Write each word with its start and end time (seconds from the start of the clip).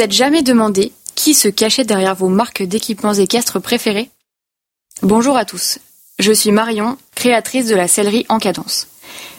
vous 0.00 0.04
êtes 0.04 0.12
jamais 0.12 0.42
demandé 0.42 0.92
qui 1.14 1.34
se 1.34 1.48
cachait 1.48 1.84
derrière 1.84 2.14
vos 2.14 2.30
marques 2.30 2.62
d'équipements 2.62 3.12
équestres 3.12 3.60
préférées 3.60 4.08
Bonjour 5.02 5.36
à 5.36 5.44
tous, 5.44 5.78
je 6.18 6.32
suis 6.32 6.52
Marion, 6.52 6.96
créatrice 7.14 7.66
de 7.66 7.74
la 7.74 7.86
sellerie 7.86 8.24
en 8.30 8.38
cadence. 8.38 8.86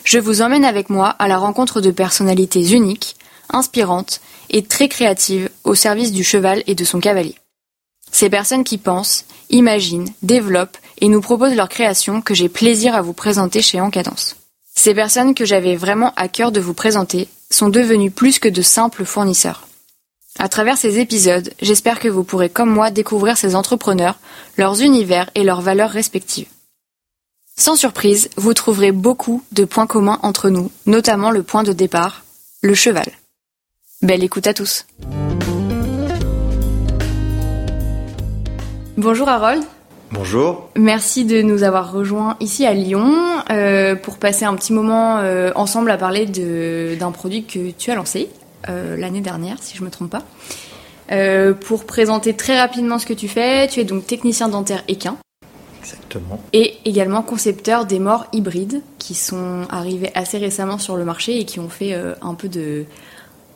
Je 0.04 0.20
vous 0.20 0.44
emmène 0.44 0.64
avec 0.64 0.92
moi 0.92 1.16
à 1.18 1.28
la 1.28 1.40
rencontre 1.40 1.82
de 1.82 1.90
personnalités 1.90 2.74
uniques, 2.74 3.16
inspirantes 3.50 4.22
et 4.52 4.62
très 4.62 4.88
créatives 4.88 5.50
au 5.64 5.74
service 5.74 6.12
du 6.12 6.24
cheval 6.24 6.62
et 6.68 6.76
de 6.76 6.84
son 6.84 7.00
cavalier. 7.00 7.38
Ces 8.12 8.30
personnes 8.30 8.64
qui 8.64 8.78
pensent, 8.78 9.26
imaginent, 9.50 10.14
développent 10.22 10.78
et 11.00 11.08
nous 11.08 11.22
proposent 11.22 11.56
leurs 11.56 11.70
créations 11.70 12.22
que 12.22 12.36
j'ai 12.36 12.50
plaisir 12.50 12.94
à 12.94 13.02
vous 13.02 13.14
présenter 13.14 13.64
chez 13.64 13.82
Encadence. 13.82 14.36
Ces 14.76 14.94
personnes 14.94 15.34
que 15.34 15.44
j'avais 15.44 15.76
vraiment 15.76 16.14
à 16.18 16.28
cœur 16.28 16.52
de 16.52 16.60
vous 16.60 16.76
présenter 16.76 17.28
sont 17.50 17.70
devenues 17.70 18.12
plus 18.12 18.38
que 18.38 18.48
de 18.48 18.62
simples 18.62 19.06
fournisseurs. 19.06 19.66
À 20.40 20.48
travers 20.48 20.78
ces 20.78 21.00
épisodes, 21.00 21.52
j'espère 21.62 22.00
que 22.00 22.08
vous 22.08 22.24
pourrez 22.24 22.50
comme 22.50 22.70
moi 22.70 22.90
découvrir 22.90 23.38
ces 23.38 23.56
entrepreneurs, 23.56 24.18
leurs 24.58 24.82
univers 24.82 25.30
et 25.36 25.44
leurs 25.44 25.62
valeurs 25.62 25.90
respectives. 25.90 26.48
Sans 27.58 27.76
surprise, 27.76 28.30
vous 28.38 28.54
trouverez 28.54 28.92
beaucoup 28.92 29.44
de 29.52 29.66
points 29.66 29.88
communs 29.88 30.20
entre 30.24 30.50
nous, 30.50 30.72
notamment 30.86 31.32
le 31.32 31.44
point 31.44 31.64
de 31.64 31.74
départ, 31.74 32.24
le 32.62 32.74
cheval. 32.74 33.06
Belle 34.02 34.24
écoute 34.24 34.48
à 34.48 34.54
tous. 34.54 34.86
Bonjour 38.98 39.28
Harold. 39.28 39.64
Bonjour. 40.12 40.70
Merci 40.76 41.26
de 41.26 41.42
nous 41.42 41.64
avoir 41.64 41.92
rejoints 41.92 42.36
ici 42.40 42.66
à 42.66 42.74
Lyon 42.74 43.16
euh, 43.50 43.96
pour 43.96 44.18
passer 44.18 44.46
un 44.46 44.56
petit 44.56 44.74
moment 44.74 45.20
euh, 45.20 45.52
ensemble 45.56 45.92
à 45.92 45.98
parler 45.98 46.26
d'un 46.26 47.12
produit 47.12 47.46
que 47.46 47.72
tu 47.72 47.92
as 47.92 47.96
lancé 47.96 48.30
l'année 48.68 49.22
dernière, 49.22 49.58
si 49.62 49.76
je 49.76 49.82
ne 49.82 49.86
me 49.86 49.92
trompe 49.92 50.12
pas. 50.12 50.24
pour 51.62 51.86
présenter 51.86 52.36
très 52.36 52.60
rapidement 52.60 53.00
ce 53.00 53.06
que 53.06 53.14
tu 53.14 53.28
fais, 53.28 53.68
tu 53.68 53.80
es 53.80 53.84
donc 53.84 54.08
technicien 54.08 54.48
dentaire 54.50 54.84
équin. 54.88 55.18
Exactement. 55.80 56.40
Et 56.54 56.78
également 56.86 57.24
concepteur 57.24 57.86
des 57.86 58.00
morts 58.00 58.28
hybrides 58.34 58.82
qui 59.00 59.16
sont 59.16 59.66
arrivés 59.70 60.12
assez 60.14 60.38
récemment 60.38 60.78
sur 60.78 60.96
le 60.96 61.06
marché 61.06 61.40
et 61.40 61.46
qui 61.46 61.60
ont 61.60 61.70
fait 61.70 61.96
un 62.22 62.36
peu 62.36 62.50
de 62.50 62.86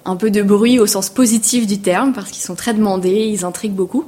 un 0.05 0.15
peu 0.15 0.31
de 0.31 0.41
bruit 0.41 0.79
au 0.79 0.85
sens 0.85 1.09
positif 1.09 1.67
du 1.67 1.79
terme 1.79 2.13
parce 2.13 2.31
qu'ils 2.31 2.43
sont 2.43 2.55
très 2.55 2.73
demandés, 2.73 3.25
ils 3.25 3.43
intriguent 3.43 3.73
beaucoup. 3.73 4.05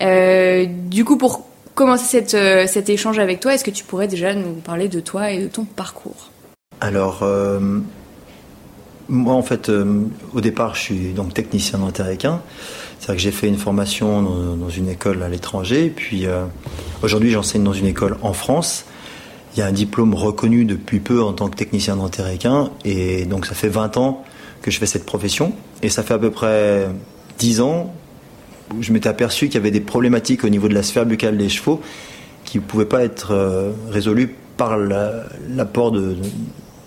Euh, 0.00 0.66
du 0.66 1.04
coup, 1.04 1.18
pour 1.18 1.46
commencer 1.74 2.04
cette, 2.04 2.34
euh, 2.34 2.66
cet 2.66 2.88
échange 2.88 3.18
avec 3.18 3.40
toi, 3.40 3.54
est-ce 3.54 3.64
que 3.64 3.70
tu 3.70 3.84
pourrais 3.84 4.08
déjà 4.08 4.34
nous 4.34 4.54
parler 4.54 4.88
de 4.88 5.00
toi 5.00 5.30
et 5.30 5.42
de 5.42 5.48
ton 5.48 5.64
parcours? 5.64 6.30
Alors, 6.80 7.22
euh, 7.22 7.80
moi 9.12 9.34
en 9.34 9.42
fait, 9.42 9.70
au 10.34 10.40
départ, 10.40 10.74
je 10.74 10.80
suis 10.80 11.12
donc 11.12 11.34
technicien 11.34 11.78
équin. 12.10 12.40
C'est-à-dire 12.98 13.16
que 13.16 13.22
j'ai 13.22 13.30
fait 13.30 13.48
une 13.48 13.58
formation 13.58 14.22
dans, 14.56 14.68
une 14.68 14.88
école 14.88 15.22
à 15.22 15.28
l'étranger, 15.28 15.92
puis 15.94 16.26
aujourd'hui 17.02 17.30
j'enseigne 17.30 17.62
dans 17.62 17.72
une 17.72 17.86
école 17.86 18.16
en 18.22 18.32
France. 18.32 18.84
Il 19.54 19.60
y 19.60 19.62
a 19.62 19.66
un 19.66 19.72
diplôme 19.72 20.14
reconnu 20.14 20.64
depuis 20.64 21.00
peu 21.00 21.22
en 21.22 21.32
tant 21.32 21.48
que 21.48 21.56
technicien 21.56 21.98
équin, 22.32 22.70
et 22.84 23.26
donc 23.26 23.46
ça 23.46 23.54
fait 23.54 23.68
20 23.68 23.96
ans 23.98 24.24
que 24.62 24.70
je 24.70 24.78
fais 24.78 24.86
cette 24.86 25.04
profession. 25.04 25.52
Et 25.82 25.90
ça 25.90 26.02
fait 26.02 26.14
à 26.14 26.18
peu 26.18 26.30
près 26.30 26.88
10 27.38 27.60
ans 27.60 27.92
où 28.74 28.82
je 28.82 28.92
m'étais 28.92 29.08
aperçu 29.08 29.46
qu'il 29.46 29.56
y 29.56 29.58
avait 29.58 29.70
des 29.70 29.80
problématiques 29.80 30.44
au 30.44 30.48
niveau 30.48 30.68
de 30.68 30.74
la 30.74 30.82
sphère 30.82 31.04
buccale 31.04 31.36
des 31.36 31.48
chevaux 31.48 31.82
qui 32.44 32.58
ne 32.58 32.62
pouvaient 32.62 32.86
pas 32.86 33.02
être 33.02 33.32
euh, 33.32 33.72
résolues 33.90 34.34
par 34.56 34.76
l'apport 34.76 35.92
de, 35.92 36.16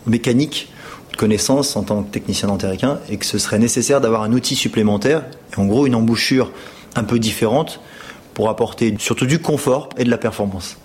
mécanique 0.08 0.70
connaissances 1.18 1.76
en 1.76 1.84
tant 1.84 2.04
que 2.04 2.12
technicien 2.12 2.48
dentéricain 2.48 3.00
et 3.10 3.18
que 3.18 3.26
ce 3.26 3.38
serait 3.38 3.60
nécessaire 3.60 4.02
d'avoir 4.02 4.24
un 4.24 4.32
outil 4.32 4.56
supplémentaire, 4.56 5.24
et 5.54 5.60
en 5.60 5.66
gros 5.66 5.86
une 5.86 5.96
embouchure 5.96 6.52
un 6.96 7.04
peu 7.04 7.20
différente 7.20 7.80
pour 8.34 8.50
apporter 8.50 8.96
surtout 9.00 9.26
du 9.26 9.40
confort 9.40 9.90
et 9.98 10.04
de 10.04 10.10
la 10.10 10.18
performance. 10.18 10.78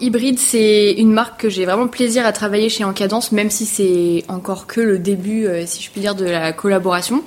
Hybride, 0.00 0.40
c'est 0.40 0.92
une 0.92 1.12
marque 1.12 1.40
que 1.40 1.48
j'ai 1.48 1.64
vraiment 1.64 1.86
plaisir 1.86 2.26
à 2.26 2.32
travailler 2.32 2.68
chez 2.68 2.82
Encadence, 2.82 3.30
même 3.30 3.50
si 3.50 3.64
c'est 3.64 4.24
encore 4.28 4.66
que 4.66 4.80
le 4.80 4.98
début, 4.98 5.46
euh, 5.46 5.64
si 5.66 5.82
je 5.82 5.90
puis 5.90 6.00
dire, 6.00 6.16
de 6.16 6.24
la 6.24 6.52
collaboration. 6.52 7.22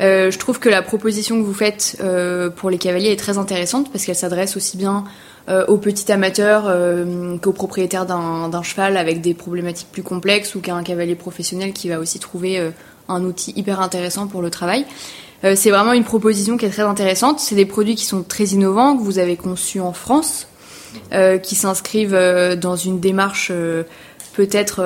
Euh, 0.00 0.30
je 0.30 0.38
trouve 0.38 0.58
que 0.58 0.68
la 0.68 0.82
proposition 0.82 1.38
que 1.40 1.44
vous 1.44 1.54
faites 1.54 1.96
euh, 2.00 2.50
pour 2.50 2.70
les 2.70 2.78
cavaliers 2.78 3.10
est 3.10 3.18
très 3.18 3.38
intéressante 3.38 3.90
parce 3.90 4.04
qu'elle 4.04 4.16
s'adresse 4.16 4.56
aussi 4.56 4.76
bien 4.76 5.04
aux 5.48 5.78
petits 5.78 6.12
amateurs 6.12 6.72
qu'aux 7.40 7.52
propriétaires 7.52 8.06
d'un 8.06 8.62
cheval 8.62 8.96
avec 8.96 9.20
des 9.20 9.34
problématiques 9.34 9.88
plus 9.90 10.04
complexes 10.04 10.54
ou 10.54 10.60
qu'à 10.60 10.74
un 10.74 10.84
cavalier 10.84 11.16
professionnel 11.16 11.72
qui 11.72 11.88
va 11.88 11.98
aussi 11.98 12.20
trouver 12.20 12.70
un 13.08 13.24
outil 13.24 13.52
hyper 13.56 13.80
intéressant 13.80 14.28
pour 14.28 14.42
le 14.42 14.50
travail. 14.50 14.84
c'est 15.42 15.70
vraiment 15.70 15.92
une 15.92 16.04
proposition 16.04 16.56
qui 16.56 16.66
est 16.66 16.70
très 16.70 16.82
intéressante. 16.82 17.40
C'est 17.40 17.56
des 17.56 17.66
produits 17.66 17.96
qui 17.96 18.04
sont 18.04 18.22
très 18.22 18.44
innovants, 18.44 18.96
que 18.96 19.02
vous 19.02 19.18
avez 19.18 19.36
conçus 19.36 19.80
en 19.80 19.92
France 19.92 20.46
euh, 21.12 21.38
qui 21.38 21.54
s'inscrivent 21.54 22.14
euh, 22.14 22.56
dans 22.56 22.76
une 22.76 23.00
démarche 23.00 23.50
euh, 23.52 23.84
peut-être 24.32 24.82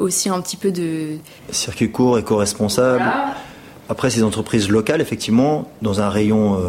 aussi 0.00 0.28
un 0.28 0.40
petit 0.40 0.56
peu 0.56 0.72
de... 0.72 1.16
Circuit 1.50 1.90
court, 1.90 2.18
éco-responsable. 2.18 3.04
Après, 3.88 4.10
ces 4.10 4.22
entreprises 4.22 4.68
locales, 4.68 5.00
effectivement, 5.00 5.70
dans 5.80 6.00
un 6.00 6.10
rayon, 6.10 6.60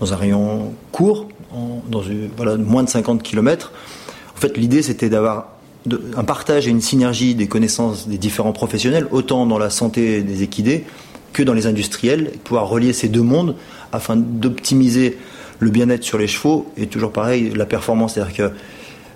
dans 0.00 0.12
un 0.12 0.16
rayon 0.16 0.74
court, 0.92 1.28
dans 1.52 2.02
une, 2.02 2.28
voilà, 2.36 2.56
moins 2.56 2.82
de 2.82 2.88
50 2.88 3.22
km, 3.22 3.72
en 4.36 4.40
fait, 4.40 4.56
l'idée, 4.56 4.82
c'était 4.82 5.08
d'avoir 5.08 5.48
un 6.16 6.24
partage 6.24 6.66
et 6.68 6.70
une 6.70 6.80
synergie 6.80 7.34
des 7.34 7.48
connaissances 7.48 8.08
des 8.08 8.18
différents 8.18 8.52
professionnels, 8.52 9.08
autant 9.10 9.46
dans 9.46 9.58
la 9.58 9.70
santé 9.70 10.22
des 10.22 10.42
équidés 10.42 10.84
que 11.32 11.42
dans 11.42 11.54
les 11.54 11.66
industriels, 11.66 12.32
pouvoir 12.44 12.68
relier 12.68 12.92
ces 12.92 13.08
deux 13.08 13.22
mondes 13.22 13.56
afin 13.92 14.16
d'optimiser 14.16 15.18
le 15.58 15.70
bien-être 15.70 16.04
sur 16.04 16.18
les 16.18 16.28
chevaux 16.28 16.70
est 16.76 16.90
toujours 16.90 17.12
pareil, 17.12 17.50
la 17.54 17.66
performance. 17.66 18.14
C'est-à-dire 18.14 18.34
que 18.34 18.52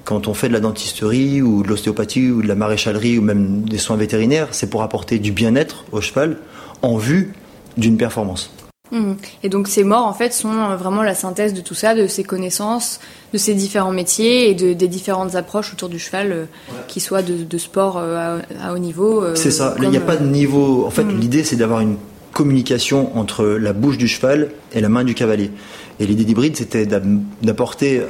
quand 0.04 0.26
on 0.26 0.34
fait 0.34 0.48
de 0.48 0.52
la 0.52 0.60
dentisterie 0.60 1.40
ou 1.40 1.62
de 1.62 1.68
l'ostéopathie 1.68 2.30
ou 2.30 2.42
de 2.42 2.48
la 2.48 2.56
maréchalerie 2.56 3.18
ou 3.18 3.22
même 3.22 3.62
des 3.62 3.78
soins 3.78 3.96
vétérinaires, 3.96 4.48
c'est 4.50 4.68
pour 4.68 4.82
apporter 4.82 5.18
du 5.18 5.30
bien-être 5.32 5.84
au 5.92 6.00
cheval 6.00 6.38
en 6.82 6.96
vue 6.96 7.32
d'une 7.76 7.96
performance. 7.96 8.52
Mmh. 8.92 9.14
Et 9.42 9.48
donc 9.48 9.68
ces 9.68 9.84
morts 9.84 10.06
en 10.06 10.12
fait 10.12 10.34
sont 10.34 10.52
euh, 10.52 10.76
vraiment 10.76 11.02
la 11.02 11.14
synthèse 11.14 11.54
de 11.54 11.62
tout 11.62 11.74
ça, 11.74 11.94
de 11.94 12.06
ces 12.06 12.24
connaissances, 12.24 13.00
de 13.32 13.38
ces 13.38 13.54
différents 13.54 13.90
métiers 13.90 14.50
et 14.50 14.54
de, 14.54 14.74
des 14.74 14.86
différentes 14.86 15.34
approches 15.34 15.72
autour 15.72 15.88
du 15.88 15.98
cheval, 15.98 16.30
euh, 16.30 16.44
qui 16.88 17.00
soient 17.00 17.22
de, 17.22 17.58
sport 17.58 17.96
euh, 17.96 18.40
à, 18.60 18.74
haut 18.74 18.78
niveau. 18.78 19.34
c'est 19.34 19.50
ça, 19.50 19.74
il 19.80 19.88
n'y 19.88 19.96
a 19.96 20.00
pas 20.00 20.16
de 20.16 20.26
niveau. 20.26 20.84
En 20.86 20.90
fait, 20.90 21.04
mmh. 21.04 21.18
l'idée 21.18 21.42
c'est 21.42 21.56
d'avoir 21.56 21.80
une 21.80 21.96
communication 22.34 23.16
entre 23.16 23.46
la 23.46 23.72
bouche 23.72 23.96
du 23.96 24.08
cheval 24.08 24.50
et 24.74 24.82
la 24.82 24.90
main 24.90 25.04
du 25.04 25.14
cavalier. 25.14 25.50
Et 25.98 26.06
l'idée 26.06 26.24
d'hybride, 26.24 26.56
c'était 26.56 26.86
d'apporter 26.86 28.02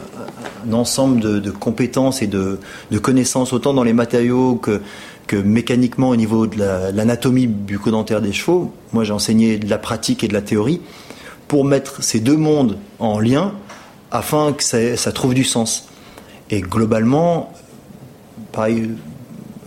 un 0.66 0.72
ensemble 0.72 1.20
de, 1.20 1.50
compétences 1.50 2.22
et 2.22 2.26
de, 2.26 2.59
connaissances, 3.03 3.53
autant 3.53 3.75
dans 3.75 3.82
les 3.82 3.93
matériaux 3.93 4.54
que, 4.54 4.81
que 5.26 5.36
mécaniquement 5.36 6.10
au 6.10 6.16
niveau 6.16 6.46
de 6.46 6.58
l'anatomie 6.92 7.46
bucco-dentaire 7.46 8.20
des 8.20 8.32
chevaux. 8.32 8.72
Moi, 8.92 9.04
j'ai 9.04 9.12
enseigné 9.12 9.58
de 9.58 9.68
la 9.68 9.78
pratique 9.78 10.24
et 10.24 10.28
de 10.28 10.34
la 10.34 10.42
théorie 10.42 10.80
pour 11.48 11.64
mettre 11.64 12.02
ces 12.02 12.20
deux 12.20 12.36
mondes 12.36 12.78
en 12.98 13.18
lien 13.18 13.54
afin 14.10 14.52
que 14.52 14.62
ça, 14.62 15.12
trouve 15.12 15.34
du 15.34 15.44
sens. 15.44 15.88
Et 16.50 16.60
globalement, 16.60 17.52
pareil, 18.52 18.90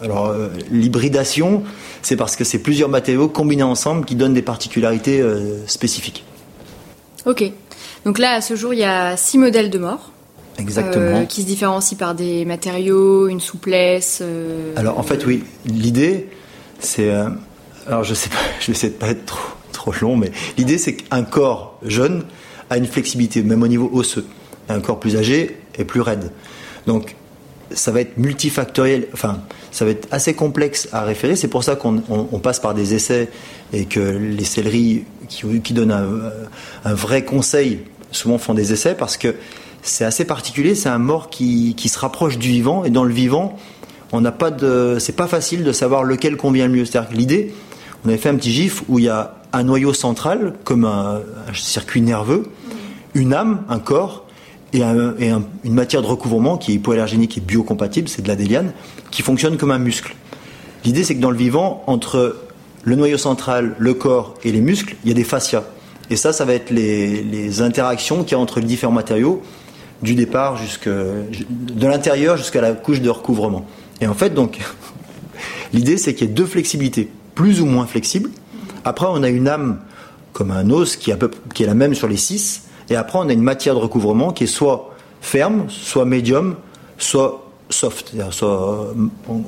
alors 0.02 0.28
euh, 0.28 0.50
l'hybridation, 0.72 1.64
c'est 2.02 2.16
parce 2.16 2.36
que 2.36 2.44
c'est 2.44 2.60
plusieurs 2.60 2.90
matériaux 2.90 3.28
combinés 3.28 3.64
ensemble 3.64 4.06
qui 4.06 4.16
donnent 4.16 4.36
des 4.36 4.44
particularités 4.44 5.22
euh, 5.22 5.66
spécifiques. 5.68 6.24
Ok. 7.26 7.52
Donc 8.06 8.20
là, 8.20 8.34
à 8.34 8.42
ce 8.42 8.56
jour, 8.56 8.74
il 8.74 8.80
y 8.80 8.84
a 8.84 9.18
six 9.18 9.40
modèles 9.40 9.72
de 9.72 9.80
mort. 9.80 10.12
Exactement. 10.60 11.22
Euh, 11.22 11.26
qui 11.26 11.42
se 11.42 11.48
différencient 11.48 11.98
par 11.98 12.16
des 12.16 12.46
matériaux, 12.46 13.28
une 13.28 13.40
souplesse. 13.40 14.20
Euh, 14.22 14.74
alors 14.76 14.98
en 14.98 15.04
fait, 15.04 15.26
oui, 15.26 15.44
l'idée, 15.66 16.30
c'est. 16.80 17.12
Euh, 17.12 17.30
alors 17.88 18.04
je 18.04 18.14
sais 18.14 18.30
pas, 18.30 18.36
je 18.60 18.68
vais 18.68 18.74
essayer 18.74 18.94
de 18.94 18.98
pas 18.98 19.10
être 19.10 19.26
trop, 19.26 19.54
trop 19.72 19.94
long, 20.02 20.16
mais 20.16 20.32
l'idée, 20.58 20.78
c'est 20.78 20.96
qu'un 20.96 21.24
corps 21.24 21.80
jeune 21.84 22.24
a 22.70 22.78
une 22.78 22.88
flexibilité, 22.88 23.44
même 23.44 23.64
au 23.64 23.68
niveau 23.68 23.90
osseux. 23.94 24.26
Un 24.70 24.80
corps 24.80 25.00
plus 25.00 25.16
âgé 25.16 25.58
est 25.78 25.86
plus 25.86 26.02
raide. 26.02 26.32
Donc 26.88 27.16
ça 27.72 27.92
va 27.92 28.02
être 28.02 28.18
multifactoriel, 28.18 29.08
enfin, 29.14 29.42
ça 29.72 29.86
va 29.86 29.92
être 29.92 30.08
assez 30.12 30.34
complexe 30.34 30.88
à 30.92 31.04
référer. 31.04 31.36
C'est 31.36 31.48
pour 31.48 31.64
ça 31.64 31.76
qu'on 31.76 32.00
passe 32.42 32.60
par 32.60 32.74
des 32.74 32.94
essais 32.94 33.30
et 33.74 33.86
que 33.86 34.00
les 34.00 34.44
selleries 34.46 35.04
qui, 35.28 35.44
qui 35.62 35.74
donnent 35.74 35.92
un, 35.92 36.32
un, 36.86 36.94
vrai 36.94 37.26
conseil 37.26 37.80
souvent 38.12 38.38
font 38.38 38.54
des 38.54 38.72
essais 38.72 38.96
parce 38.96 39.18
que 39.18 39.36
c'est 39.86 40.06
assez 40.06 40.26
particulier. 40.26 40.76
C'est 40.76 40.90
un 40.90 40.98
mort 40.98 41.30
qui, 41.30 41.76
qui, 41.76 41.90
se 41.90 42.00
rapproche 42.00 42.38
du 42.38 42.50
vivant 42.50 42.84
et 42.84 42.90
dans 42.90 43.04
le 43.04 43.14
vivant, 43.14 43.58
on 44.12 44.22
n'a 44.22 44.32
pas 44.32 44.52
de, 44.52 44.98
c'est 45.00 45.16
pas 45.16 45.28
facile 45.28 45.64
de 45.64 45.72
savoir 45.72 46.04
lequel 46.04 46.38
convient 46.38 46.68
le 46.68 46.74
mieux. 46.74 46.86
C'est-à-dire 46.86 47.10
que 47.10 47.16
l'idée, 47.16 47.54
on 48.04 48.10
avait 48.10 48.18
fait 48.18 48.30
un 48.30 48.36
petit 48.36 48.52
gif 48.52 48.84
où 48.88 49.00
il 49.00 49.06
y 49.06 49.10
a 49.10 49.36
un 49.54 49.64
noyau 49.64 49.94
central 49.94 50.54
comme 50.64 50.86
un, 50.86 51.22
circuit 51.54 52.02
nerveux, 52.02 52.44
une 53.14 53.34
âme, 53.34 53.64
un 53.70 53.80
corps 53.80 54.26
et, 54.74 54.80
et 54.80 55.30
une 55.30 55.74
matière 55.74 56.02
de 56.02 56.08
recouvrement 56.08 56.58
qui 56.58 56.72
est 56.72 56.76
hypoallergénique 56.76 57.38
et 57.38 57.42
biocompatible, 57.42 58.10
c'est 58.10 58.22
de 58.22 58.28
la 58.28 58.36
déliane, 58.36 58.74
qui 59.12 59.22
fonctionne 59.22 59.58
comme 59.58 59.72
un 59.72 59.80
muscle. 59.80 60.16
L'idée, 60.84 61.04
c'est 61.04 61.16
que 61.16 61.22
dans 61.22 61.32
le 61.32 61.38
vivant, 61.38 61.84
entre 61.88 62.36
le 62.84 62.96
noyau 62.96 63.18
central, 63.18 63.76
le 63.80 63.94
corps 63.94 64.36
et 64.44 64.52
les 64.52 64.62
muscles, 64.62 64.96
il 65.04 65.10
y 65.10 65.12
a 65.12 65.16
des 65.16 65.24
fascias. 65.24 65.64
Et 66.10 66.16
ça, 66.16 66.32
ça 66.34 66.46
va 66.46 66.54
être 66.54 66.70
les, 66.70 67.62
interactions 67.62 68.24
qu'il 68.24 68.34
y 68.34 68.36
a 68.36 68.40
entre 68.40 68.60
les 68.60 68.66
différents 68.68 68.94
matériaux, 68.94 69.42
du 70.06 70.16
départ 70.16 70.58
jusque, 70.58 70.88
de 70.88 71.88
l'intérieur 71.88 72.38
jusqu'à 72.38 72.62
la 72.62 72.72
couche 72.72 73.02
de 73.02 73.10
recouvrement. 73.10 73.66
Et 74.00 74.08
en 74.08 74.14
fait, 74.14 74.34
donc, 74.34 74.60
l'idée, 75.74 75.98
c'est 75.98 76.14
qu'il 76.14 76.28
y 76.28 76.32
ait 76.32 76.34
deux 76.34 76.46
flexibilités, 76.46 77.10
plus 77.34 77.60
ou 77.60 77.66
moins 77.66 77.86
flexibles. 77.86 78.30
Après, 78.86 79.08
on 79.10 79.24
a 79.24 79.30
une 79.30 79.48
âme 79.48 79.80
comme 80.32 80.52
un 80.52 80.70
os 80.70 80.96
qui 80.96 81.12
est, 81.12 81.24
est 81.60 81.66
la 81.66 81.74
même 81.74 81.96
sur 81.96 82.08
les 82.08 82.18
six. 82.18 82.64
Et 82.90 82.96
après, 82.96 83.20
on 83.20 83.28
a 83.28 83.34
une 83.34 83.42
matière 83.42 83.74
de 83.74 83.80
recouvrement 83.80 84.32
qui 84.32 84.44
est 84.46 84.48
soit 84.48 84.96
ferme, 85.22 85.66
soit 85.70 86.06
médium, 86.06 86.56
soit 86.98 87.46
soft, 87.70 88.14
soit, 88.30 88.94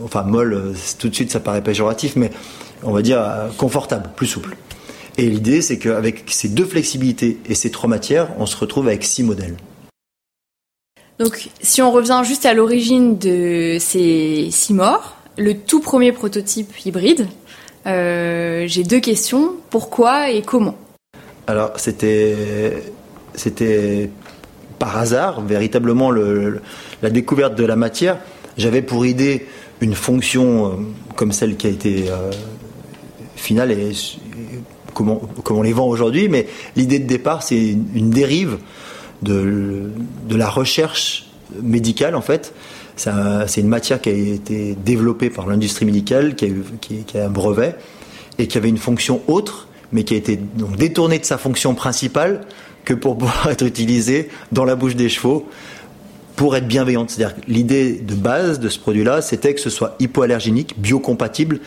enfin 0.03 0.24
molle, 0.24 0.74
tout 0.98 1.10
de 1.10 1.13
suite 1.13 1.31
ça 1.31 1.39
paraît 1.39 1.62
péjoratif, 1.62 2.15
mais 2.15 2.31
on 2.83 2.92
va 2.92 3.03
dire 3.03 3.21
confortable, 3.57 4.10
plus 4.15 4.25
souple. 4.25 4.57
Et 5.18 5.30
l'idée, 5.30 5.62
c'est 5.62 5.77
qu'avec 5.77 6.24
ces 6.27 6.50
deux 6.50 6.65
flexibilités 6.65 7.39
et 7.48 7.56
ces 7.56 7.71
trois 7.71 7.89
matières, 7.89 8.30
on 8.39 8.45
se 8.45 8.56
retrouve 8.56 8.88
avec 8.88 9.03
six 9.03 9.24
modèles. 9.24 9.57
Donc, 11.19 11.50
si 11.62 11.81
on 11.81 11.92
revient 11.92 12.22
juste 12.24 12.46
à 12.46 12.54
l'origine 12.54 13.18
de 13.18 13.78
ces 13.80 14.50
six 14.52 14.74
morts, 14.74 15.18
le 15.38 15.56
tout 15.56 15.80
premier 15.80 16.12
prototype 16.12 16.86
hybride, 16.86 17.28
euh, 17.88 18.66
j'ai 18.68 18.84
deux 18.84 19.00
questions. 19.00 19.54
Pourquoi 19.69 20.30
et 20.30 20.42
comment? 20.42 20.75
Alors, 21.48 21.72
c'était, 21.78 22.84
c'était 23.34 24.10
par 24.78 24.98
hasard, 24.98 25.42
véritablement, 25.42 26.12
la 26.12 27.10
découverte 27.10 27.56
de 27.56 27.66
la 27.66 27.75
matière. 27.75 28.18
J'avais 28.58 28.81
pour 28.81 29.06
idée 29.06 29.48
une 29.81 29.96
fonction 29.96 30.68
euh, 30.68 30.75
comme 31.16 31.31
celle 31.31 31.56
qui 31.58 31.68
a 31.68 31.70
été 31.70 32.10
euh, 32.10 32.31
finale 33.36 33.72
et, 33.72 33.92
comment, 34.94 35.22
on 35.50 35.62
les 35.62 35.74
vend 35.74 35.88
aujourd'hui, 35.88 36.28
mais 36.28 36.48
l'idée 36.75 37.00
de 37.00 37.08
départ, 37.08 37.44
c'est 37.44 37.78
une, 37.94 38.10
dérive 38.10 38.58
de, 39.22 39.90
la 40.30 40.50
recherche 40.50 41.28
médicale, 41.62 42.16
en 42.16 42.22
fait. 42.22 42.54
C'est 42.96 43.62
une 43.62 43.68
matière 43.68 44.02
qui 44.02 44.10
a 44.10 44.14
été 44.14 44.75
développée 44.84 45.30
par 45.30 45.48
l'industrie 45.48 45.86
médicale, 45.86 46.36
qui 46.36 46.46
a, 46.46 46.50
qui, 46.81 47.18
a, 47.18 47.25
un 47.25 47.30
brevet, 47.30 47.75
et 48.40 48.48
qui 48.48 48.58
avait 48.58 48.69
une 48.69 48.78
fonction 48.78 49.22
autre, 49.28 49.68
mais 49.92 50.04
qui 50.04 50.14
a 50.14 50.18
été 50.18 50.38
donc 50.38 50.75
détournée 50.75 51.19
de 51.19 51.25
sa 51.25 51.38
fonction 51.38 51.75
principale 51.75 52.42
que 52.86 52.94
pour 52.94 53.18
pouvoir 53.18 53.48
être 53.52 53.66
utilisée 53.66 54.30
dans 54.52 54.66
la 54.66 54.75
bouche 54.75 54.96
des 54.96 55.10
chevaux 55.10 55.48
pour 56.36 56.56
être 56.56 56.68
bienveillante. 56.68 57.10
C'est-à-dire 57.10 57.36
l'idée 57.48 57.94
de 57.94 58.13
base 58.13 58.60
de 58.60 58.70
ce 58.70 58.80
produit-là, 58.80 59.22
c'était 59.22 59.54
que 59.56 59.60
ce 59.60 59.72
soit 59.72 59.96
hypoallergénique, 60.00 60.80
biocompatible, 60.80 61.60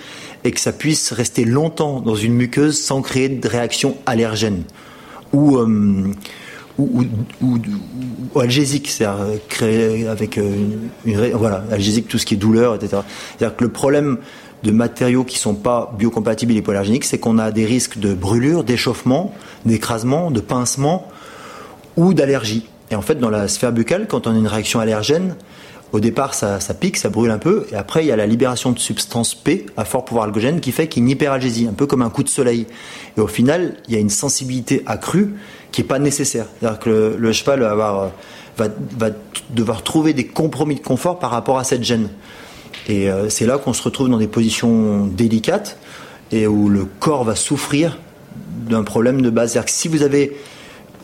et 0.44 0.52
que 0.52 0.60
ça 0.60 0.72
puisse 0.72 1.12
rester 1.12 1.44
longtemps 1.44 2.00
dans 2.00 2.14
une 2.14 2.34
muqueuse 2.34 2.78
sans 2.78 3.02
créer 3.02 3.28
de 3.28 3.48
réaction 3.48 3.96
allergène 4.06 4.62
ou, 5.32 5.58
euh, 5.58 6.12
ou, 6.80 7.58
ou, 8.34 8.40
algésique, 8.40 8.88
c'est-à-dire 8.88 9.38
créer 9.48 10.06
avec 10.06 10.38
euh, 10.38 10.54
une, 11.04 11.30
voilà 11.32 11.64
algésique 11.70 12.08
tout 12.08 12.18
ce 12.18 12.26
qui 12.26 12.34
est 12.34 12.36
douleur, 12.36 12.74
etc. 12.74 13.02
C'est-à-dire 13.36 13.56
que 13.56 13.64
le 13.64 13.70
problème 13.70 14.18
de 14.62 14.70
matériaux 14.70 15.24
qui 15.24 15.38
sont 15.38 15.54
pas 15.54 15.94
biocompatibles 15.98 16.52
et 16.52 16.56
hypoallergéniques, 16.56 17.04
c'est 17.04 17.18
qu'on 17.18 17.38
a 17.38 17.50
des 17.50 17.64
risques 17.64 17.98
de 17.98 18.14
brûlure, 18.14 18.64
d'échauffement, 18.64 19.34
d'écrasement, 19.64 20.30
de 20.30 20.40
pincement 20.40 21.08
ou 21.96 22.14
d'allergie. 22.14 22.68
Et 22.90 22.94
en 22.94 23.02
fait, 23.02 23.16
dans 23.16 23.30
la 23.30 23.48
sphère 23.48 23.72
buccale, 23.72 24.06
quand 24.08 24.26
on 24.26 24.32
a 24.32 24.36
une 24.36 24.46
réaction 24.46 24.80
allergène, 24.80 25.36
au 25.92 25.98
départ, 25.98 26.34
ça, 26.34 26.58
pique, 26.78 26.96
ça 26.96 27.08
brûle 27.08 27.30
un 27.30 27.38
peu, 27.38 27.66
et 27.72 27.74
après, 27.74 28.04
il 28.04 28.06
y 28.06 28.12
a 28.12 28.16
la 28.16 28.26
libération 28.26 28.70
de 28.70 28.78
substances 28.78 29.34
P 29.34 29.66
à 29.76 29.84
fort 29.84 30.04
pouvoir 30.04 30.24
algogène 30.24 30.60
qui 30.60 30.70
fait 30.70 30.86
qu'il 30.86 31.02
y 31.02 31.04
a 31.04 31.06
une 31.06 31.10
hyperalgésie, 31.10 31.66
un 31.66 31.72
peu 31.72 31.86
comme 31.86 32.02
un 32.02 32.10
coup 32.10 32.22
de 32.22 32.28
soleil. 32.28 32.66
Et 33.16 33.20
au 33.20 33.26
final, 33.26 33.76
il 33.88 33.94
y 33.94 33.96
a 33.96 34.00
une 34.00 34.10
sensibilité 34.10 34.84
accrue 34.86 35.34
qui 35.72 35.82
n'est 35.82 35.86
pas 35.86 35.98
nécessaire. 35.98 36.46
C'est-à-dire 36.58 36.78
que 36.78 37.16
le, 37.18 37.32
cheval 37.32 37.60
va, 37.60 38.12
va, 38.56 39.10
devoir 39.50 39.82
trouver 39.82 40.12
des 40.12 40.26
compromis 40.26 40.76
de 40.76 40.80
confort 40.80 41.18
par 41.18 41.30
rapport 41.30 41.58
à 41.58 41.64
cette 41.64 41.84
gêne. 41.84 42.08
Et 42.88 43.10
euh, 43.10 43.28
c'est 43.28 43.46
là 43.46 43.58
qu'on 43.58 43.72
se 43.72 43.82
retrouve 43.82 44.08
dans 44.08 44.18
des 44.18 44.28
positions 44.28 45.06
délicates 45.06 45.78
et 46.32 46.46
où 46.46 46.68
le 46.68 46.84
corps 46.84 47.24
va 47.24 47.34
souffrir 47.34 47.98
d'un 48.68 48.84
problème 48.84 49.22
de 49.22 49.30
base. 49.30 49.52
C'est-à-dire 49.52 49.66
que 49.66 49.72
si 49.72 49.88
vous 49.88 50.02
avez 50.02 50.36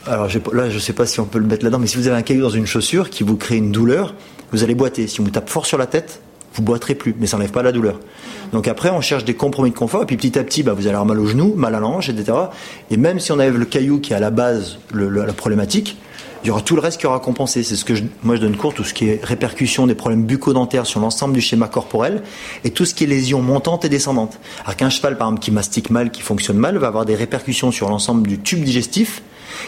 alors 0.07 0.29
là, 0.53 0.71
je 0.71 0.75
ne 0.75 0.81
sais 0.81 0.93
pas 0.93 1.05
si 1.05 1.19
on 1.19 1.25
peut 1.25 1.41
le 1.41 1.47
mettre 1.47 1.65
là-dedans, 1.65 1.81
mais 1.81 1.89
si 1.89 1.97
vous 1.97 2.07
avez 2.07 2.17
un 2.17 2.23
caillou 2.23 2.43
dans 2.43 2.51
une 2.51 2.67
chaussure 2.67 3.11
qui 3.11 3.25
vous 3.25 3.37
crée 3.37 3.57
une 3.57 3.73
douleur, 3.73 4.15
vous 4.53 4.63
allez 4.63 4.77
boiter. 4.77 5.09
Si 5.09 5.21
on 5.21 5.25
vous 5.25 5.31
tape 5.31 5.49
fort 5.49 5.67
sur 5.67 5.79
la 5.79 5.87
tête, 5.87 6.21
vous 6.57 6.63
boiterez 6.63 6.95
plus, 6.95 7.15
mais 7.19 7.27
ça 7.27 7.37
n'enlève 7.37 7.53
pas 7.53 7.63
la 7.63 7.73
douleur. 7.73 8.01
Donc 8.53 8.69
après, 8.69 8.91
on 8.91 9.01
cherche 9.01 9.25
des 9.25 9.35
compromis 9.35 9.71
de 9.71 9.77
confort, 9.77 10.03
et 10.03 10.07
puis 10.07 10.17
petit 10.17 10.39
à 10.39 10.45
petit, 10.45 10.63
bah, 10.63 10.73
vous 10.73 10.87
allez 10.87 10.91
avoir 10.91 11.05
mal 11.05 11.21
au 11.21 11.27
genou, 11.27 11.55
mal 11.55 11.75
à 11.75 11.81
l'ange, 11.81 12.09
etc. 12.09 12.37
Et 12.91 12.97
même 12.97 13.21
si 13.21 13.31
on 13.33 13.35
enlève 13.35 13.59
le 13.59 13.67
caillou 13.67 14.01
qui 14.01 14.13
est 14.13 14.17
à 14.17 14.21
la 14.21 14.31
base 14.31 14.79
la 14.95 15.33
problématique, 15.33 15.99
il 16.45 16.49
y 16.49 16.51
aura 16.51 16.61
tout 16.61 16.77
le 16.77 16.81
reste 16.81 17.01
qui 17.01 17.07
aura 17.07 17.19
compensé. 17.19 17.63
C'est 17.63 17.77
ce 17.77 17.85
que 17.85 17.95
moi 18.23 18.37
je 18.37 18.41
donne 18.41 18.57
cours, 18.57 18.73
tout 18.73 18.85
ce 18.85 18.95
qui 18.95 19.09
est 19.09 19.25
répercussion 19.25 19.87
des 19.87 19.97
problèmes 19.97 20.25
bucco-dentaires 20.25 20.87
sur 20.87 21.01
l'ensemble 21.01 21.35
du 21.35 21.41
schéma 21.41 21.67
corporel 21.67 22.23
et 22.63 22.71
tout 22.71 22.85
ce 22.85 22.95
qui 22.95 23.05
est 23.05 23.09
lésions 23.09 23.43
montantes 23.43 23.85
et 23.85 23.89
descendantes. 23.89 24.39
Alors 24.63 24.77
qu'un 24.77 24.91
cheval, 24.91 25.19
par 25.19 25.27
exemple, 25.29 25.43
qui 25.43 25.51
mastique 25.51 25.91
mal, 25.91 26.11
qui 26.11 26.23
fonctionne 26.23 26.57
mal, 26.57 26.79
va 26.79 26.87
avoir 26.87 27.05
des 27.05 27.17
répercussions 27.17 27.73
sur 27.73 27.89
l'ensemble 27.89 28.29
du 28.29 28.39
tube 28.39 28.63
digestif 28.63 29.23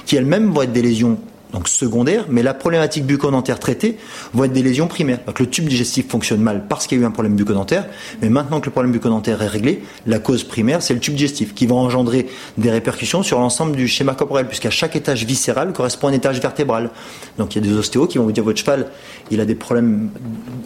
qui 0.07 0.17
elles-mêmes 0.17 0.53
vont 0.53 0.63
être 0.63 0.73
des 0.73 0.83
lésions 0.83 1.19
donc 1.53 1.69
secondaires, 1.69 2.27
mais 2.29 2.43
la 2.43 2.55
problématique 2.55 3.07
bucco-dentaire 3.07 3.59
traitée 3.59 3.97
vont 4.35 4.45
être 4.45 4.53
des 4.53 4.63
lésions 4.63 4.87
primaires. 4.87 5.21
Donc 5.27 5.39
le 5.41 5.47
tube 5.47 5.67
digestif 5.67 6.09
fonctionne 6.09 6.41
mal 6.41 6.65
parce 6.69 6.87
qu'il 6.87 6.99
y 6.99 7.01
a 7.01 7.05
eu 7.05 7.07
un 7.07 7.11
problème 7.11 7.37
bucco-dentaire, 7.37 7.87
mais 8.21 8.29
maintenant 8.29 8.61
que 8.61 8.67
le 8.67 8.73
problème 8.73 8.93
bucco-dentaire 8.93 9.41
est 9.43 9.47
réglé, 9.47 9.83
la 10.07 10.19
cause 10.19 10.45
primaire, 10.45 10.83
c'est 10.83 10.95
le 10.95 11.01
tube 11.01 11.15
digestif 11.15 11.55
qui 11.55 11.67
va 11.67 11.75
engendrer 11.75 12.27
des 12.59 12.71
répercussions 12.71 13.23
sur 13.23 13.39
l'ensemble 13.39 13.77
du 13.77 13.89
schéma 13.89 14.15
corporel, 14.15 14.47
puisqu'à 14.47 14.71
chaque 14.71 14.97
étage 14.97 15.25
viscéral 15.25 15.73
correspond 15.73 16.09
à 16.09 16.11
un 16.11 16.15
étage 16.15 16.41
vertébral. 16.41 16.91
Donc 17.39 17.55
il 17.55 17.65
y 17.65 17.67
a 17.67 17.71
des 17.71 17.77
ostéos 17.77 18.07
qui 18.07 18.19
vont 18.19 18.25
vous 18.25 18.33
dire 18.33 18.45
votre 18.45 18.59
cheval, 18.59 18.87
il 19.31 19.41
a 19.41 19.45
des 19.45 19.55
problèmes 19.55 20.11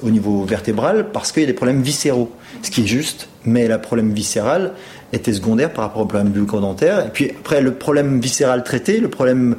au 0.02 0.10
niveau 0.10 0.44
vertébral 0.44 1.10
parce 1.12 1.32
qu'il 1.32 1.42
y 1.42 1.44
a 1.44 1.48
des 1.48 1.52
problèmes 1.52 1.82
viscéraux, 1.82 2.32
ce 2.62 2.70
qui 2.70 2.82
est 2.82 2.86
juste, 2.86 3.28
mais 3.44 3.68
le 3.68 3.80
problème 3.80 4.12
viscéral 4.12 4.72
était 5.12 5.32
secondaire 5.32 5.72
par 5.72 5.84
rapport 5.84 6.02
au 6.02 6.06
problème 6.06 6.30
bucco-dentaire. 6.30 7.06
Et 7.06 7.10
puis 7.10 7.30
après, 7.30 7.60
le 7.60 7.74
problème 7.74 8.20
viscéral 8.20 8.64
traité, 8.64 8.98
le 8.98 9.08
problème 9.08 9.56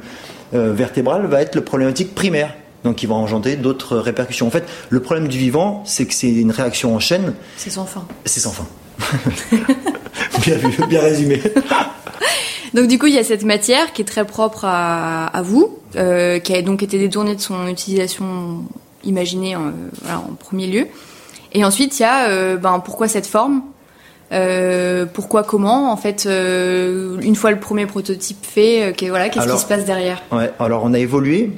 vertébrale 0.54 1.26
va 1.26 1.42
être 1.42 1.54
le 1.54 1.62
problématique 1.62 2.14
primaire. 2.14 2.54
Donc, 2.84 3.02
il 3.02 3.08
va 3.08 3.14
engendrer 3.14 3.56
d'autres 3.56 3.96
répercussions. 3.96 4.46
En 4.46 4.50
fait, 4.50 4.64
le 4.90 5.00
problème 5.00 5.28
du 5.28 5.38
vivant, 5.38 5.82
c'est 5.86 6.06
que 6.06 6.14
c'est 6.14 6.30
une 6.30 6.50
réaction 6.50 6.94
en 6.94 7.00
chaîne. 7.00 7.34
C'est 7.56 7.70
sans 7.70 7.86
fin. 7.86 8.06
C'est 8.24 8.40
sans 8.40 8.52
fin. 8.52 8.66
bien 10.42 10.56
vu, 10.56 10.86
bien 10.86 11.00
résumé. 11.00 11.42
Donc 12.74 12.88
du 12.88 12.98
coup, 12.98 13.06
il 13.06 13.14
y 13.14 13.18
a 13.18 13.24
cette 13.24 13.44
matière 13.44 13.92
qui 13.92 14.02
est 14.02 14.04
très 14.04 14.26
propre 14.26 14.64
à, 14.64 15.42
vous, 15.44 15.78
euh, 15.94 16.40
qui 16.40 16.54
a 16.54 16.60
donc 16.60 16.82
été 16.82 16.98
détournée 16.98 17.36
de 17.36 17.40
son 17.40 17.68
utilisation 17.68 18.64
imaginée 19.04 19.54
en, 19.54 19.68
en 20.10 20.34
premier 20.38 20.66
lieu. 20.66 20.88
Et 21.52 21.64
ensuite, 21.64 22.00
il 22.00 22.02
y 22.02 22.04
a 22.04 22.28
euh, 22.28 22.56
ben, 22.56 22.80
pourquoi 22.80 23.06
cette 23.06 23.28
forme? 23.28 23.62
Euh, 24.32 25.06
pourquoi, 25.06 25.42
comment 25.42 25.92
En 25.92 25.96
fait, 25.96 26.26
euh, 26.26 27.18
une 27.20 27.36
fois 27.36 27.50
le 27.50 27.60
premier 27.60 27.86
prototype 27.86 28.44
fait, 28.44 28.92
euh, 28.92 29.08
voilà, 29.08 29.28
qu'est-ce 29.28 29.48
qui 29.52 29.58
se 29.58 29.66
passe 29.66 29.84
derrière? 29.84 30.22
ouais, 30.32 30.50
Alors, 30.58 30.82
on 30.84 30.92
a 30.94 30.98
évolué 30.98 31.50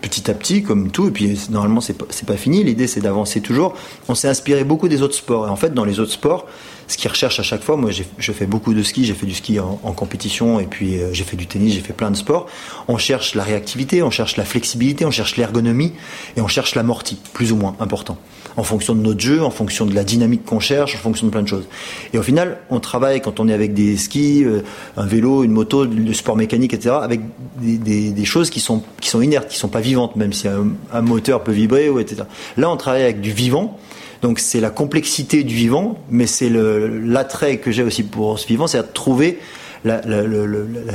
petit 0.00 0.30
à 0.30 0.34
petit, 0.34 0.62
comme 0.62 0.90
tout, 0.90 1.08
et 1.08 1.10
puis 1.10 1.40
normalement, 1.50 1.80
c'est 1.80 1.94
pas, 1.94 2.06
pas 2.26 2.36
fini. 2.36 2.62
L'idée, 2.62 2.86
c'est 2.86 3.00
d'avancer 3.00 3.40
toujours. 3.40 3.74
On 4.08 4.14
s'est 4.14 4.28
inspiré 4.28 4.62
beaucoup 4.62 4.88
des 4.88 5.02
autres 5.02 5.14
sports. 5.14 5.46
Et 5.46 5.50
en 5.50 5.56
fait, 5.56 5.74
dans 5.74 5.84
les 5.84 5.98
autres 6.00 6.12
sports, 6.12 6.46
ce 6.88 6.96
qu'ils 6.96 7.10
recherchent 7.10 7.38
à 7.38 7.42
chaque 7.42 7.62
fois, 7.62 7.76
moi, 7.76 7.90
je 7.92 8.32
fais 8.32 8.46
beaucoup 8.46 8.74
de 8.74 8.82
ski, 8.82 9.04
j'ai 9.04 9.14
fait 9.14 9.26
du 9.26 9.34
ski 9.34 9.60
en, 9.60 9.76
compétition, 9.92 10.58
et 10.58 10.66
puis 10.66 10.98
j'ai 11.12 11.24
fait 11.24 11.36
du 11.36 11.46
tennis, 11.46 11.74
j'ai 11.74 11.80
fait 11.80 11.92
plein 11.92 12.10
de 12.10 12.16
sports. 12.16 12.46
On 12.88 12.98
cherche 12.98 13.34
la 13.34 13.44
réactivité, 13.44 14.02
on 14.02 14.10
cherche 14.10 14.36
la 14.36 14.44
flexibilité, 14.44 15.04
on 15.04 15.10
cherche 15.10 15.36
l'ergonomie, 15.36 15.92
et 16.36 16.40
on 16.40 16.48
cherche 16.48 16.74
l'amorti, 16.74 17.18
plus 17.32 17.52
ou 17.52 17.56
moins 17.56 17.76
important 17.80 18.18
en 18.58 18.64
fonction 18.64 18.96
de 18.96 19.00
notre 19.00 19.20
jeu, 19.20 19.40
en 19.40 19.50
fonction 19.50 19.86
de 19.86 19.94
la 19.94 20.02
dynamique 20.02 20.44
qu'on 20.44 20.58
cherche, 20.58 20.96
en 20.96 20.98
fonction 20.98 21.26
de 21.26 21.30
plein 21.30 21.42
de 21.42 21.48
choses. 21.48 21.68
Et 22.12 22.18
au 22.18 22.22
final, 22.22 22.58
on 22.70 22.80
travaille 22.80 23.20
quand 23.20 23.38
on 23.38 23.48
est 23.48 23.52
avec 23.52 23.72
des 23.72 23.96
skis, 23.96 24.42
euh, 24.44 24.62
un 24.96 25.06
vélo, 25.06 25.44
une 25.44 25.52
moto, 25.52 25.86
du 25.86 26.12
sport 26.12 26.36
mécanique, 26.36 26.74
etc., 26.74 26.96
avec 27.00 27.20
des, 27.60 28.24
choses 28.24 28.50
qui 28.50 28.58
sont, 28.58 28.82
qui 29.00 29.10
sont 29.10 29.22
inertes, 29.22 29.48
qui 29.48 29.56
sont 29.56 29.68
pas 29.68 29.80
vivantes, 29.80 30.16
même 30.16 30.32
si 30.32 30.48
un, 30.48 31.00
moteur 31.02 31.44
peut 31.44 31.52
vibrer, 31.52 31.88
ou 31.88 32.00
etc. 32.00 32.24
Là, 32.56 32.68
on 32.68 32.76
travaille 32.76 33.04
avec 33.04 33.20
du 33.20 33.30
vivant. 33.30 33.78
Donc 34.22 34.38
c'est 34.38 34.60
la 34.60 34.70
complexité 34.70 35.44
du 35.44 35.54
vivant, 35.54 35.98
mais 36.10 36.26
c'est 36.26 36.50
l'attrait 36.50 37.58
que 37.58 37.70
j'ai 37.70 37.82
aussi 37.82 38.02
pour 38.02 38.38
ce 38.38 38.46
vivant, 38.46 38.66
c'est 38.66 38.78
de 38.78 38.92
trouver 38.92 39.38
la, 39.84 40.00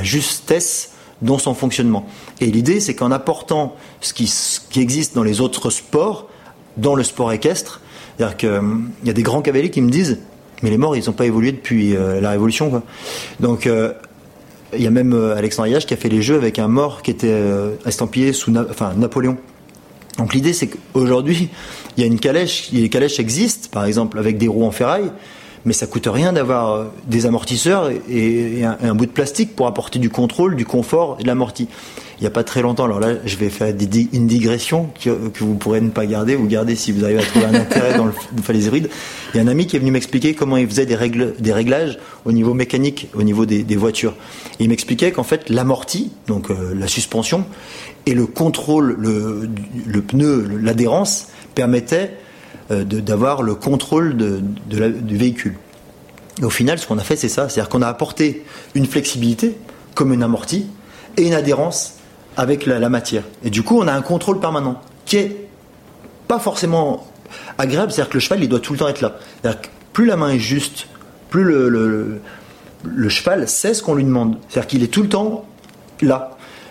justesse 0.02 0.90
dans 1.22 1.38
son 1.38 1.54
fonctionnement. 1.54 2.06
Et 2.40 2.46
l'idée, 2.46 2.80
c'est 2.80 2.94
qu'en 2.94 3.10
apportant 3.10 3.76
ce 4.00 4.12
qui, 4.12 4.80
existe 4.80 5.14
dans 5.14 5.22
les 5.22 5.40
autres 5.40 5.70
sports, 5.70 6.28
dans 6.76 6.94
le 6.94 7.02
sport 7.02 7.32
équestre. 7.32 7.80
C'est-à-dire 8.16 8.36
qu'il 8.36 8.48
hum, 8.50 8.90
y 9.04 9.10
a 9.10 9.12
des 9.12 9.22
grands 9.22 9.42
cavaliers 9.42 9.70
qui 9.70 9.80
me 9.80 9.90
disent 9.90 10.18
mais 10.64 10.70
les 10.70 10.78
morts, 10.78 10.96
ils 10.96 11.04
n'ont 11.06 11.12
pas 11.12 11.26
évolué 11.26 11.52
depuis 11.52 11.94
euh, 11.94 12.22
la 12.22 12.30
Révolution. 12.30 12.70
Quoi. 12.70 12.82
Donc, 13.38 13.66
euh, 13.66 13.92
il 14.72 14.82
y 14.82 14.86
a 14.86 14.90
même 14.90 15.12
euh, 15.12 15.36
Alexandre 15.36 15.68
Yage 15.68 15.84
qui 15.84 15.92
a 15.92 15.96
fait 15.98 16.08
les 16.08 16.22
jeux 16.22 16.36
avec 16.36 16.58
un 16.58 16.68
mort 16.68 17.02
qui 17.02 17.10
était 17.10 17.38
estampillé 17.84 18.32
sous 18.32 18.50
enfin, 18.56 18.94
Napoléon. 18.96 19.36
Donc, 20.16 20.32
l'idée, 20.32 20.54
c'est 20.54 20.68
qu'aujourd'hui, 20.68 21.50
il 21.96 22.00
y 22.00 22.04
a 22.04 22.06
une 22.06 22.18
calèche, 22.18 22.70
les 22.72 22.88
calèches 22.88 23.20
existent, 23.20 23.68
par 23.70 23.84
exemple, 23.84 24.18
avec 24.18 24.38
des 24.38 24.48
roues 24.48 24.64
en 24.64 24.70
ferraille, 24.70 25.10
mais 25.64 25.72
ça 25.72 25.86
coûte 25.86 26.08
rien 26.10 26.32
d'avoir 26.32 26.72
euh, 26.72 26.84
des 27.06 27.26
amortisseurs 27.26 27.90
et, 28.10 28.64
un, 28.64 28.94
bout 28.94 29.06
de 29.06 29.10
plastique 29.10 29.56
pour 29.56 29.66
apporter 29.66 29.98
du 29.98 30.10
contrôle, 30.10 30.56
du 30.56 30.66
confort 30.66 31.16
et 31.18 31.22
de 31.22 31.28
l'amorti. 31.28 31.68
Il 32.18 32.20
n'y 32.20 32.26
a 32.26 32.30
pas 32.30 32.44
très 32.44 32.62
longtemps, 32.62 32.84
alors 32.84 33.00
là, 33.00 33.14
je 33.24 33.36
vais 33.36 33.50
faire 33.50 33.74
une 34.12 34.26
digression 34.26 34.90
que, 35.02 35.10
vous 35.40 35.54
pourrez 35.56 35.80
ne 35.80 35.90
pas 35.90 36.06
garder 36.06 36.36
ou 36.36 36.46
garder 36.46 36.76
si 36.76 36.92
vous 36.92 37.04
arrivez 37.04 37.20
à 37.20 37.24
trouver 37.24 37.46
un 37.46 37.54
intérêt 37.54 37.96
dans 37.96 38.04
le, 38.06 38.12
les 38.50 38.66
hybrides. 38.66 38.88
Il 39.32 39.38
y 39.38 39.40
a 39.40 39.42
un 39.42 39.48
ami 39.48 39.66
qui 39.66 39.76
est 39.76 39.78
venu 39.78 39.90
m'expliquer 39.90 40.34
comment 40.34 40.56
il 40.56 40.68
faisait 40.68 40.86
des, 40.86 40.94
réglages 40.94 41.98
au 42.24 42.32
niveau 42.32 42.54
mécanique, 42.54 43.08
au 43.14 43.22
niveau 43.22 43.46
des, 43.46 43.76
voitures. 43.76 44.14
il 44.60 44.68
m'expliquait 44.68 45.10
qu'en 45.10 45.24
fait, 45.24 45.50
l'amorti, 45.50 46.12
donc 46.28 46.50
euh, 46.50 46.72
la 46.74 46.86
suspension, 46.86 47.44
et 48.06 48.14
le 48.14 48.26
contrôle, 48.26 48.94
le, 48.98 49.48
le 49.86 50.02
pneu, 50.02 50.46
l'adhérence, 50.62 51.28
permettaient 51.54 52.16
euh, 52.70 52.84
d'avoir 52.84 53.42
le 53.42 53.54
contrôle 53.54 54.16
de, 54.16 54.40
du 54.68 55.16
véhicule. 55.16 55.56
Au 56.42 56.50
final, 56.50 56.78
ce 56.78 56.86
qu'on 56.86 56.98
a 56.98 57.02
fait, 57.02 57.16
c'est 57.16 57.28
ça. 57.28 57.48
C'est-à-dire 57.48 57.68
qu'on 57.68 57.82
a 57.82 57.88
apporté 57.88 58.44
une 58.74 58.86
flexibilité, 58.86 59.56
comme 59.94 60.12
une 60.12 60.22
amorti, 60.22 60.66
et 61.16 61.26
une 61.26 61.34
adhérence 61.34 61.94
avec 62.36 62.66
la, 62.66 62.88
matière. 62.88 63.22
Et 63.44 63.50
du 63.50 63.62
coup, 63.62 63.78
on 63.78 63.86
a 63.86 63.92
un 63.92 64.02
contrôle 64.02 64.40
permanent 64.40 64.80
qui 65.04 65.18
est 65.18 65.46
pas 66.26 66.40
forcément 66.40 67.06
agréable. 67.58 67.92
C'est-à-dire 67.92 68.10
que 68.10 68.14
le 68.14 68.20
cheval, 68.20 68.42
il 68.42 68.48
doit 68.48 68.60
tout 68.60 68.72
le 68.72 68.78
temps 68.78 68.88
être 68.88 69.00
là. 69.00 69.14
Que 69.42 69.68
plus 69.92 70.06
la 70.06 70.16
main 70.16 70.30
est 70.30 70.40
juste, 70.40 70.88
plus 71.30 71.44
le 71.44 73.08
cheval 73.08 73.48
sait 73.48 73.74
ce 73.74 73.82
qu'on 73.82 73.94
lui 73.94 74.04
demande. 74.04 74.36
C'est-à-dire 74.48 74.66
qu'il 74.66 74.82
est 74.82 74.88
tout 74.88 75.02
le 75.02 75.08
temps 75.08 75.44
là. 76.02 76.30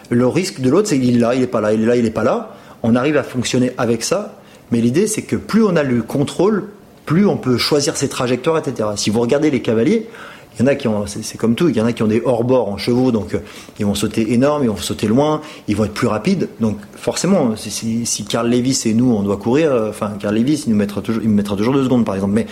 Le 0.09 0.27
risque 0.27 0.59
de 0.59 0.69
l'autre, 0.69 0.89
c'est 0.89 0.99
qu'il 0.99 1.15
est 1.15 1.19
là, 1.19 1.33
il 1.33 1.41
n'est 1.41 1.47
pas 1.47 1.61
là, 1.61 1.73
il 1.73 1.83
est 1.83 1.85
là, 1.85 1.95
il 1.95 2.03
n'est 2.03 2.11
pas 2.11 2.23
là. 2.23 2.55
On 2.83 2.95
arrive 2.95 3.17
à 3.17 3.23
fonctionner 3.23 3.71
avec 3.77 4.03
ça 4.03 4.35
mais 4.73 4.81
l'idée, 4.81 5.05
c'est 5.05 5.21
que 5.21 5.35
plus 5.35 5.63
on 5.63 5.75
a 5.75 5.83
le 5.83 6.01
contrôle, 6.01 6.63
plus 7.05 7.27
on 7.27 7.37
peut 7.37 7.59
choisir 7.59 7.95
ses 7.95 8.09
trajectoires, 8.09 8.57
etc. 8.57 8.89
Si 8.95 9.11
vous 9.11 9.19
regardez 9.19 9.51
les 9.51 9.61
cavaliers, 9.61 10.09
il 10.55 10.61
y 10.61 10.63
en 10.63 10.67
a 10.67 10.73
qui 10.73 10.87
ont, 10.87 11.05
c'est 11.05 11.37
comme 11.37 11.53
tout, 11.53 11.69
il 11.69 11.77
y 11.77 11.81
en 11.81 11.85
a 11.85 11.93
qui 11.93 12.01
ont 12.01 12.07
des 12.07 12.23
hors-bords 12.25 12.69
en 12.69 12.77
chevaux, 12.77 13.11
donc 13.11 13.35
euh, 13.35 13.39
ils 13.77 13.85
vont 13.85 13.93
sauter 13.93 14.33
énorme, 14.33 14.63
ils 14.63 14.69
vont 14.69 14.77
sauter 14.77 15.07
loin, 15.07 15.41
ils 15.67 15.75
vont 15.75 15.85
être 15.85 15.93
plus 15.93 16.07
rapides. 16.07 16.49
Donc 16.59 16.79
forcément, 16.95 17.55
si, 17.55 18.07
si 18.07 18.25
Carl 18.25 18.49
Lewis 18.49 18.81
et 18.85 18.95
nous, 18.95 19.11
on 19.11 19.21
doit 19.21 19.37
courir, 19.37 19.71
euh, 19.71 19.91
enfin 19.91 20.13
Carl 20.19 20.33
Lewis, 20.35 20.63
il 20.65 20.71
nous 20.71 20.75
mettra 20.75 21.03
toujours, 21.03 21.21
me 21.21 21.27
mettra 21.27 21.55
toujours 21.55 21.75
deux 21.75 21.83
secondes 21.83 22.03
par 22.03 22.15
exemple. 22.15 22.33
Mais 22.33 22.47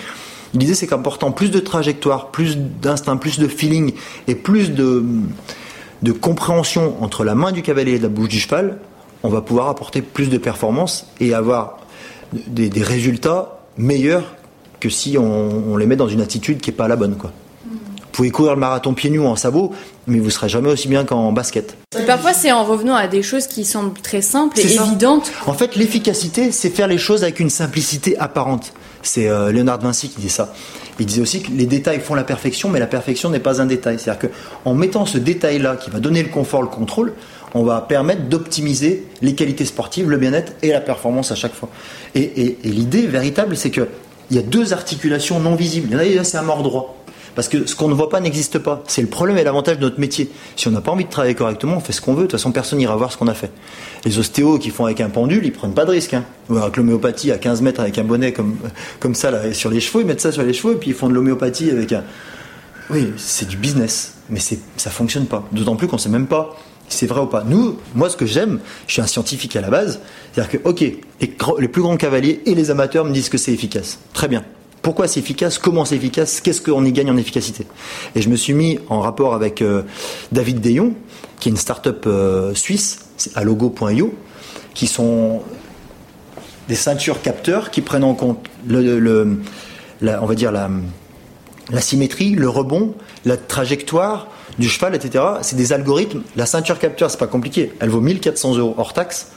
l'idée, 0.54 0.76
c'est 0.76 0.86
qu'important 0.86 1.32
plus 1.32 1.50
de 1.50 1.60
trajectoire, 1.60 2.30
plus 2.30 2.56
d'instinct, 2.56 3.18
plus 3.18 3.40
de 3.40 3.48
feeling 3.48 3.94
et 4.28 4.36
plus 4.36 4.74
de, 4.74 5.04
de 6.04 6.12
compréhension 6.12 7.02
entre 7.02 7.24
la 7.24 7.34
main 7.34 7.52
du 7.52 7.64
cavalier 7.64 7.94
et 7.94 8.00
la 8.00 8.10
bouche 8.10 8.30
du 8.30 8.40
cheval, 8.40 8.78
on 9.24 9.30
va 9.30 9.42
pouvoir 9.42 9.70
apporter 9.70 10.04
plus 10.04 10.30
de 10.30 10.38
performance 10.38 11.08
et 11.20 11.34
avoir 11.34 11.81
des, 12.34 12.84
résultats 12.84 13.60
meilleurs 13.78 14.36
que 14.80 14.90
si 14.90 15.18
on, 15.18 15.78
les 15.78 15.86
met 15.86 15.96
dans 15.96 16.08
une 16.08 16.22
attitude 16.22 16.60
qui 16.60 16.70
n'est 16.70 16.76
pas 16.76 16.88
la 16.88 16.96
bonne. 16.96 17.16
Quoi. 17.16 17.32
Vous 17.66 18.18
pouvez 18.18 18.32
courir 18.32 18.56
le 18.56 18.60
marathon 18.60 18.94
pieds 18.94 19.10
nus 19.10 19.22
en 19.22 19.36
sabot, 19.36 19.72
mais 20.06 20.20
vous 20.20 20.26
ne 20.26 20.30
serez 20.30 20.50
jamais 20.50 20.70
aussi 20.70 20.88
bien 20.88 21.06
qu'en 21.06 21.32
basket. 21.32 21.78
parfois, 22.06 22.34
c'est 22.34 22.52
en 22.52 22.66
revenant 22.66 22.96
à 22.96 23.08
des 23.08 23.24
choses 23.24 23.48
qui 23.48 23.64
semblent 23.64 24.00
très 24.02 24.22
simples 24.22 24.60
et 24.60 24.74
évidentes. 24.74 25.32
En 25.46 25.54
fait, 25.54 25.76
l'efficacité, 25.76 26.52
c'est 26.52 26.70
faire 26.70 26.88
les 26.88 26.98
choses 26.98 27.24
avec 27.24 27.40
une 27.40 27.50
simplicité 27.50 28.18
apparente. 28.18 28.74
C'est 29.02 29.30
euh, 29.30 29.52
Léonard 29.52 29.80
Vinci 29.80 30.10
qui 30.10 30.20
dit 30.20 30.30
ça. 30.30 30.54
Il 31.00 31.06
disait 31.06 31.22
aussi 31.22 31.42
que 31.42 31.52
les 31.52 31.66
détails 31.66 32.00
font 32.00 32.14
la 32.14 32.24
perfection, 32.24 32.70
mais 32.70 32.80
la 32.80 32.88
perfection 32.88 33.30
n'est 33.30 33.40
pas 33.40 33.62
un 33.62 33.66
détail. 33.66 33.98
C'est-à-dire 33.98 34.30
qu'en 34.64 34.74
mettant 34.74 35.06
ce 35.06 35.18
détail-là 35.18 35.76
qui 35.76 35.90
va 35.90 36.00
donner 36.00 36.22
le 36.22 36.30
confort, 36.30 36.62
le 36.62 36.68
contrôle, 36.68 37.14
on 37.54 37.64
va 37.64 37.82
permettre 37.82 38.24
d'optimiser 38.24 39.08
les 39.22 39.36
qualités 39.36 39.66
sportives, 39.66 40.10
le 40.10 40.18
bien-être 40.18 40.54
et 40.62 40.70
la 40.70 40.82
performance 40.82 41.32
à 41.32 41.36
chaque 41.36 41.54
fois. 41.54 41.70
Et, 42.16 42.58
l'idée 42.64 43.08
véritable, 43.08 43.58
c'est 43.58 43.72
qu'il 43.72 43.88
y 44.32 44.38
a 44.38 44.42
deux 44.42 44.74
articulations 44.74 45.40
non 45.40 45.56
visibles. 45.56 45.90
Il 45.92 46.14
y 46.14 46.18
en 46.18 46.22
a, 46.22 46.24
c'est 46.24 46.38
un 46.38 46.44
mort 46.44 46.64
droit. 46.64 46.98
Parce 47.34 47.48
que 47.48 47.66
ce 47.66 47.76
qu'on 47.76 47.88
ne 47.88 47.94
voit 47.94 48.10
pas 48.10 48.20
n'existe 48.20 48.60
pas. 48.60 48.84
C'est 48.88 49.02
le 49.02 49.08
problème 49.08 49.38
et 49.38 49.44
l'avantage 49.44 49.78
de 49.78 49.84
notre 49.84 50.00
métier. 50.02 50.30
Si 50.58 50.68
on 50.68 50.72
n'a 50.72 50.82
pas 50.82 50.92
envie 50.92 51.06
de 51.06 51.10
travailler 51.10 51.34
correctement, 51.34 51.78
on 51.78 51.80
fait 51.80 51.94
ce 51.94 52.02
qu'on 52.02 52.14
veut. 52.14 52.24
De 52.24 52.28
toute 52.28 52.34
façon, 52.34 52.52
personne 52.52 52.80
n'ira 52.80 52.96
voir 52.98 53.12
ce 53.12 53.18
qu'on 53.18 53.28
a 53.28 53.34
fait. 53.34 53.52
Les 54.04 54.20
ostéos 54.20 54.60
qui 54.60 54.70
font 54.70 54.84
avec 54.84 55.00
un 55.00 55.10
pendule, 55.10 55.46
ils 55.46 55.54
prennent 55.54 55.74
pas 55.74 55.86
de 55.86 55.92
risque. 55.92 56.14
Hein. 56.14 56.26
Avec 56.50 56.76
l'homéopathie 56.76 57.32
à 57.32 57.38
15 57.38 57.62
mètres 57.62 57.80
avec 57.80 57.98
un 57.98 58.04
bonnet 58.04 58.34
comme, 58.34 58.58
comme 59.00 59.16
ça 59.16 59.54
sur 59.54 59.70
les 59.70 59.80
chevaux, 59.80 60.02
ils 60.02 60.06
mettent 60.06 60.20
ça 60.20 60.34
sur 60.34 60.44
les 60.44 60.52
chevaux 60.52 60.74
et 60.74 60.76
puis 60.76 60.90
ils 60.90 60.96
font 60.96 61.08
de 61.08 61.14
l'homéopathie 61.14 61.72
avec 61.72 61.94
un. 61.94 62.04
Oui, 62.90 63.14
c'est 63.16 63.48
du 63.48 63.56
business. 63.56 64.16
Mais 64.30 64.40
ça 64.40 64.90
fonctionne 64.90 65.26
pas. 65.26 65.48
D'autant 65.54 65.78
plus 65.78 65.88
qu'on 65.88 65.98
sait 65.98 66.10
même 66.10 66.28
pas 66.28 66.58
c'est 66.94 67.08
vrai 67.08 67.22
ou 67.22 67.28
pas. 67.28 67.44
Nous, 67.44 67.78
moi, 67.96 68.10
ce 68.10 68.18
que 68.18 68.26
j'aime, 68.26 68.60
je 68.88 68.94
suis 68.94 69.02
un 69.02 69.08
scientifique 69.08 69.56
à 69.56 69.62
la 69.62 69.70
base, 69.70 70.00
c'est-à-dire 70.34 70.62
que, 70.62 70.68
ok, 70.68 70.82
les, 71.60 71.68
plus 71.68 71.82
grands 71.82 71.98
cavaliers 71.98 72.42
et 72.46 72.56
les 72.56 72.72
amateurs 72.72 73.06
me 73.06 73.12
disent 73.12 73.30
que 73.30 73.38
c'est 73.38 73.54
efficace. 73.54 74.00
Très 74.14 74.28
bien. 74.28 74.44
Pourquoi 74.82 75.08
c'est 75.08 75.20
efficace? 75.20 75.60
Comment 75.60 75.86
c'est 75.86 75.96
efficace? 75.96 76.42
Qu'est-ce 76.42 76.62
qu'on 76.62 76.84
y 76.86 76.92
gagne 76.92 77.12
en 77.12 77.18
efficacité? 77.18 77.68
Et 78.16 78.22
je 78.22 78.30
me 78.30 78.36
suis 78.36 78.54
mis 78.54 78.80
en 78.90 79.00
rapport 79.00 79.36
avec 79.36 79.62
euh, 79.62 79.84
David 80.32 80.60
Dayon, 80.60 80.94
qui 81.40 81.50
est 81.50 81.52
une 81.52 81.58
start-up 81.58 82.06
euh, 82.08 82.56
suisse, 82.56 83.06
à 83.36 83.44
logo.io, 83.44 84.14
qui 84.74 84.88
sont 84.88 85.42
des 86.68 86.76
ceintures 86.76 87.22
capteurs 87.22 87.70
qui 87.70 87.82
prennent 87.82 88.04
en 88.04 88.16
compte 88.16 88.48
le, 88.66 89.40
on 90.02 90.26
va 90.26 90.36
dire 90.36 90.52
la 90.52 91.82
symétrie, 91.82 92.32
le 92.32 92.50
rebond, 92.50 92.96
la 93.26 93.38
trajectoire, 93.38 94.28
du 94.60 94.70
cheval, 94.70 94.96
etc. 94.96 95.24
C'est 95.42 95.56
des 95.56 95.74
algorithmes. 95.74 96.22
La 96.36 96.46
ceinture 96.46 96.80
capteur, 96.80 97.10
c'est 97.10 97.20
pas 97.20 97.28
compliqué. 97.28 97.74
Elle 97.80 97.90
vaut 97.90 98.02
1400 98.02 98.58
euros 98.58 98.76
hors 98.78 98.94
taxe. 98.94 99.28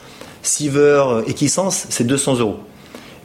Siever 0.43 1.03
euh, 1.07 1.23
Equisens, 1.27 1.87
c'est 1.89 2.07
200 2.07 2.39
euros. 2.41 2.59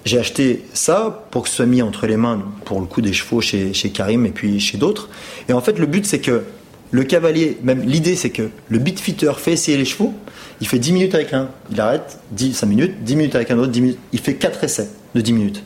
J'ai 0.06 0.18
acheté 0.18 0.64
ça 0.74 1.26
pour 1.32 1.44
que 1.44 1.50
ce 1.50 1.56
soit 1.56 1.66
mis 1.66 1.82
entre 1.82 2.08
les 2.08 2.16
mains, 2.16 2.42
pour 2.64 2.80
le 2.80 2.86
coup 2.86 3.02
des 3.02 3.12
chevaux 3.12 3.42
chez, 3.42 3.74
chez 3.74 3.90
Karim 3.90 4.26
et 4.26 4.30
puis 4.30 4.60
chez 4.60 4.78
d'autres. 4.78 5.10
Et 5.50 5.54
en 5.54 5.60
fait, 5.60 5.78
le 5.78 5.86
but, 5.86 6.06
c'est 6.06 6.20
que 6.20 6.44
le 6.92 7.04
cavalier, 7.04 7.58
même 7.62 7.84
l'idée, 7.84 8.16
c'est 8.16 8.30
que 8.30 8.50
le 8.70 8.80
beatfitter 8.80 9.34
fait 9.38 9.52
essayer 9.52 9.78
les 9.78 9.86
chevaux. 9.86 10.14
Il 10.62 10.68
fait 10.68 10.80
10 10.80 10.94
minutes 10.94 11.16
avec 11.16 11.32
l'un, 11.32 11.50
il 11.72 11.80
arrête, 11.80 12.20
10, 12.32 12.54
5 12.54 12.66
minutes, 12.68 13.04
10 13.04 13.16
minutes 13.18 13.36
avec 13.36 13.52
un 13.52 13.60
autre, 13.60 13.72
10 13.72 13.82
minutes. 13.82 14.00
Il 14.14 14.20
fait 14.20 14.36
4 14.36 14.64
essais 14.64 14.90
de 15.14 15.22
10 15.22 15.34
minutes. 15.34 15.64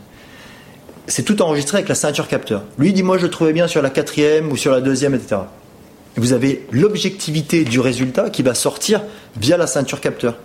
C'est 1.05 1.23
tout 1.23 1.41
enregistré 1.41 1.77
avec 1.77 1.89
la 1.89 1.95
ceinture 1.95 2.27
capteur. 2.27 2.63
Lui 2.79 2.91
dit 2.93 3.03
Moi, 3.03 3.17
je 3.17 3.23
le 3.23 3.29
trouvais 3.29 3.53
bien 3.53 3.67
sur 3.67 3.81
la 3.81 3.89
quatrième 3.91 4.51
ou 4.51 4.57
sur 4.57 4.71
la 4.71 4.81
deuxième, 4.81 5.13
etc 5.13 5.41
vous 6.17 6.33
avez 6.33 6.65
l'objectivité 6.71 7.63
du 7.63 7.79
résultat 7.79 8.29
qui 8.29 8.43
va 8.43 8.53
sortir 8.53 9.01
via 9.39 9.57
la 9.57 9.67
ceinture 9.67 9.99
capteur. 9.99 10.37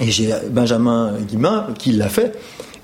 Et 0.00 0.10
j'ai 0.10 0.32
Benjamin 0.50 1.14
Guimain 1.28 1.68
qui 1.78 1.92
l'a 1.92 2.08
fait. 2.08 2.34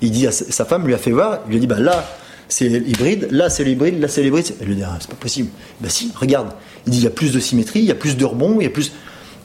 Il 0.01 0.11
dit 0.11 0.27
à 0.27 0.31
sa 0.31 0.65
femme, 0.65 0.85
lui 0.85 0.93
a 0.93 0.97
fait 0.97 1.11
voir, 1.11 1.39
il 1.45 1.51
lui 1.51 1.57
a 1.57 1.59
dit 1.59 1.67
bah 1.67 1.79
là 1.79 2.05
c'est 2.49 2.67
l'hybride, 2.67 3.29
là 3.31 3.49
c'est 3.49 3.63
l'hybride, 3.63 3.99
là 3.99 4.07
c'est 4.07 4.21
l'hybride. 4.21 4.53
Elle 4.61 4.67
lui 4.67 4.75
dit 4.75 4.83
ah, 4.83 4.97
c'est 4.99 5.09
pas 5.09 5.15
possible. 5.15 5.49
Bah 5.81 5.89
si, 5.89 6.11
regarde. 6.15 6.49
Il 6.85 6.91
dit 6.91 6.99
il 6.99 7.03
y 7.03 7.07
a 7.07 7.11
plus 7.11 7.31
de 7.31 7.39
symétrie, 7.39 7.79
il 7.79 7.85
y 7.85 7.91
a 7.91 7.95
plus 7.95 8.17
de 8.17 8.25
rebond, 8.25 8.57
il 8.59 8.63
y 8.63 8.67
a 8.67 8.69
plus. 8.69 8.91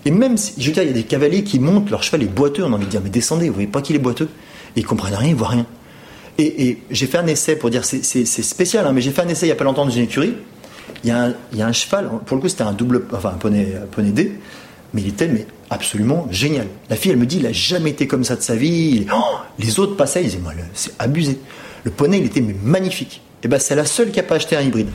Et 0.04 0.10
même, 0.10 0.36
je 0.36 0.66
veux 0.66 0.72
dire, 0.72 0.82
il 0.82 0.88
y 0.88 0.90
a 0.90 0.94
des 0.94 1.02
cavaliers 1.04 1.44
qui 1.44 1.58
montent, 1.58 1.90
leur 1.90 2.02
cheval 2.02 2.22
est 2.22 2.26
boiteux, 2.26 2.64
on 2.64 2.72
a 2.72 2.76
envie 2.76 2.86
de 2.86 2.90
dire 2.90 3.00
mais 3.02 3.10
descendez, 3.10 3.48
vous 3.48 3.54
voyez 3.54 3.68
pas 3.68 3.82
qu'il 3.82 3.96
est 3.96 4.00
boiteux. 4.00 4.28
Et 4.76 4.80
ils 4.80 4.86
comprennent 4.86 5.14
rien, 5.14 5.30
ils 5.30 5.34
voient 5.34 5.48
rien. 5.48 5.66
Et, 6.38 6.78
j'ai 6.90 7.06
fait 7.06 7.18
un 7.18 7.26
essai 7.26 7.56
pour 7.56 7.68
dire 7.68 7.84
c'est 7.84 8.02
spécial, 8.26 8.86
hein, 8.86 8.92
mais 8.92 9.00
j'ai 9.00 9.10
fait 9.10 9.22
un 9.22 9.28
essai 9.28 9.46
il 9.46 9.48
y 9.48 9.52
a 9.52 9.56
pas 9.56 9.64
longtemps 9.64 9.84
dans 9.84 9.90
une 9.90 10.04
écurie 10.04 10.34
il 11.04 11.10
y, 11.10 11.12
a 11.12 11.66
un, 11.66 11.72
cheval, 11.72 12.10
pour 12.26 12.36
le 12.36 12.42
coup 12.42 12.48
c'était 12.48 12.62
un 12.62 12.72
double, 12.72 13.06
enfin 13.12 13.30
un 13.30 13.38
poney, 13.38 13.74
poney 13.90 14.10
D, 14.10 14.38
mais 14.92 15.02
il 15.02 15.08
était 15.08 15.28
mais 15.28 15.46
absolument 15.70 16.26
génial. 16.30 16.66
La 16.88 16.96
fille, 16.96 17.10
elle 17.10 17.18
me 17.18 17.26
dit, 17.26 17.38
il 17.38 17.46
a 17.46 17.52
jamais 17.52 17.90
été 17.90 18.06
comme 18.06 18.24
ça 18.24 18.36
de 18.36 18.42
sa 18.42 18.56
vie. 18.56 19.06
Oh, 19.14 19.36
les 19.58 19.78
autres 19.78 19.96
passaient, 19.96 20.22
ils 20.22 20.30
disaient, 20.30 20.40
c'est 20.74 20.92
abusé. 20.98 21.38
Le 21.84 21.90
poney, 21.90 22.18
il 22.18 22.26
était 22.26 22.40
mais 22.40 22.56
magnifique. 22.62 23.20
Et 23.40 23.40
eh 23.44 23.48
ben, 23.48 23.60
c'est 23.60 23.76
la 23.76 23.84
seule 23.84 24.10
qui 24.10 24.18
a 24.18 24.24
pas 24.24 24.36
acheté 24.36 24.56
un 24.56 24.62
hybride. 24.62 24.88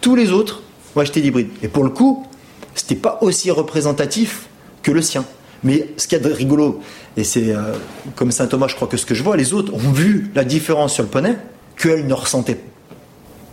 Tous 0.00 0.16
les 0.16 0.32
autres 0.32 0.62
ont 0.96 1.00
acheté 1.00 1.20
l'hybride. 1.20 1.48
Et 1.62 1.68
pour 1.68 1.84
le 1.84 1.90
coup, 1.90 2.26
c'était 2.74 2.96
pas 2.96 3.18
aussi 3.20 3.50
représentatif 3.50 4.46
que 4.82 4.90
le 4.90 5.00
sien. 5.00 5.24
Mais 5.62 5.88
ce 5.96 6.08
qu'il 6.08 6.18
y 6.18 6.20
a 6.20 6.28
de 6.28 6.32
rigolo, 6.32 6.80
et 7.16 7.24
c'est 7.24 7.54
euh, 7.54 7.74
comme 8.16 8.32
saint 8.32 8.46
Thomas, 8.46 8.66
je 8.66 8.74
crois 8.74 8.88
que 8.88 8.96
ce 8.96 9.06
que 9.06 9.14
je 9.14 9.22
vois, 9.22 9.36
les 9.36 9.54
autres 9.54 9.72
ont 9.72 9.78
vu 9.78 10.30
la 10.34 10.44
différence 10.44 10.94
sur 10.94 11.04
le 11.04 11.08
poney 11.08 11.36
qu'elle 11.76 12.06
ne 12.06 12.12
ressentait 12.12 12.58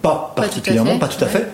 pas, 0.01 0.33
particulièrement, 0.36 0.98
pas 0.98 1.07
tout 1.07 1.24
à 1.24 1.27
fait. 1.27 1.48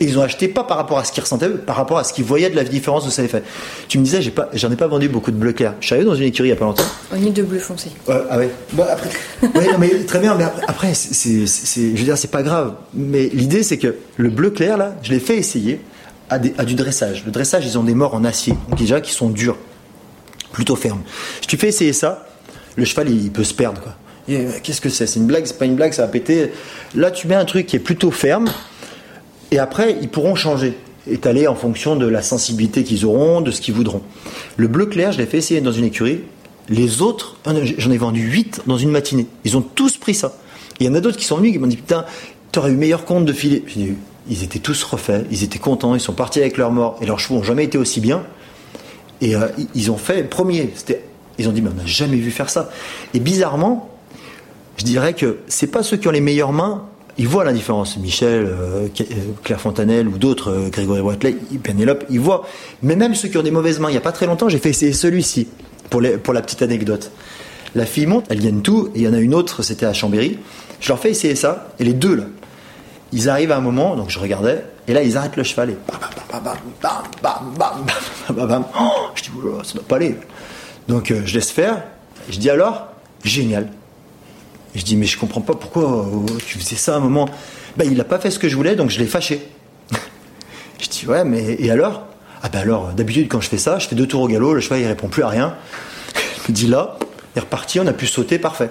Et 0.00 0.04
ils 0.04 0.18
ont 0.18 0.22
acheté 0.22 0.48
pas 0.48 0.64
par 0.64 0.76
rapport 0.76 0.98
à 0.98 1.04
ce 1.04 1.12
qu'ils 1.12 1.22
ressentaient, 1.22 1.48
par 1.48 1.76
rapport 1.76 1.98
à 1.98 2.04
ce 2.04 2.12
qu'ils 2.12 2.24
voyaient 2.24 2.50
de 2.50 2.56
la 2.56 2.64
différence 2.64 3.04
de 3.04 3.10
ça 3.10 3.22
avait 3.22 3.28
fait. 3.28 3.42
Tu 3.88 3.98
me 3.98 4.04
disais, 4.04 4.22
j'ai 4.22 4.30
pas, 4.30 4.48
j'en 4.54 4.70
ai 4.70 4.76
pas 4.76 4.86
vendu 4.86 5.08
beaucoup 5.08 5.30
de 5.30 5.36
bleu 5.36 5.52
clair. 5.52 5.74
Je 5.80 5.86
suis 5.86 5.94
arrivé 5.94 6.08
dans 6.08 6.14
une 6.14 6.24
écurie 6.24 6.48
il 6.48 6.52
y 6.52 6.54
a 6.54 6.56
pas 6.56 6.66
longtemps. 6.66 6.84
On 7.12 7.16
est 7.16 7.30
de 7.30 7.42
bleu 7.42 7.58
foncé. 7.58 7.90
ah 8.08 8.38
ouais. 8.38 8.50
Bon, 8.72 8.84
après, 8.88 9.10
mais 9.78 9.90
très 10.06 10.20
bien. 10.20 10.34
Mais 10.36 10.44
après, 10.66 10.94
c'est, 10.94 11.46
je 11.46 11.96
veux 11.96 12.04
dire, 12.04 12.16
c'est 12.16 12.30
pas 12.30 12.42
grave. 12.42 12.74
Mais 12.94 13.28
l'idée, 13.32 13.62
c'est 13.62 13.78
que 13.78 13.96
le 14.16 14.28
bleu 14.30 14.50
clair 14.50 14.76
là, 14.76 14.94
je 15.02 15.10
l'ai 15.10 15.20
fait 15.20 15.36
essayer 15.36 15.80
à, 16.30 16.38
du 16.38 16.74
dressage. 16.74 17.24
Le 17.24 17.32
dressage, 17.32 17.64
ils 17.66 17.78
ont 17.78 17.84
des 17.84 17.94
morts 17.94 18.14
en 18.14 18.24
acier, 18.24 18.54
donc 18.68 18.78
déjà 18.78 19.00
qui 19.00 19.12
sont 19.12 19.30
durs, 19.30 19.56
plutôt 20.52 20.76
fermes. 20.76 21.02
Si 21.40 21.46
tu 21.46 21.56
fais 21.56 21.68
essayer 21.68 21.92
ça, 21.92 22.26
le 22.76 22.84
cheval 22.84 23.10
il, 23.10 23.30
peut 23.30 23.44
se 23.44 23.54
perdre 23.54 23.80
quoi. 23.80 23.94
Qu'est-ce 24.62 24.82
que 24.82 24.90
c'est? 24.90 25.06
C'est 25.06 25.18
une 25.18 25.26
blague 25.26 25.46
C'est 25.46 25.58
pas 25.58 25.64
une 25.64 25.74
blague 25.74 25.94
Ça 25.94 26.02
va 26.02 26.08
péter. 26.08 26.52
Là, 26.94 27.10
tu 27.10 27.26
mets 27.28 27.34
un 27.34 27.46
truc 27.46 27.66
qui 27.66 27.76
est 27.76 27.80
plutôt 27.80 28.10
ferme 28.10 28.50
et 29.50 29.58
après, 29.58 29.96
ils 30.00 30.08
pourront 30.08 30.34
changer, 30.34 30.74
étaler 31.10 31.46
en 31.46 31.54
fonction 31.54 31.96
de 31.96 32.06
la 32.06 32.22
sensibilité 32.22 32.84
qu'ils 32.84 33.06
auront, 33.06 33.40
de 33.40 33.50
ce 33.50 33.60
qu'ils 33.60 33.74
voudront. 33.74 34.02
Le 34.56 34.68
bleu 34.68 34.86
clair, 34.86 35.12
je 35.12 35.18
l'ai 35.18 35.26
fait 35.26 35.38
essayer 35.38 35.60
dans 35.60 35.72
une 35.72 35.84
écurie. 35.84 36.20
Les 36.68 37.00
autres, 37.00 37.36
j'en 37.78 37.90
ai 37.90 37.96
vendu 37.96 38.20
8 38.20 38.62
dans 38.66 38.76
une 38.76 38.90
matinée. 38.90 39.26
Ils 39.44 39.56
ont 39.56 39.62
tous 39.62 39.96
pris 39.96 40.14
ça. 40.14 40.36
il 40.80 40.86
y 40.86 40.88
en 40.88 40.94
a 40.94 41.00
d'autres 41.00 41.16
qui 41.16 41.24
sont 41.24 41.38
venus 41.38 41.52
qui 41.52 41.58
m'ont 41.58 41.66
dit 41.66 41.76
Putain, 41.76 42.04
t'aurais 42.52 42.70
eu 42.70 42.76
meilleur 42.76 43.06
compte 43.06 43.24
de 43.24 43.32
filer. 43.32 43.64
Ils 44.28 44.42
étaient 44.44 44.58
tous 44.58 44.82
refaits, 44.84 45.26
ils 45.30 45.42
étaient 45.42 45.58
contents, 45.58 45.94
ils 45.94 46.00
sont 46.00 46.12
partis 46.12 46.40
avec 46.40 46.58
leurs 46.58 46.70
morts 46.70 46.98
et 47.00 47.06
leurs 47.06 47.18
chevaux 47.18 47.36
n'ont 47.36 47.42
jamais 47.42 47.64
été 47.64 47.78
aussi 47.78 48.00
bien. 48.00 48.22
Et 49.22 49.34
euh, 49.34 49.48
ils 49.74 49.90
ont 49.90 49.96
fait 49.96 50.22
premier. 50.24 50.70
Ils 51.38 51.48
ont 51.48 51.52
dit, 51.52 51.62
mais 51.62 51.70
on 51.72 51.80
n'a 51.80 51.86
jamais 51.86 52.16
vu 52.16 52.30
faire 52.30 52.50
ça. 52.50 52.68
Et 53.14 53.20
bizarrement, 53.20 53.88
je 54.76 54.84
dirais 54.84 55.14
que 55.14 55.38
c'est 55.46 55.68
pas 55.68 55.82
ceux 55.82 55.96
qui 55.96 56.06
ont 56.06 56.12
les 56.12 56.20
meilleures 56.20 56.52
mains, 56.52 56.84
ils 57.18 57.26
voient 57.26 57.44
la 57.44 57.52
différence. 57.52 57.96
Michel, 57.96 58.46
euh, 58.46 58.88
euh, 59.00 59.14
Claire 59.42 59.60
Fontanelle 59.60 60.08
ou 60.08 60.18
d'autres, 60.18 60.68
Grégory 60.70 61.00
Watley, 61.00 61.36
Penelope, 61.62 62.04
ils 62.08 62.20
voient. 62.20 62.46
Mais 62.82 62.96
même 62.96 63.14
ceux 63.14 63.28
qui 63.28 63.36
ont 63.36 63.42
des 63.42 63.50
mauvaises 63.50 63.80
mains, 63.80 63.88
il 63.88 63.92
n'y 63.92 63.98
a 63.98 64.02
pas 64.02 64.12
très 64.12 64.26
longtemps, 64.26 64.48
j'ai 64.48 64.58
fait 64.58 64.70
essayer 64.70 64.92
celui-ci, 64.92 65.48
pour, 65.90 66.00
la 66.00 66.42
petite 66.42 66.62
anecdote. 66.62 67.10
La 67.74 67.86
fille 67.86 68.06
monte, 68.06 68.26
elles 68.30 68.40
viennent 68.40 68.62
tout, 68.62 68.90
et 68.94 69.00
il 69.00 69.02
y 69.02 69.08
en 69.08 69.12
a 69.12 69.18
une 69.18 69.34
autre, 69.34 69.62
c'était 69.62 69.86
à 69.86 69.92
Chambéry. 69.92 70.38
Je 70.80 70.88
leur 70.88 70.98
fais 70.98 71.10
essayer 71.10 71.34
ça, 71.34 71.68
et 71.80 71.84
les 71.84 71.92
deux, 71.92 72.14
là, 72.14 72.24
ils 73.12 73.28
arrivent 73.28 73.52
à 73.52 73.56
un 73.56 73.60
moment, 73.60 73.96
donc 73.96 74.10
je 74.10 74.18
regardais, 74.18 74.64
et 74.86 74.92
là 74.92 75.02
ils 75.02 75.16
arrêtent 75.16 75.36
le 75.36 75.42
cheval 75.42 75.70
et 75.70 75.76
bam, 75.88 75.98
bam, 76.30 76.42
bam, 76.42 76.56
bam, 76.82 76.92
bam, 77.22 77.54
bam, 77.58 78.36
bam, 78.36 78.48
bam, 78.48 78.64
Oh, 78.78 79.08
je 79.14 79.22
dis, 79.22 79.30
ça 79.64 79.74
doit 79.74 79.82
pas 79.88 79.96
aller. 79.96 80.14
Donc 80.88 81.12
je 81.24 81.34
laisse 81.34 81.50
faire, 81.50 81.82
je 82.28 82.38
dis 82.38 82.50
alors, 82.50 82.88
génial. 83.24 83.68
Je 84.74 84.82
dis, 84.82 84.96
mais 84.96 85.06
je 85.06 85.18
comprends 85.18 85.40
pas 85.40 85.54
pourquoi 85.54 86.08
tu 86.46 86.58
faisais 86.58 86.76
ça 86.76 86.94
à 86.94 86.96
un 86.98 87.00
moment. 87.00 87.28
Ben, 87.76 87.84
il 87.90 87.96
n'a 87.96 88.04
pas 88.04 88.18
fait 88.18 88.30
ce 88.30 88.38
que 88.38 88.48
je 88.48 88.56
voulais, 88.56 88.76
donc 88.76 88.90
je 88.90 88.98
l'ai 88.98 89.06
fâché. 89.06 89.48
je 90.80 90.88
dis, 90.88 91.06
ouais, 91.06 91.24
mais 91.24 91.56
et 91.58 91.70
alors? 91.70 92.04
Ah 92.42 92.48
ben 92.48 92.60
alors, 92.60 92.92
d'habitude 92.92 93.28
quand 93.28 93.40
je 93.40 93.48
fais 93.48 93.58
ça, 93.58 93.78
je 93.78 93.88
fais 93.88 93.96
deux 93.96 94.06
tours 94.06 94.22
au 94.22 94.28
galop, 94.28 94.54
le 94.54 94.60
cheval 94.60 94.80
il 94.80 94.86
répond 94.86 95.08
plus 95.08 95.24
à 95.24 95.28
rien. 95.28 95.56
je 96.14 96.52
me 96.52 96.54
dis 96.54 96.66
là, 96.66 96.96
il 97.34 97.38
est 97.38 97.40
reparti, 97.40 97.80
on 97.80 97.86
a 97.86 97.92
pu 97.92 98.06
sauter, 98.06 98.38
parfait. 98.38 98.70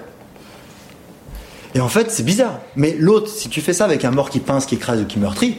Et 1.74 1.80
en 1.80 1.88
fait, 1.88 2.10
c'est 2.10 2.22
bizarre. 2.22 2.60
Mais 2.76 2.96
l'autre, 2.98 3.28
si 3.28 3.50
tu 3.50 3.60
fais 3.60 3.74
ça 3.74 3.84
avec 3.84 4.04
un 4.04 4.10
mort 4.10 4.30
qui 4.30 4.40
pince, 4.40 4.64
qui 4.64 4.76
écrase 4.76 5.04
qui 5.06 5.18
meurtrit, 5.18 5.58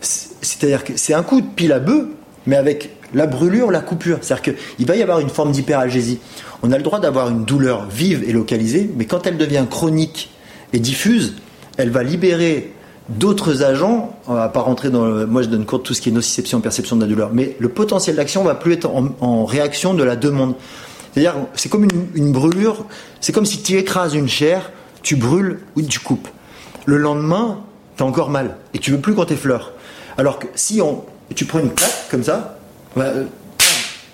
c'est-à-dire 0.00 0.84
que 0.84 0.96
c'est 0.96 1.14
un 1.14 1.22
coup 1.22 1.40
de 1.40 1.46
pile 1.46 1.72
à 1.72 1.80
bœuf, 1.80 2.06
mais 2.46 2.56
avec 2.56 2.90
la 3.14 3.26
brûlure, 3.26 3.70
la 3.70 3.80
coupure. 3.80 4.18
C'est-à-dire 4.20 4.54
qu'il 4.76 4.86
va 4.86 4.96
y 4.96 5.02
avoir 5.02 5.20
une 5.20 5.28
forme 5.28 5.52
d'hyperalgésie. 5.52 6.18
On 6.62 6.72
a 6.72 6.76
le 6.76 6.82
droit 6.82 7.00
d'avoir 7.00 7.28
une 7.28 7.44
douleur 7.44 7.86
vive 7.86 8.24
et 8.26 8.32
localisée, 8.32 8.90
mais 8.96 9.04
quand 9.04 9.26
elle 9.26 9.36
devient 9.36 9.64
chronique 9.68 10.30
et 10.72 10.78
diffuse, 10.78 11.34
elle 11.76 11.90
va 11.90 12.02
libérer 12.02 12.72
d'autres 13.08 13.62
agents. 13.62 14.16
On 14.28 14.34
va 14.34 14.48
pas 14.48 14.60
rentrer 14.60 14.90
dans 14.90 15.04
le, 15.04 15.26
moi 15.26 15.42
je 15.42 15.48
donne 15.48 15.64
cours 15.66 15.80
de 15.80 15.84
tout 15.84 15.94
ce 15.94 16.00
qui 16.00 16.08
est 16.08 16.12
nociception, 16.12 16.60
perception 16.60 16.96
de 16.96 17.02
la 17.02 17.08
douleur, 17.08 17.30
mais 17.32 17.56
le 17.58 17.68
potentiel 17.68 18.16
d'action 18.16 18.44
va 18.44 18.54
plus 18.54 18.74
être 18.74 18.90
en, 18.90 19.44
réaction 19.44 19.94
de 19.94 20.02
la 20.02 20.16
demande. 20.16 20.54
C'est-à-dire, 21.12 21.34
c'est 21.54 21.68
comme 21.68 21.86
une, 22.14 22.32
brûlure, 22.32 22.86
c'est 23.20 23.32
comme 23.32 23.44
si 23.44 23.62
tu 23.62 23.76
écrases 23.76 24.14
une 24.14 24.28
chair 24.28 24.70
tu 25.02 25.16
brûles 25.16 25.58
ou 25.76 25.82
tu 25.82 25.98
coupes. 25.98 26.28
Le 26.86 26.96
lendemain, 26.96 27.58
tu 27.96 28.02
as 28.02 28.06
encore 28.06 28.30
mal 28.30 28.56
et 28.72 28.78
tu 28.78 28.92
veux 28.92 29.00
plus 29.00 29.14
quand 29.14 29.28
fleurs. 29.34 29.72
Alors 30.16 30.38
que 30.38 30.46
si 30.54 30.80
on, 30.80 31.04
tu 31.34 31.44
prends 31.44 31.60
une 31.60 31.72
claque 31.72 32.08
comme 32.10 32.22
ça, 32.22 32.58
bah, 32.96 33.04
euh, 33.04 33.24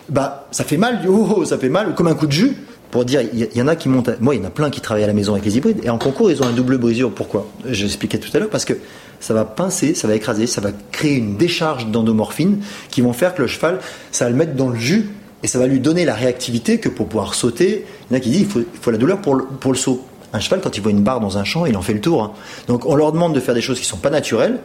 bah 0.08 0.46
ça 0.50 0.64
fait 0.64 0.76
mal, 0.76 1.00
oh, 1.08 1.36
oh, 1.36 1.44
ça 1.44 1.58
fait 1.58 1.68
mal, 1.68 1.94
comme 1.94 2.06
un 2.06 2.14
coup 2.14 2.26
de 2.26 2.32
jus. 2.32 2.56
Pour 2.90 3.04
dire, 3.04 3.20
il 3.20 3.54
y, 3.54 3.60
en 3.60 3.68
a 3.68 3.76
qui 3.76 3.90
montent. 3.90 4.18
Moi, 4.18 4.34
il 4.34 4.40
y 4.40 4.42
en 4.42 4.46
a 4.46 4.50
plein 4.50 4.70
qui 4.70 4.80
travaillent 4.80 5.04
à 5.04 5.08
la 5.08 5.12
maison 5.12 5.34
avec 5.34 5.44
les 5.44 5.58
hybrides. 5.58 5.80
Et 5.82 5.90
en 5.90 5.98
concours, 5.98 6.30
ils 6.30 6.42
ont 6.42 6.46
un 6.46 6.52
double 6.52 6.78
brisure. 6.78 7.12
Pourquoi? 7.12 7.46
Je 7.68 7.82
l'expliquais 7.82 8.16
tout 8.16 8.34
à 8.34 8.38
l'heure. 8.38 8.48
Parce 8.48 8.64
que 8.64 8.72
ça 9.20 9.34
va 9.34 9.44
pincer, 9.44 9.94
ça 9.94 10.08
va 10.08 10.14
écraser, 10.14 10.46
ça 10.46 10.62
va 10.62 10.70
créer 10.90 11.16
une 11.16 11.36
décharge 11.36 11.88
d'endomorphine 11.88 12.60
qui 12.88 13.02
vont 13.02 13.12
faire 13.12 13.34
que 13.34 13.42
le 13.42 13.48
cheval, 13.48 13.80
ça 14.10 14.24
va 14.24 14.30
le 14.30 14.36
mettre 14.36 14.54
dans 14.54 14.70
le 14.70 14.78
jus 14.78 15.10
et 15.42 15.46
ça 15.46 15.58
va 15.58 15.66
lui 15.66 15.80
donner 15.80 16.04
la 16.04 16.14
réactivité 16.14 16.78
que 16.78 16.88
pour 16.88 17.08
pouvoir 17.08 17.34
sauter. 17.34 17.84
Il 18.10 18.14
y 18.14 18.16
en 18.16 18.18
a 18.18 18.20
qui 18.20 18.30
disent 18.30 18.40
il 18.40 18.48
faut, 18.48 18.60
il 18.60 18.80
faut 18.80 18.90
la 18.90 18.98
douleur 18.98 19.20
pour 19.20 19.34
le, 19.34 19.44
pour 19.44 19.72
le 19.72 19.78
saut. 19.78 20.04
Un 20.32 20.40
cheval, 20.40 20.60
quand 20.62 20.76
il 20.76 20.82
voit 20.82 20.90
une 20.90 21.02
barre 21.02 21.20
dans 21.20 21.38
un 21.38 21.44
champ, 21.44 21.66
il 21.66 21.76
en 21.76 21.82
fait 21.82 21.94
le 21.94 22.00
tour. 22.00 22.22
Hein. 22.22 22.32
Donc 22.68 22.86
on 22.86 22.94
leur 22.94 23.12
demande 23.12 23.34
de 23.34 23.40
faire 23.40 23.54
des 23.54 23.60
choses 23.60 23.78
qui 23.78 23.84
ne 23.84 23.90
sont 23.90 23.96
pas 23.98 24.10
naturelles. 24.10 24.58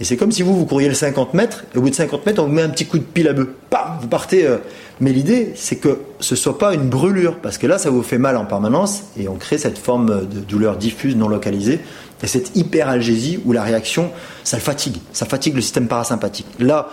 Et 0.00 0.04
c'est 0.04 0.16
comme 0.16 0.32
si 0.32 0.42
vous, 0.42 0.56
vous 0.56 0.64
couriez 0.64 0.88
le 0.88 0.94
50 0.94 1.34
mètres, 1.34 1.64
et 1.74 1.78
au 1.78 1.82
bout 1.82 1.90
de 1.90 1.94
50 1.94 2.24
mètres, 2.24 2.42
on 2.42 2.46
vous 2.46 2.52
met 2.52 2.62
un 2.62 2.70
petit 2.70 2.86
coup 2.86 2.98
de 2.98 3.04
pile 3.04 3.28
à 3.28 3.34
bœuf. 3.34 3.48
Pam 3.68 3.98
Vous 4.00 4.08
partez. 4.08 4.46
Euh. 4.46 4.56
Mais 4.98 5.12
l'idée, 5.12 5.52
c'est 5.54 5.76
que 5.76 5.98
ce 6.20 6.36
soit 6.36 6.58
pas 6.58 6.74
une 6.74 6.88
brûlure, 6.88 7.36
parce 7.36 7.58
que 7.58 7.66
là, 7.66 7.78
ça 7.78 7.90
vous 7.90 8.02
fait 8.02 8.18
mal 8.18 8.36
en 8.36 8.46
permanence, 8.46 9.02
et 9.18 9.28
on 9.28 9.36
crée 9.36 9.58
cette 9.58 9.78
forme 9.78 10.26
de 10.26 10.40
douleur 10.40 10.76
diffuse, 10.76 11.16
non 11.16 11.28
localisée, 11.28 11.80
et 12.22 12.26
cette 12.26 12.56
hyperalgésie 12.56 13.40
où 13.44 13.52
la 13.52 13.62
réaction, 13.62 14.10
ça 14.42 14.56
le 14.56 14.62
fatigue. 14.62 14.96
Ça 15.12 15.26
fatigue 15.26 15.54
le 15.54 15.60
système 15.60 15.86
parasympathique. 15.86 16.46
Là, 16.58 16.88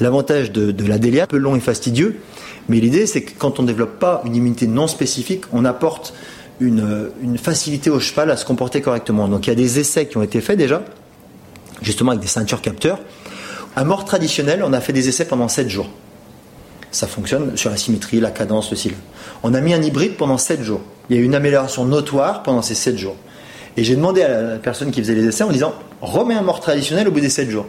l'avantage 0.00 0.52
de, 0.52 0.86
la 0.86 0.98
délia, 0.98 1.24
un 1.24 1.26
peu 1.26 1.36
long 1.36 1.56
et 1.56 1.60
fastidieux, 1.60 2.20
mais 2.68 2.78
l'idée, 2.78 3.06
c'est 3.06 3.22
que 3.22 3.32
quand 3.38 3.58
on 3.58 3.62
ne 3.62 3.68
développe 3.68 3.98
pas 3.98 4.22
une 4.24 4.36
immunité 4.36 4.66
non 4.66 4.86
spécifique, 4.86 5.44
on 5.52 5.64
apporte 5.64 6.14
une, 6.60 7.10
facilité 7.38 7.90
au 7.90 7.98
cheval 7.98 8.30
à 8.30 8.36
se 8.36 8.44
comporter 8.44 8.80
correctement. 8.80 9.26
Donc 9.28 9.46
il 9.46 9.50
y 9.50 9.52
a 9.52 9.56
des 9.56 9.80
essais 9.80 10.06
qui 10.06 10.16
ont 10.16 10.22
été 10.22 10.40
faits 10.40 10.58
déjà, 10.58 10.84
justement 11.82 12.12
avec 12.12 12.22
des 12.22 12.28
ceintures 12.28 12.60
capteurs. 12.60 12.98
À 13.74 13.84
mort 13.84 14.04
traditionnel, 14.04 14.62
on 14.64 14.72
a 14.72 14.80
fait 14.80 14.92
des 14.92 15.08
essais 15.08 15.24
pendant 15.24 15.48
7 15.48 15.68
jours. 15.68 15.88
Ça 16.90 17.06
fonctionne 17.06 17.56
sur 17.56 17.70
la 17.70 17.76
symétrie, 17.76 18.20
la 18.20 18.30
cadence, 18.30 18.70
le 18.70 18.76
style. 18.76 18.94
On 19.42 19.54
a 19.54 19.60
mis 19.60 19.72
un 19.72 19.82
hybride 19.82 20.16
pendant 20.16 20.36
7 20.36 20.62
jours. 20.62 20.82
Il 21.08 21.16
y 21.16 21.18
a 21.18 21.22
eu 21.22 21.24
une 21.24 21.34
amélioration 21.34 21.84
notoire 21.84 22.42
pendant 22.42 22.62
ces 22.62 22.74
7 22.74 22.98
jours. 22.98 23.16
Et 23.76 23.84
j'ai 23.84 23.96
demandé 23.96 24.22
à 24.22 24.42
la 24.42 24.58
personne 24.58 24.90
qui 24.90 25.00
faisait 25.00 25.14
les 25.14 25.26
essais 25.26 25.44
en 25.44 25.50
disant 25.50 25.74
remets 26.02 26.34
un 26.34 26.42
mort 26.42 26.60
traditionnel 26.60 27.08
au 27.08 27.10
bout 27.10 27.20
des 27.20 27.30
7 27.30 27.48
jours. 27.48 27.66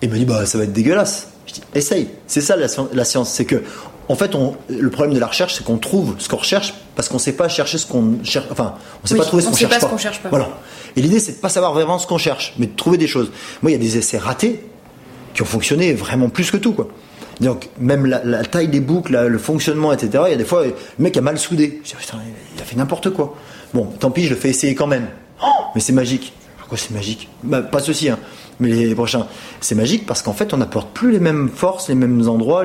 Et 0.00 0.06
il 0.06 0.12
me 0.12 0.16
dit 0.16 0.24
bah 0.24 0.46
ça 0.46 0.58
va 0.58 0.64
être 0.64 0.72
dégueulasse. 0.72 1.28
Je 1.46 1.54
dis 1.54 1.62
essaye. 1.74 2.08
C'est 2.28 2.40
ça 2.40 2.54
la, 2.54 2.68
la 2.92 3.04
science, 3.04 3.30
c'est 3.30 3.44
que 3.44 3.62
en 4.10 4.16
fait, 4.16 4.34
le 4.68 4.90
problème 4.90 5.14
de 5.14 5.20
la 5.20 5.28
recherche, 5.28 5.54
c'est 5.54 5.64
qu'on 5.64 5.78
trouve 5.78 6.16
ce 6.18 6.28
qu'on 6.28 6.38
recherche 6.38 6.74
parce 6.96 7.08
qu'on 7.08 7.16
ne 7.16 7.20
sait 7.20 7.32
pas 7.32 7.48
chercher 7.48 7.78
ce 7.78 7.86
qu'on 7.86 8.18
cherche. 8.24 8.46
Enfin, 8.50 8.74
on 8.96 9.04
ne 9.04 9.08
sait 9.08 9.14
pas 9.14 9.24
trouver 9.24 9.42
ce 9.42 9.48
qu'on 9.48 9.54
cherche, 9.54 9.78
pas. 9.78 9.98
cherche 9.98 10.20
pas. 10.20 10.30
Voilà. 10.30 10.48
Et 10.96 11.00
l'idée, 11.00 11.20
c'est 11.20 11.32
de 11.32 11.36
pas 11.36 11.48
savoir 11.48 11.72
vraiment 11.72 11.96
ce 12.00 12.08
qu'on 12.08 12.18
cherche, 12.18 12.54
mais 12.58 12.66
de 12.66 12.74
trouver 12.74 12.98
des 12.98 13.06
choses. 13.06 13.30
Moi, 13.62 13.70
il 13.70 13.74
y 13.74 13.76
a 13.76 13.80
des 13.80 13.98
essais 13.98 14.18
ratés 14.18 14.64
qui 15.32 15.42
ont 15.42 15.46
fonctionné 15.46 15.94
vraiment 15.94 16.28
plus 16.28 16.50
que 16.50 16.56
tout, 16.56 16.72
quoi. 16.72 16.88
Donc, 17.40 17.68
même 17.78 18.04
la, 18.04 18.44
taille 18.44 18.66
des 18.66 18.80
boucles, 18.80 19.16
le 19.16 19.38
fonctionnement, 19.38 19.92
etc. 19.92 20.24
Il 20.26 20.30
y 20.32 20.34
a 20.34 20.36
des 20.36 20.44
fois, 20.44 20.66
le 20.66 20.74
mec 20.98 21.16
a 21.16 21.20
mal 21.20 21.38
soudé. 21.38 21.80
Je 21.84 21.90
dis, 21.90 21.96
putain, 21.96 22.18
il 22.56 22.60
a 22.60 22.64
fait 22.64 22.76
n'importe 22.76 23.10
quoi. 23.10 23.36
Bon, 23.72 23.84
tant 23.84 24.10
pis, 24.10 24.24
je 24.24 24.30
le 24.30 24.36
fais 24.36 24.48
essayer 24.48 24.74
quand 24.74 24.88
même. 24.88 25.06
Oh, 25.40 25.46
mais 25.76 25.80
c'est 25.80 25.92
magique. 25.92 26.32
Pourquoi 26.58 26.78
c'est 26.78 26.90
magique? 26.90 27.28
Bah, 27.44 27.62
Pas 27.62 27.78
ceci, 27.78 28.08
hein 28.08 28.18
mais 28.60 28.68
les 28.68 28.94
prochains. 28.94 29.26
C'est 29.60 29.74
magique 29.74 30.06
parce 30.06 30.22
qu'en 30.22 30.32
fait, 30.32 30.54
on 30.54 30.58
n'apporte 30.58 30.90
plus 30.92 31.10
les 31.10 31.18
mêmes 31.18 31.48
forces, 31.48 31.88
les 31.88 31.94
mêmes 31.94 32.28
endroits, 32.28 32.64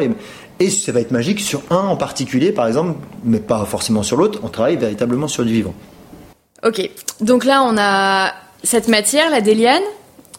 et 0.60 0.70
ça 0.70 0.91
va 0.91 1.02
être 1.02 1.12
magique 1.12 1.39
sur 1.39 1.62
un 1.70 1.78
en 1.88 1.98
particulier, 1.98 2.52
par 2.52 2.68
exemple, 2.68 2.98
mais 3.24 3.39
pas 3.39 3.65
forcément 3.65 4.04
sur 4.04 4.18
l'autre. 4.18 4.39
On 4.44 4.50
travaille 4.50 4.78
véritablement 4.78 5.28
sur 5.28 5.44
du 5.44 5.54
vivant. 5.54 5.74
Ok, 6.63 6.89
donc 7.22 7.46
là, 7.46 7.63
on 7.63 7.78
a 7.78 8.34
cette 8.63 8.88
matière, 8.88 9.30
la 9.30 9.41
déliane. 9.41 9.84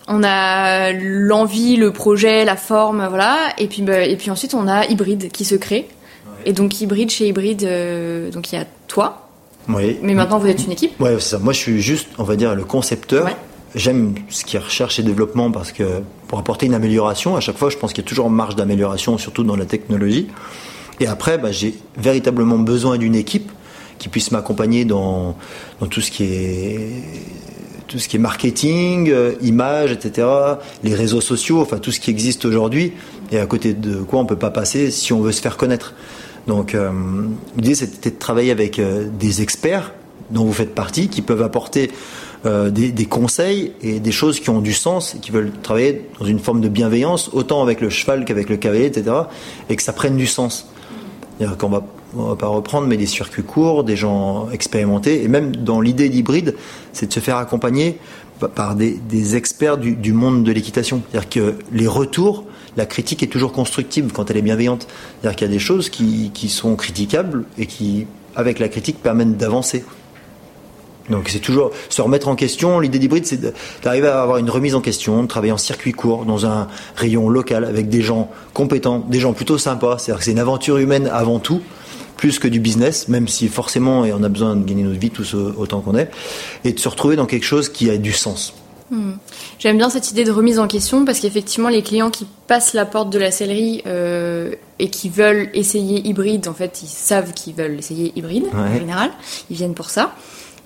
On 0.08 0.22
a 0.22 0.92
l'envie, 0.92 1.76
le 1.76 1.90
projet, 1.92 2.44
la 2.44 2.56
forme, 2.56 3.06
voilà. 3.08 3.38
Et 3.58 3.66
puis, 3.66 3.82
bah, 3.82 4.02
et 4.02 4.16
puis 4.16 4.30
ensuite, 4.30 4.54
on 4.54 4.68
a 4.68 4.86
hybride 4.86 5.30
qui 5.32 5.44
se 5.44 5.56
crée. 5.56 5.88
Et 6.44 6.52
donc, 6.52 6.80
hybride 6.80 7.10
chez 7.10 7.26
hybride, 7.26 7.64
euh, 7.64 8.30
donc 8.30 8.52
il 8.52 8.56
y 8.56 8.58
a 8.58 8.64
toi. 8.86 9.28
Oui. 9.68 9.98
Mais 10.02 10.14
maintenant, 10.14 10.38
vous 10.38 10.46
êtes 10.46 10.64
une 10.64 10.72
équipe. 10.72 10.92
Oui, 11.00 11.10
c'est 11.14 11.30
ça. 11.30 11.38
Moi, 11.38 11.52
je 11.52 11.58
suis 11.58 11.82
juste, 11.82 12.08
on 12.18 12.22
va 12.22 12.36
dire, 12.36 12.54
le 12.54 12.64
concepteur. 12.64 13.28
J'aime 13.76 14.14
ce 14.30 14.46
qui 14.46 14.56
est 14.56 14.58
recherche 14.58 14.98
et 14.98 15.02
développement 15.02 15.50
parce 15.50 15.70
que 15.70 15.84
pour 16.28 16.38
apporter 16.38 16.64
une 16.64 16.72
amélioration, 16.72 17.36
à 17.36 17.40
chaque 17.40 17.58
fois, 17.58 17.68
je 17.68 17.76
pense 17.76 17.92
qu'il 17.92 18.02
y 18.02 18.06
a 18.06 18.08
toujours 18.08 18.30
marge 18.30 18.56
d'amélioration, 18.56 19.18
surtout 19.18 19.44
dans 19.44 19.54
la 19.54 19.66
technologie. 19.66 20.28
Et 20.98 21.06
après, 21.06 21.36
bah, 21.36 21.52
j'ai 21.52 21.74
véritablement 21.98 22.58
besoin 22.58 22.96
d'une 22.96 23.14
équipe 23.14 23.52
qui 23.98 24.08
puisse 24.08 24.30
m'accompagner 24.30 24.86
dans, 24.86 25.36
dans 25.80 25.86
tout 25.88 26.00
ce 26.00 26.10
qui 26.10 26.24
est 26.24 26.90
tout 27.86 27.98
ce 27.98 28.08
qui 28.08 28.16
est 28.16 28.20
marketing, 28.20 29.10
euh, 29.10 29.34
images, 29.42 29.92
etc., 29.92 30.26
les 30.82 30.94
réseaux 30.94 31.20
sociaux, 31.20 31.60
enfin 31.60 31.78
tout 31.78 31.92
ce 31.92 32.00
qui 32.00 32.10
existe 32.10 32.44
aujourd'hui, 32.44 32.94
et 33.30 33.38
à 33.38 33.46
côté 33.46 33.74
de 33.74 33.98
quoi 33.98 34.18
on 34.18 34.26
peut 34.26 34.34
pas 34.34 34.50
passer 34.50 34.90
si 34.90 35.12
on 35.12 35.20
veut 35.20 35.30
se 35.30 35.40
faire 35.40 35.56
connaître. 35.56 35.94
Donc 36.48 36.74
euh, 36.74 36.90
l'idée 37.56 37.76
c'était 37.76 38.10
de 38.10 38.18
travailler 38.18 38.50
avec 38.50 38.80
euh, 38.80 39.06
des 39.08 39.40
experts 39.40 39.92
dont 40.30 40.44
vous 40.44 40.52
faites 40.52 40.74
partie, 40.74 41.08
qui 41.08 41.22
peuvent 41.22 41.42
apporter 41.42 41.90
euh, 42.46 42.70
des, 42.70 43.06
conseils 43.06 43.72
et 43.82 43.98
des 43.98 44.12
choses 44.12 44.38
qui 44.38 44.50
ont 44.50 44.60
du 44.60 44.72
sens 44.72 45.16
et 45.16 45.18
qui 45.18 45.32
veulent 45.32 45.50
travailler 45.62 46.08
dans 46.20 46.26
une 46.26 46.38
forme 46.38 46.60
de 46.60 46.68
bienveillance, 46.68 47.30
autant 47.32 47.60
avec 47.60 47.80
le 47.80 47.90
cheval 47.90 48.24
qu'avec 48.24 48.48
le 48.48 48.56
cavalier, 48.56 48.86
etc., 48.86 49.16
et 49.68 49.74
que 49.74 49.82
ça 49.82 49.92
prenne 49.92 50.16
du 50.16 50.26
sens. 50.26 50.68
C'est-à-dire 51.38 51.58
qu'on 51.58 51.68
va, 51.68 51.84
va 52.14 52.36
pas 52.36 52.46
reprendre, 52.46 52.86
mais 52.86 52.96
des 52.96 53.06
circuits 53.06 53.42
courts, 53.42 53.82
des 53.82 53.96
gens 53.96 54.48
expérimentés, 54.50 55.24
et 55.24 55.28
même 55.28 55.56
dans 55.56 55.80
l'idée 55.80 56.08
d'hybride, 56.08 56.54
c'est 56.92 57.08
de 57.08 57.12
se 57.12 57.20
faire 57.20 57.36
accompagner 57.36 57.98
par 58.54 58.76
des, 58.76 59.36
experts 59.36 59.78
du, 59.78 60.12
monde 60.12 60.44
de 60.44 60.52
l'équitation. 60.52 61.02
C'est-à-dire 61.10 61.28
que 61.28 61.54
les 61.72 61.88
retours, 61.88 62.44
la 62.76 62.86
critique 62.86 63.22
est 63.22 63.28
toujours 63.28 63.52
constructive 63.52 64.12
quand 64.12 64.30
elle 64.30 64.36
est 64.36 64.42
bienveillante. 64.42 64.86
C'est-à-dire 65.20 65.36
qu'il 65.36 65.48
y 65.48 65.50
a 65.50 65.52
des 65.54 65.58
choses 65.58 65.88
qui 65.88 66.48
sont 66.48 66.76
critiquables 66.76 67.44
et 67.58 67.66
qui, 67.66 68.06
avec 68.36 68.58
la 68.58 68.68
critique, 68.68 69.02
permettent 69.02 69.36
d'avancer. 69.36 69.84
Donc 71.10 71.28
c'est 71.28 71.40
toujours 71.40 71.70
se 71.88 72.02
remettre 72.02 72.28
en 72.28 72.34
question. 72.34 72.80
L'idée 72.80 72.98
d'hybride, 72.98 73.26
c'est 73.26 73.40
d'arriver 73.82 74.08
à 74.08 74.22
avoir 74.22 74.38
une 74.38 74.50
remise 74.50 74.74
en 74.74 74.80
question, 74.80 75.22
de 75.22 75.28
travailler 75.28 75.52
en 75.52 75.58
circuit 75.58 75.92
court, 75.92 76.24
dans 76.24 76.46
un 76.46 76.68
rayon 76.96 77.28
local, 77.28 77.64
avec 77.64 77.88
des 77.88 78.02
gens 78.02 78.30
compétents, 78.54 79.04
des 79.08 79.20
gens 79.20 79.32
plutôt 79.32 79.58
sympas. 79.58 79.98
C'est-à-dire 79.98 80.18
que 80.18 80.24
c'est 80.24 80.32
une 80.32 80.38
aventure 80.38 80.78
humaine 80.78 81.08
avant 81.12 81.38
tout, 81.38 81.62
plus 82.16 82.38
que 82.38 82.48
du 82.48 82.60
business, 82.60 83.08
même 83.08 83.28
si 83.28 83.48
forcément 83.48 84.00
on 84.00 84.22
a 84.22 84.28
besoin 84.28 84.56
de 84.56 84.64
gagner 84.64 84.82
notre 84.82 84.98
vie 84.98 85.10
tous 85.10 85.34
autant 85.34 85.80
qu'on 85.80 85.96
est, 85.96 86.10
et 86.64 86.72
de 86.72 86.80
se 86.80 86.88
retrouver 86.88 87.16
dans 87.16 87.26
quelque 87.26 87.46
chose 87.46 87.68
qui 87.68 87.90
a 87.90 87.96
du 87.96 88.12
sens. 88.12 88.54
Hmm. 88.90 89.14
J'aime 89.58 89.78
bien 89.78 89.90
cette 89.90 90.12
idée 90.12 90.22
de 90.22 90.30
remise 90.30 90.60
en 90.60 90.68
question 90.68 91.04
parce 91.04 91.18
qu'effectivement, 91.18 91.68
les 91.68 91.82
clients 91.82 92.10
qui 92.10 92.26
passent 92.46 92.72
la 92.72 92.86
porte 92.86 93.10
de 93.10 93.18
la 93.18 93.32
sellerie 93.32 93.82
euh, 93.86 94.54
et 94.78 94.90
qui 94.90 95.08
veulent 95.08 95.50
essayer 95.54 96.06
hybride, 96.06 96.46
en 96.46 96.54
fait, 96.54 96.82
ils 96.82 96.88
savent 96.88 97.32
qu'ils 97.32 97.54
veulent 97.54 97.78
essayer 97.78 98.12
hybride 98.14 98.46
en 98.54 98.72
général. 98.72 99.10
Ils 99.50 99.56
viennent 99.56 99.74
pour 99.74 99.90
ça. 99.90 100.14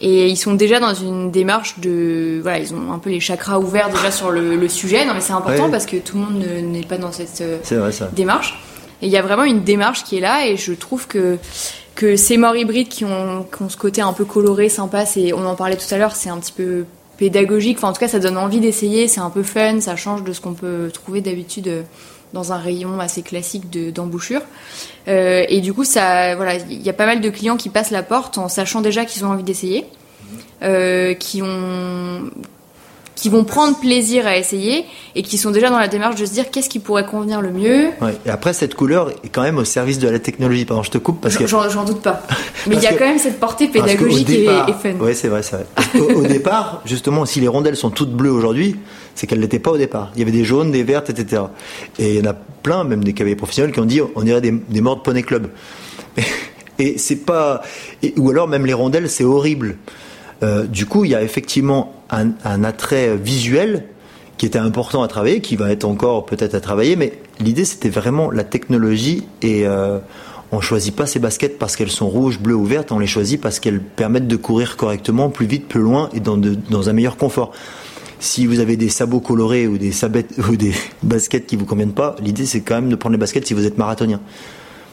Et 0.00 0.28
ils 0.28 0.36
sont 0.36 0.54
déjà 0.54 0.80
dans 0.80 0.94
une 0.94 1.30
démarche 1.30 1.78
de. 1.78 2.40
Voilà, 2.42 2.58
ils 2.58 2.72
ont 2.72 2.92
un 2.92 2.98
peu 2.98 3.10
les 3.10 3.20
chakras 3.20 3.58
ouverts 3.58 3.90
déjà 3.90 4.10
sur 4.10 4.30
le, 4.30 4.68
sujet. 4.68 5.04
Non, 5.04 5.14
mais 5.14 5.20
c'est 5.20 5.32
important 5.32 5.70
parce 5.70 5.86
que 5.86 5.96
tout 5.96 6.16
le 6.16 6.24
monde 6.24 6.44
n'est 6.64 6.84
pas 6.84 6.96
dans 6.96 7.12
cette 7.12 7.42
vrai, 7.70 7.90
démarche. 8.12 8.58
Et 9.02 9.06
il 9.06 9.12
y 9.12 9.16
a 9.16 9.22
vraiment 9.22 9.44
une 9.44 9.62
démarche 9.62 10.04
qui 10.04 10.18
est 10.18 10.20
là 10.20 10.46
et 10.46 10.56
je 10.56 10.72
trouve 10.72 11.06
que 11.06 11.38
que 11.94 12.16
ces 12.16 12.38
morts 12.38 12.56
hybrides 12.56 12.88
qui 12.88 13.04
ont, 13.04 13.44
qui 13.44 13.62
ont 13.62 13.68
ce 13.68 13.76
côté 13.76 14.00
un 14.00 14.14
peu 14.14 14.24
coloré, 14.24 14.70
sympa, 14.70 15.04
c'est, 15.04 15.34
on 15.34 15.44
en 15.44 15.54
parlait 15.54 15.76
tout 15.76 15.92
à 15.92 15.98
l'heure, 15.98 16.16
c'est 16.16 16.30
un 16.30 16.38
petit 16.38 16.52
peu 16.52 16.84
pédagogique. 17.20 17.76
Enfin, 17.76 17.88
en 17.88 17.92
tout 17.92 18.00
cas, 18.00 18.08
ça 18.08 18.18
donne 18.18 18.38
envie 18.38 18.60
d'essayer. 18.60 19.06
C'est 19.06 19.20
un 19.20 19.28
peu 19.28 19.42
fun. 19.42 19.80
Ça 19.80 19.94
change 19.94 20.24
de 20.24 20.32
ce 20.32 20.40
qu'on 20.40 20.54
peut 20.54 20.90
trouver 20.92 21.20
d'habitude 21.20 21.68
euh, 21.68 21.82
dans 22.32 22.52
un 22.52 22.58
rayon 22.58 23.00
assez 23.00 23.22
classique 23.22 23.70
d'embouchure. 23.92 24.42
Euh, 25.08 25.44
et 25.48 25.60
du 25.60 25.72
coup, 25.72 25.84
ça, 25.84 26.36
voilà, 26.36 26.56
il 26.56 26.82
y 26.82 26.90
a 26.90 26.92
pas 26.92 27.06
mal 27.06 27.20
de 27.20 27.30
clients 27.30 27.56
qui 27.56 27.68
passent 27.68 27.90
la 27.90 28.02
porte 28.02 28.38
en 28.38 28.48
sachant 28.48 28.80
déjà 28.80 29.04
qu'ils 29.04 29.24
ont 29.24 29.30
envie 29.30 29.42
d'essayer, 29.42 29.86
euh, 30.62 31.14
qui 31.14 31.42
ont 31.42 32.30
qui 33.20 33.28
vont 33.28 33.44
prendre 33.44 33.78
plaisir 33.78 34.26
à 34.26 34.38
essayer 34.38 34.86
et 35.14 35.22
qui 35.22 35.36
sont 35.36 35.50
déjà 35.50 35.68
dans 35.68 35.78
la 35.78 35.88
démarche 35.88 36.18
de 36.18 36.24
se 36.24 36.32
dire 36.32 36.50
qu'est-ce 36.50 36.70
qui 36.70 36.78
pourrait 36.78 37.04
convenir 37.04 37.42
le 37.42 37.52
mieux. 37.52 37.88
Et 38.24 38.30
après, 38.30 38.54
cette 38.54 38.74
couleur 38.74 39.10
est 39.10 39.28
quand 39.30 39.42
même 39.42 39.58
au 39.58 39.64
service 39.64 39.98
de 39.98 40.08
la 40.08 40.18
technologie. 40.18 40.64
Pardon, 40.64 40.82
je 40.82 40.90
te 40.90 40.96
coupe 40.96 41.20
parce 41.20 41.36
que. 41.36 41.46
J'en 41.46 41.84
doute 41.84 42.00
pas. 42.00 42.22
Mais 42.66 42.76
il 42.76 42.82
y 42.82 42.86
a 42.86 42.94
quand 42.94 43.04
même 43.04 43.18
cette 43.18 43.38
portée 43.38 43.68
pédagogique 43.68 44.30
et, 44.30 44.46
fun. 44.46 44.94
Oui, 45.00 45.14
c'est 45.14 45.28
vrai, 45.28 45.42
c'est 45.42 45.56
vrai. 45.56 46.14
Au, 46.14 46.22
départ, 46.22 46.80
justement, 46.86 47.26
si 47.26 47.40
les 47.40 47.48
rondelles 47.48 47.76
sont 47.76 47.90
toutes 47.90 48.12
bleues 48.12 48.32
aujourd'hui, 48.32 48.76
c'est 49.14 49.26
qu'elles 49.26 49.40
n'étaient 49.40 49.58
pas 49.58 49.72
au 49.72 49.78
départ. 49.78 50.10
Il 50.14 50.20
y 50.20 50.22
avait 50.22 50.32
des 50.32 50.44
jaunes, 50.44 50.70
des 50.70 50.82
vertes, 50.82 51.10
etc. 51.10 51.42
Et 51.98 52.14
il 52.14 52.24
y 52.24 52.26
en 52.26 52.30
a 52.30 52.34
plein, 52.34 52.84
même 52.84 53.04
des 53.04 53.12
cavaliers 53.12 53.36
professionnels, 53.36 53.72
qui 53.72 53.80
ont 53.80 53.84
dit 53.84 54.00
on 54.14 54.22
dirait 54.22 54.40
des, 54.40 54.52
des 54.52 54.80
morts 54.80 54.96
de 54.96 55.02
poney 55.02 55.22
club. 55.22 55.50
Et 56.78 56.96
c'est 56.96 57.16
pas. 57.16 57.60
ou 58.16 58.30
alors, 58.30 58.48
même 58.48 58.64
les 58.64 58.72
rondelles, 58.72 59.10
c'est 59.10 59.24
horrible. 59.24 59.76
Euh, 60.42 60.66
du 60.66 60.86
coup, 60.86 61.04
il 61.04 61.10
y 61.10 61.14
a 61.14 61.22
effectivement 61.22 61.92
un, 62.10 62.64
attrait 62.64 63.16
visuel 63.16 63.84
qui 64.38 64.46
était 64.46 64.58
important 64.58 65.02
à 65.02 65.08
travailler, 65.08 65.40
qui 65.40 65.56
va 65.56 65.70
être 65.70 65.84
encore 65.84 66.24
peut-être 66.26 66.54
à 66.54 66.60
travailler, 66.60 66.96
mais 66.96 67.12
l'idée 67.40 67.64
c'était 67.64 67.90
vraiment 67.90 68.30
la 68.30 68.42
technologie 68.42 69.24
et 69.42 69.66
euh, 69.66 69.98
on 70.50 70.60
choisit 70.60 70.96
pas 70.96 71.06
ces 71.06 71.18
baskets 71.18 71.58
parce 71.58 71.76
qu'elles 71.76 71.90
sont 71.90 72.08
rouges, 72.08 72.40
bleues 72.40 72.54
ou 72.54 72.64
vertes, 72.64 72.90
on 72.90 72.98
les 72.98 73.06
choisit 73.06 73.40
parce 73.40 73.60
qu'elles 73.60 73.80
permettent 73.80 74.28
de 74.28 74.36
courir 74.36 74.76
correctement, 74.76 75.28
plus 75.28 75.46
vite, 75.46 75.68
plus 75.68 75.80
loin 75.80 76.08
et 76.14 76.20
dans, 76.20 76.38
dans 76.38 76.88
un 76.88 76.92
meilleur 76.92 77.16
confort. 77.18 77.52
Si 78.18 78.46
vous 78.46 78.60
avez 78.60 78.76
des 78.76 78.88
sabots 78.88 79.20
colorés 79.20 79.66
ou 79.66 79.78
des, 79.78 79.92
sabettes, 79.92 80.32
ou 80.50 80.56
des 80.56 80.72
baskets 81.02 81.46
qui 81.46 81.56
vous 81.56 81.66
conviennent 81.66 81.92
pas, 81.92 82.16
l'idée 82.22 82.46
c'est 82.46 82.62
quand 82.62 82.76
même 82.76 82.88
de 82.88 82.96
prendre 82.96 83.12
les 83.12 83.20
baskets 83.20 83.46
si 83.46 83.54
vous 83.54 83.66
êtes 83.66 83.76
marathonien. 83.76 84.20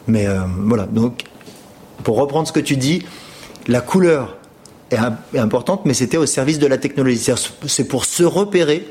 Mais 0.07 0.27
euh, 0.27 0.41
voilà, 0.59 0.85
donc 0.85 1.23
pour 2.03 2.17
reprendre 2.17 2.47
ce 2.47 2.53
que 2.53 2.59
tu 2.59 2.75
dis, 2.75 3.03
la 3.67 3.81
couleur 3.81 4.36
est, 4.91 5.37
importante, 5.37 5.81
mais 5.85 5.93
c'était 5.93 6.17
au 6.17 6.25
service 6.25 6.59
de 6.59 6.67
la 6.67 6.77
technologie. 6.77 7.21
C'est 7.67 7.87
pour 7.87 8.05
se 8.05 8.23
repérer 8.23 8.87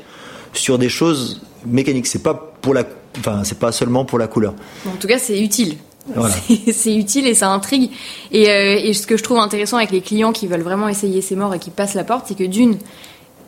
sur 0.53 0.77
des 0.77 0.89
choses 0.89 1.41
mécaniques. 1.65 2.07
C'est 2.07 2.23
pas 2.23 2.33
pour 2.61 2.73
la, 2.73 2.83
enfin, 3.19 3.43
c'est 3.43 3.59
pas 3.59 3.71
seulement 3.71 4.05
pour 4.05 4.19
la 4.19 4.27
couleur. 4.27 4.53
En 4.87 4.97
tout 4.97 5.07
cas, 5.07 5.19
c'est 5.19 5.39
utile. 5.39 5.77
C'est 6.71 6.95
utile 6.95 7.27
et 7.27 7.33
ça 7.33 7.49
intrigue. 7.49 7.91
Et, 8.31 8.49
euh, 8.49 8.79
et, 8.81 8.93
ce 8.93 9.05
que 9.05 9.17
je 9.17 9.23
trouve 9.23 9.39
intéressant 9.39 9.75
avec 9.75 9.91
les 9.91 9.99
clients 9.99 10.31
qui 10.31 10.47
veulent 10.47 10.61
vraiment 10.61 10.87
essayer 10.87 11.21
ces 11.21 11.35
morts 11.35 11.53
et 11.53 11.59
qui 11.59 11.69
passent 11.69 11.95
la 11.95 12.05
porte, 12.05 12.27
c'est 12.29 12.37
que 12.37 12.45
d'une, 12.45 12.77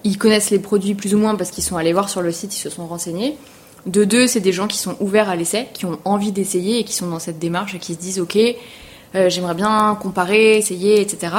ils 0.04 0.18
connaissent 0.18 0.50
les 0.50 0.60
produits 0.60 0.94
plus 0.94 1.16
ou 1.16 1.20
moins 1.20 1.36
parce 1.36 1.52
qu'ils 1.52 1.64
sont 1.64 1.78
allés 1.78 1.94
voir 1.94 2.10
sur 2.10 2.22
le 2.22 2.34
site, 2.34 2.54
ils 2.54 2.60
se 2.60 2.70
sont 2.70 2.86
renseignés. 2.86 3.38
De 3.86 4.04
deux, 4.04 4.28
c'est 4.28 4.42
des 4.42 4.52
gens 4.52 4.68
qui 4.68 4.78
sont 4.78 4.98
ouverts 5.00 5.30
à 5.30 5.36
l'essai, 5.36 5.68
qui 5.74 5.86
ont 5.86 6.00
envie 6.04 6.32
d'essayer 6.32 6.80
et 6.80 6.84
qui 6.84 6.94
sont 6.94 7.08
dans 7.08 7.20
cette 7.20 7.40
démarche 7.40 7.76
et 7.76 7.80
qui 7.80 7.94
se 7.94 8.00
disent, 8.00 8.20
ok, 8.20 8.38
euh, 9.16 9.30
j'aimerais 9.30 9.56
bien 9.56 9.98
comparer, 10.00 10.58
essayer, 10.58 11.02
etc. 11.02 11.34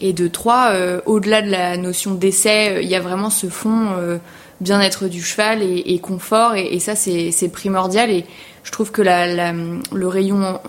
Et 0.00 0.12
de 0.12 0.28
trois, 0.28 0.70
euh, 0.70 1.00
au-delà 1.06 1.42
de 1.42 1.50
la 1.50 1.76
notion 1.76 2.14
d'essai, 2.14 2.70
euh, 2.70 2.82
il 2.82 2.88
y 2.88 2.94
a 2.94 3.00
vraiment 3.00 3.30
ce 3.30 3.48
fond 3.48 3.88
euh, 3.96 4.18
bien-être 4.60 5.08
du 5.08 5.22
cheval 5.22 5.62
et, 5.62 5.98
confort, 5.98 6.54
et, 6.54 6.78
ça 6.78 6.94
c'est 6.94 7.48
primordial. 7.52 8.10
Et 8.10 8.24
je 8.64 8.72
trouve 8.72 8.90
que 8.90 9.02
la, 9.02 9.52
le 9.52 10.08
rayon 10.08 10.60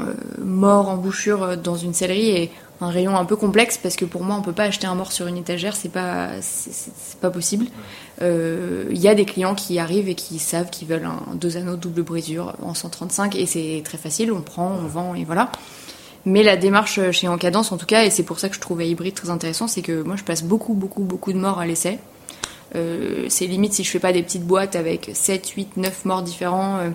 mort 0.44 0.90
en 0.90 0.98
bouchure 0.98 1.58
dans 1.58 1.76
une 1.76 1.94
sellerie 1.94 2.30
est 2.30 2.52
un 2.82 2.90
rayon 2.90 3.18
un 3.18 3.26
peu 3.26 3.36
complexe 3.36 3.80
parce 3.82 3.96
que 3.96 4.06
pour 4.06 4.24
moi 4.24 4.38
on 4.38 4.44
peut 4.44 4.54
pas 4.54 4.66
acheter 4.66 4.86
un 4.86 4.94
mort 4.94 5.12
sur 5.12 5.26
une 5.26 5.38
étagère, 5.38 5.76
c'est 5.76 5.92
pas 5.92 6.30
c'est 6.40 7.20
pas 7.20 7.32
possible. 7.32 7.66
Il 8.22 8.98
y 8.98 9.08
a 9.08 9.16
des 9.16 9.26
clients 9.26 9.56
qui 9.56 9.80
arrivent 9.80 10.08
et 10.08 10.16
qui 10.16 10.38
savent 10.38 10.70
qu'ils 10.70 10.88
veulent 10.88 11.06
un 11.06 11.34
deux 11.34 11.58
anneaux 11.58 11.76
double 11.76 12.04
brisure 12.04 12.54
en 12.62 12.76
135 12.76 13.36
et 13.36 13.48
c'est 13.48 13.82
très 13.84 13.98
facile, 13.98 14.32
on 14.32 14.42
prend, 14.42 14.72
on 14.72 14.88
vend 14.88 15.16
et 15.16 15.24
voilà. 15.24 15.52
Mais 16.26 16.44
la 16.44 16.58
démarche 16.58 17.00
chez 17.12 17.28
Encadence, 17.28 17.72
en 17.72 17.78
tout 17.78 17.86
cas, 17.86 18.04
et 18.04 18.10
c'est 18.10 18.24
pour 18.24 18.40
ça 18.40 18.50
que 18.50 18.56
je 18.56 18.60
trouvais 18.60 18.90
hybride 18.90 19.14
très 19.14 19.30
intéressant, 19.30 19.68
c'est 19.68 19.82
que 19.82 20.02
moi 20.02 20.16
je 20.16 20.24
passe 20.24 20.44
beaucoup, 20.44 20.74
beaucoup, 20.74 21.04
beaucoup 21.04 21.34
de 21.34 21.38
morts 21.38 21.60
à 21.60 21.66
l'essai. 21.66 22.00
Euh, 22.76 23.26
c'est 23.30 23.48
limite 23.48 23.74
si 23.74 23.84
je 23.84 23.90
fais 23.90 24.00
pas 24.00 24.14
des 24.14 24.22
petites 24.22 24.46
boîtes 24.46 24.76
avec 24.76 25.10
7, 25.14 25.50
8, 25.50 25.78
9 25.78 26.06
morts 26.06 26.22
différents 26.22 26.78
euh, 26.78 26.90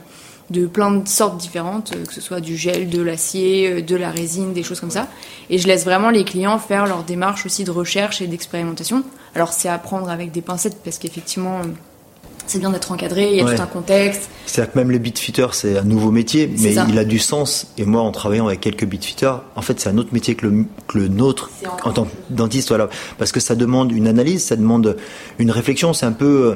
de 0.51 0.67
plein 0.67 0.91
de 0.93 1.09
sortes 1.09 1.37
différentes, 1.39 1.93
euh, 1.93 2.05
que 2.05 2.13
ce 2.13 2.21
soit 2.21 2.41
du 2.41 2.57
gel, 2.57 2.89
de 2.89 3.03
l'acier, 3.03 3.83
de 3.83 3.97
la 3.97 4.11
résine, 4.11 4.53
des 4.53 4.63
choses 4.63 4.81
comme 4.81 4.91
ça. 4.91 5.09
Et 5.51 5.59
je 5.59 5.67
laisse 5.67 5.85
vraiment 5.85 6.11
les 6.11 6.25
clients 6.25 6.59
faire 6.59 6.87
leur 6.87 7.03
démarche 7.03 7.47
aussi 7.47 7.65
de 7.65 7.71
recherche 7.71 8.23
et 8.23 8.27
d'expérimentation. 8.27 9.03
Alors 9.35 9.53
c'est 9.53 9.69
à 9.69 9.79
prendre 9.79 10.11
avec 10.11 10.31
des 10.31 10.43
pincettes 10.43 10.79
parce 10.85 10.99
qu'effectivement 10.99 11.63
c'est 12.47 12.59
bien 12.59 12.71
d'être 12.71 12.93
encadré, 12.93 13.31
il 13.31 13.37
y 13.37 13.41
a 13.41 13.55
tout 13.55 13.63
un 13.63 13.67
contexte. 13.67 14.29
C'est-à-dire 14.47 14.73
que 14.73 14.79
même 14.79 14.91
le 14.91 14.99
beatfitter, 14.99 15.47
c'est 15.53 15.79
un 15.79 15.85
nouveau 15.85 16.11
métier, 16.11 16.51
mais 16.59 16.75
il 16.89 16.99
a 16.99 17.05
du 17.05 17.19
sens. 17.19 17.67
Et 17.79 17.85
moi, 17.85 18.03
en 18.03 18.11
travaillant 18.11 18.47
avec 18.47 18.61
quelques 18.61 18.85
beatfitters, 18.85 19.43
en 19.57 19.63
fait, 19.63 19.81
c'est 19.81 19.89
un 19.89 19.99
autre 19.99 20.11
métier 20.13 20.35
que 20.35 20.47
le, 20.47 20.65
que 20.87 20.99
le 20.99 21.09
nôtre 21.09 21.51
en 21.85 21.93
tant 21.93 22.05
que 22.05 22.11
dentiste. 22.31 22.69
Voilà. 22.69 22.89
Parce 23.19 23.33
que 23.33 23.41
ça 23.41 23.55
demande 23.55 23.93
une 23.93 24.07
analyse, 24.07 24.45
ça 24.45 24.57
demande 24.57 24.97
une 25.39 25.51
réflexion. 25.51 25.93
C'est 25.93 26.07
un 26.07 26.13
peu 26.13 26.53
euh, 26.53 26.55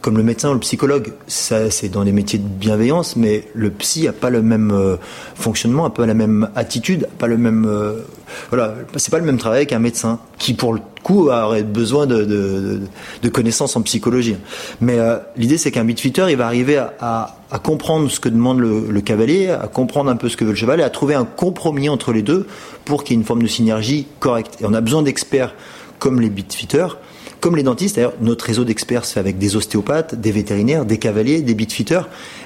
comme 0.00 0.16
le 0.16 0.22
médecin 0.22 0.50
ou 0.50 0.54
le 0.54 0.60
psychologue. 0.60 1.12
Ça, 1.26 1.70
c'est 1.70 1.88
dans 1.88 2.02
les 2.02 2.12
métiers 2.12 2.38
de 2.38 2.46
bienveillance, 2.46 3.16
mais 3.16 3.44
le 3.54 3.70
psy 3.70 4.04
n'a 4.04 4.12
pas 4.12 4.30
le 4.30 4.42
même 4.42 4.70
euh, 4.70 4.96
fonctionnement, 5.34 5.84
n'a 5.84 5.90
pas 5.90 6.06
la 6.06 6.14
même 6.14 6.48
attitude, 6.54 7.08
pas 7.18 7.26
le 7.26 7.36
même. 7.36 7.66
Euh, 7.66 8.00
voilà, 8.48 8.74
c'est 8.96 9.10
pas 9.10 9.18
le 9.18 9.24
même 9.24 9.38
travail 9.38 9.66
qu'un 9.66 9.78
médecin 9.78 10.20
qui, 10.38 10.54
pour 10.54 10.72
le 10.72 10.80
coup, 11.02 11.28
aurait 11.28 11.62
besoin 11.62 12.06
de, 12.06 12.24
de, 12.24 13.28
connaissances 13.28 13.76
en 13.76 13.82
psychologie. 13.82 14.36
Mais 14.80 14.98
euh, 14.98 15.18
l'idée, 15.36 15.58
c'est 15.58 15.70
qu'un 15.70 15.84
beatfitter, 15.84 16.26
il 16.30 16.36
va 16.36 16.46
arriver 16.46 16.76
à, 16.76 17.36
à, 17.50 17.58
comprendre 17.58 18.10
ce 18.10 18.20
que 18.20 18.28
demande 18.28 18.60
le, 18.60 19.00
cavalier, 19.00 19.50
à 19.50 19.68
comprendre 19.68 20.10
un 20.10 20.16
peu 20.16 20.28
ce 20.28 20.36
que 20.36 20.44
veut 20.44 20.50
le 20.50 20.56
cheval 20.56 20.80
et 20.80 20.84
à 20.84 20.90
trouver 20.90 21.14
un 21.14 21.24
compromis 21.24 21.88
entre 21.88 22.12
les 22.12 22.22
deux 22.22 22.46
pour 22.84 23.04
qu'il 23.04 23.14
y 23.14 23.18
ait 23.18 23.20
une 23.20 23.26
forme 23.26 23.42
de 23.42 23.48
synergie 23.48 24.06
correcte. 24.18 24.58
Et 24.60 24.64
on 24.66 24.72
a 24.72 24.80
besoin 24.80 25.02
d'experts 25.02 25.54
comme 25.98 26.20
les 26.20 26.30
beatfitters 26.30 26.96
comme 27.40 27.56
les 27.56 27.62
dentistes, 27.62 27.96
d'ailleurs, 27.96 28.14
notre 28.20 28.44
réseau 28.44 28.64
d'experts 28.64 29.04
se 29.04 29.14
fait 29.14 29.20
avec 29.20 29.38
des 29.38 29.56
ostéopathes, 29.56 30.14
des 30.14 30.30
vétérinaires, 30.30 30.84
des 30.84 30.98
cavaliers, 30.98 31.40
des 31.40 31.54
beatfitters, 31.54 32.02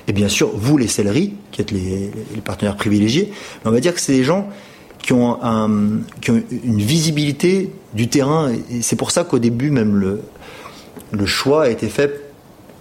et 0.07 0.13
bien 0.13 0.29
sûr, 0.29 0.51
vous, 0.55 0.77
les 0.77 0.87
selleries, 0.87 1.35
qui 1.51 1.61
êtes 1.61 1.71
les, 1.71 2.11
partenaires 2.45 2.77
privilégiés. 2.77 3.33
On 3.65 3.71
va 3.71 3.81
dire 3.81 3.95
que 3.95 4.01
c'est 4.01 4.13
des 4.13 4.25
gens 4.25 4.49
qui 4.99 5.13
ont, 5.13 5.39
une 5.43 6.81
visibilité 6.81 7.71
du 7.93 8.09
terrain. 8.09 8.51
Et 8.71 8.83
c'est 8.83 8.97
pour 8.97 9.11
ça 9.11 9.25
qu'au 9.25 9.39
début, 9.39 9.71
même 9.71 9.97
le, 9.97 11.27
choix 11.27 11.65
a 11.65 11.69
été 11.69 11.89
fait 11.89 12.21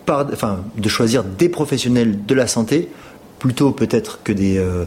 de 0.07 0.89
choisir 0.89 1.23
des 1.23 1.49
professionnels 1.49 2.25
de 2.25 2.33
la 2.35 2.47
santé 2.47 2.89
plutôt 3.39 3.71
peut-être 3.71 4.19
que 4.23 4.33
des 4.33 4.57
euh, 4.57 4.85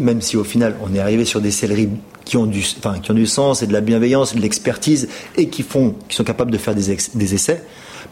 même 0.00 0.20
si 0.20 0.36
au 0.36 0.44
final 0.44 0.76
on 0.82 0.94
est 0.94 1.00
arrivé 1.00 1.24
sur 1.24 1.40
des 1.40 1.50
selleries 1.50 1.88
qui 2.26 2.36
ont 2.36 2.44
du, 2.44 2.62
enfin, 2.78 2.98
qui 2.98 3.10
ont 3.10 3.14
du 3.14 3.26
sens 3.26 3.62
et 3.62 3.66
de 3.66 3.72
la 3.72 3.80
bienveillance, 3.80 4.34
de 4.34 4.40
l'expertise 4.40 5.08
et 5.36 5.48
qui 5.48 5.62
font, 5.62 5.94
qui 6.08 6.16
sont 6.16 6.24
capables 6.24 6.50
de 6.50 6.58
faire 6.58 6.74
des, 6.74 6.98
des 7.14 7.34
essais 7.34 7.62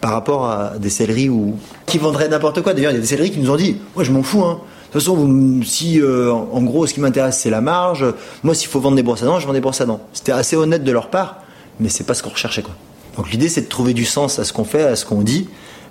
par 0.01 0.13
rapport 0.13 0.47
à 0.47 0.79
des 0.79 0.89
selleries 0.89 1.29
où, 1.29 1.57
qui 1.85 1.99
vendraient 1.99 2.29
n'importe 2.29 2.63
quoi. 2.63 2.73
D'ailleurs, 2.73 2.93
il 2.93 2.95
y 2.95 2.99
a 2.99 3.01
des 3.01 3.07
selleries 3.07 3.33
qui 3.33 3.41
nous 3.41 3.51
ont 3.51 3.57
dit, 3.57 3.77
moi 3.95 4.05
je 4.05 4.13
m'en 4.13 4.23
fous, 4.23 4.43
hein. 4.43 4.61
De 4.93 5.01
toute 5.01 5.09
façon, 5.09 5.61
si 5.65 6.01
euh, 6.01 6.31
en 6.33 6.63
gros 6.63 6.87
ce 6.87 6.95
qui 6.95 7.01
m'intéresse 7.01 7.41
c'est 7.41 7.51
la 7.51 7.61
marge, 7.61 8.07
moi 8.45 8.55
s'il 8.55 8.69
faut 8.69 8.79
vendre 8.79 8.95
des 8.95 9.03
brosses 9.03 9.25
à 9.25 9.27
dents, 9.27 9.41
je 9.41 9.47
vends 9.47 9.53
des 9.53 9.61
brosses 9.61 9.81
à 9.81 9.87
dents. 9.87 10.01
C'était 10.13 10.31
assez 10.31 10.55
honnête 10.55 10.85
de 10.85 10.93
leur 10.93 11.11
part, 11.11 11.39
mais 11.81 11.89
c'est 11.89 12.05
pas 12.05 12.15
ce 12.15 12.23
qu'on 12.23 12.31
recherchait 12.31 12.63
quoi. 12.63 12.75
Donc 13.17 13.33
l'idée 13.33 13.49
c'est 13.49 13.63
de 13.63 13.69
trouver 13.69 13.93
du 13.93 14.05
sens 14.05 14.39
à 14.39 14.45
ce 14.45 14.53
qu'on 14.53 14.63
fait, 14.63 14.85
à 14.85 14.95
ce 14.95 15.05
qu'on 15.05 15.23
dit, 15.23 15.49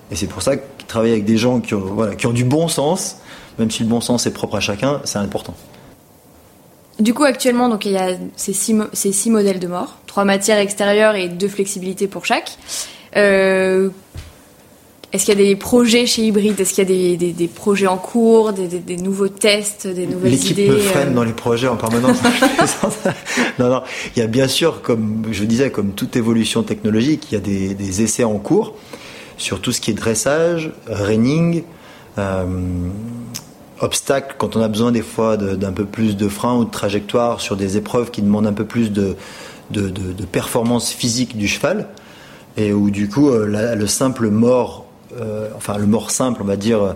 et 0.09 0.15
c'est 0.15 0.27
pour 0.27 0.41
ça 0.41 0.55
qu'ils 0.55 0.87
travaillent 0.87 1.11
avec 1.11 1.25
des 1.25 1.35
gens 1.35 1.59
qui 1.59 1.73
voilà, 1.73 2.15
qui 2.15 2.27
ont 2.27 2.31
du 2.31 2.45
bon 2.45 2.69
sens, 2.69 3.17
même 3.59 3.69
si 3.71 3.83
le 3.83 3.89
bon 3.89 3.99
sens 3.99 4.25
est 4.25 4.31
propre 4.31 4.55
à 4.55 4.61
chacun, 4.61 5.01
c'est 5.03 5.19
important. 5.19 5.53
Du 6.99 7.13
coup, 7.13 7.23
actuellement, 7.23 7.69
donc 7.69 7.85
il 7.85 7.93
y 7.93 7.97
a 7.97 8.09
ces 8.35 8.53
six, 8.53 8.75
ces 8.93 9.11
six 9.11 9.31
modèles 9.31 9.59
de 9.59 9.67
mort, 9.67 9.97
trois 10.05 10.25
matières 10.25 10.59
extérieures 10.59 11.15
et 11.15 11.27
deux 11.27 11.47
flexibilités 11.47 12.07
pour 12.07 12.25
chaque. 12.25 12.57
Euh, 13.15 13.89
Est-ce 15.11 15.25
qu'il 15.25 15.39
y 15.39 15.41
a 15.43 15.45
des 15.45 15.55
projets 15.55 16.05
chez 16.05 16.23
Hybride? 16.23 16.59
Est-ce 16.59 16.73
qu'il 16.73 16.89
y 16.89 17.13
a 17.13 17.17
des, 17.17 17.33
des, 17.33 17.47
projets 17.47 17.87
en 17.87 17.97
cours, 17.97 18.53
des, 18.53 18.67
des, 18.67 18.97
nouveaux 18.97 19.27
tests, 19.27 19.87
des 19.87 20.05
nouvelles 20.05 20.33
idées 20.33 20.67
L'équipe 20.67 20.69
me 20.69 20.77
freine 20.79 21.13
dans 21.13 21.23
les 21.23 21.33
projets 21.33 21.67
en 21.67 21.77
permanence. 21.77 22.17
non, 23.59 23.69
non. 23.69 23.81
Il 24.15 24.19
y 24.19 24.21
a 24.23 24.27
bien 24.27 24.47
sûr, 24.47 24.81
comme 24.83 25.23
je 25.31 25.43
disais, 25.45 25.71
comme 25.71 25.93
toute 25.93 26.15
évolution 26.15 26.61
technologique, 26.61 27.31
il 27.31 27.35
y 27.35 27.37
a 27.37 27.75
des, 27.75 28.03
essais 28.03 28.23
en 28.23 28.37
cours 28.37 28.75
sur 29.37 29.61
tout 29.61 29.71
ce 29.71 29.81
qui 29.81 29.91
est 29.91 29.95
dressage, 29.95 30.71
reining, 30.87 31.63
euh, 32.19 32.45
obstacles, 33.79 34.35
quand 34.37 34.55
on 34.55 34.61
a 34.61 34.67
besoin 34.67 34.91
des 34.91 35.01
fois 35.01 35.37
d'un 35.37 35.71
peu 35.71 35.85
plus 35.85 36.15
de 36.15 36.27
frein 36.27 36.55
ou 36.57 36.65
de 36.65 36.71
trajectoire 36.71 37.41
sur 37.41 37.55
des 37.55 37.77
épreuves 37.77 38.11
qui 38.11 38.21
demandent 38.21 38.47
un 38.47 38.53
peu 38.53 38.65
plus 38.65 38.91
de, 38.91 39.15
de, 39.71 40.25
performance 40.25 40.91
physique 40.91 41.37
du 41.37 41.47
cheval, 41.47 41.87
et 42.57 42.73
où 42.73 42.89
du 42.89 43.09
coup 43.09 43.29
euh, 43.29 43.75
le 43.75 43.87
simple 43.87 44.29
mort, 44.29 44.85
euh, 45.19 45.49
enfin 45.55 45.77
le 45.77 45.85
mort 45.85 46.11
simple, 46.11 46.41
on 46.43 46.45
va 46.45 46.55
dire, 46.55 46.81
euh, 46.81 46.93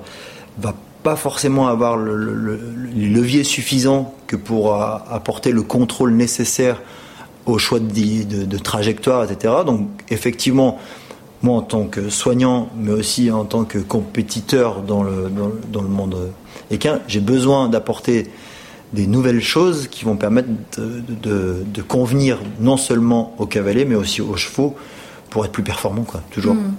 va 0.59 0.73
pas 1.03 1.15
forcément 1.15 1.67
avoir 1.67 1.97
le, 1.97 2.59
levier 2.95 3.43
suffisant 3.43 4.13
que 4.27 4.35
pour 4.35 4.75
apporter 4.75 5.51
le 5.51 5.61
contrôle 5.61 6.11
nécessaire 6.11 6.81
au 7.45 7.57
choix 7.57 7.79
de, 7.79 8.23
de, 8.23 8.57
trajectoire, 8.57 9.23
etc. 9.23 9.53
Donc 9.65 9.87
effectivement, 10.09 10.79
moi 11.43 11.57
en 11.57 11.61
tant 11.61 11.85
que 11.85 12.09
soignant, 12.09 12.69
mais 12.75 12.91
aussi 12.91 13.31
en 13.31 13.45
tant 13.45 13.63
que 13.63 13.77
compétiteur 13.77 14.81
dans 14.81 15.03
le, 15.03 15.31
dans, 15.71 15.81
le 15.81 15.87
monde 15.87 16.31
équin, 16.71 16.99
j'ai 17.07 17.19
besoin 17.19 17.69
d'apporter 17.69 18.29
des 18.93 19.07
nouvelles 19.07 19.41
choses 19.41 19.87
qui 19.87 20.05
vont 20.05 20.15
permettre 20.15 20.49
de, 20.77 21.81
convenir 21.87 22.39
non 22.59 22.77
seulement 22.77 23.35
aux 23.37 23.45
cavaliers, 23.45 23.85
mais 23.85 23.95
aussi 23.95 24.21
aux 24.21 24.35
chevaux 24.37 24.75
pour 25.29 25.45
être 25.45 25.51
plus 25.51 25.63
performants, 25.63 26.03
quoi, 26.03 26.21
toujours. 26.31 26.55
Hmm. 26.55 26.73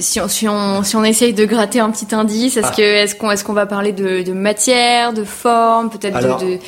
si, 0.00 0.20
on, 0.20 0.28
si, 0.28 0.48
on, 0.48 0.82
si 0.82 0.96
on 0.96 1.04
essaye 1.04 1.34
de 1.34 1.44
gratter 1.44 1.78
un 1.80 1.90
petit 1.90 2.14
indice, 2.14 2.56
est-ce 2.56 2.68
ah. 2.68 2.76
que 2.76 2.82
est-ce 2.82 3.14
qu'on 3.14 3.30
est-ce 3.30 3.44
qu'on 3.44 3.52
va 3.52 3.66
parler 3.66 3.92
de, 3.92 4.32
matière, 4.32 5.12
de 5.12 5.24
forme, 5.24 5.90
peut-être 5.90 6.40
de, 6.40 6.58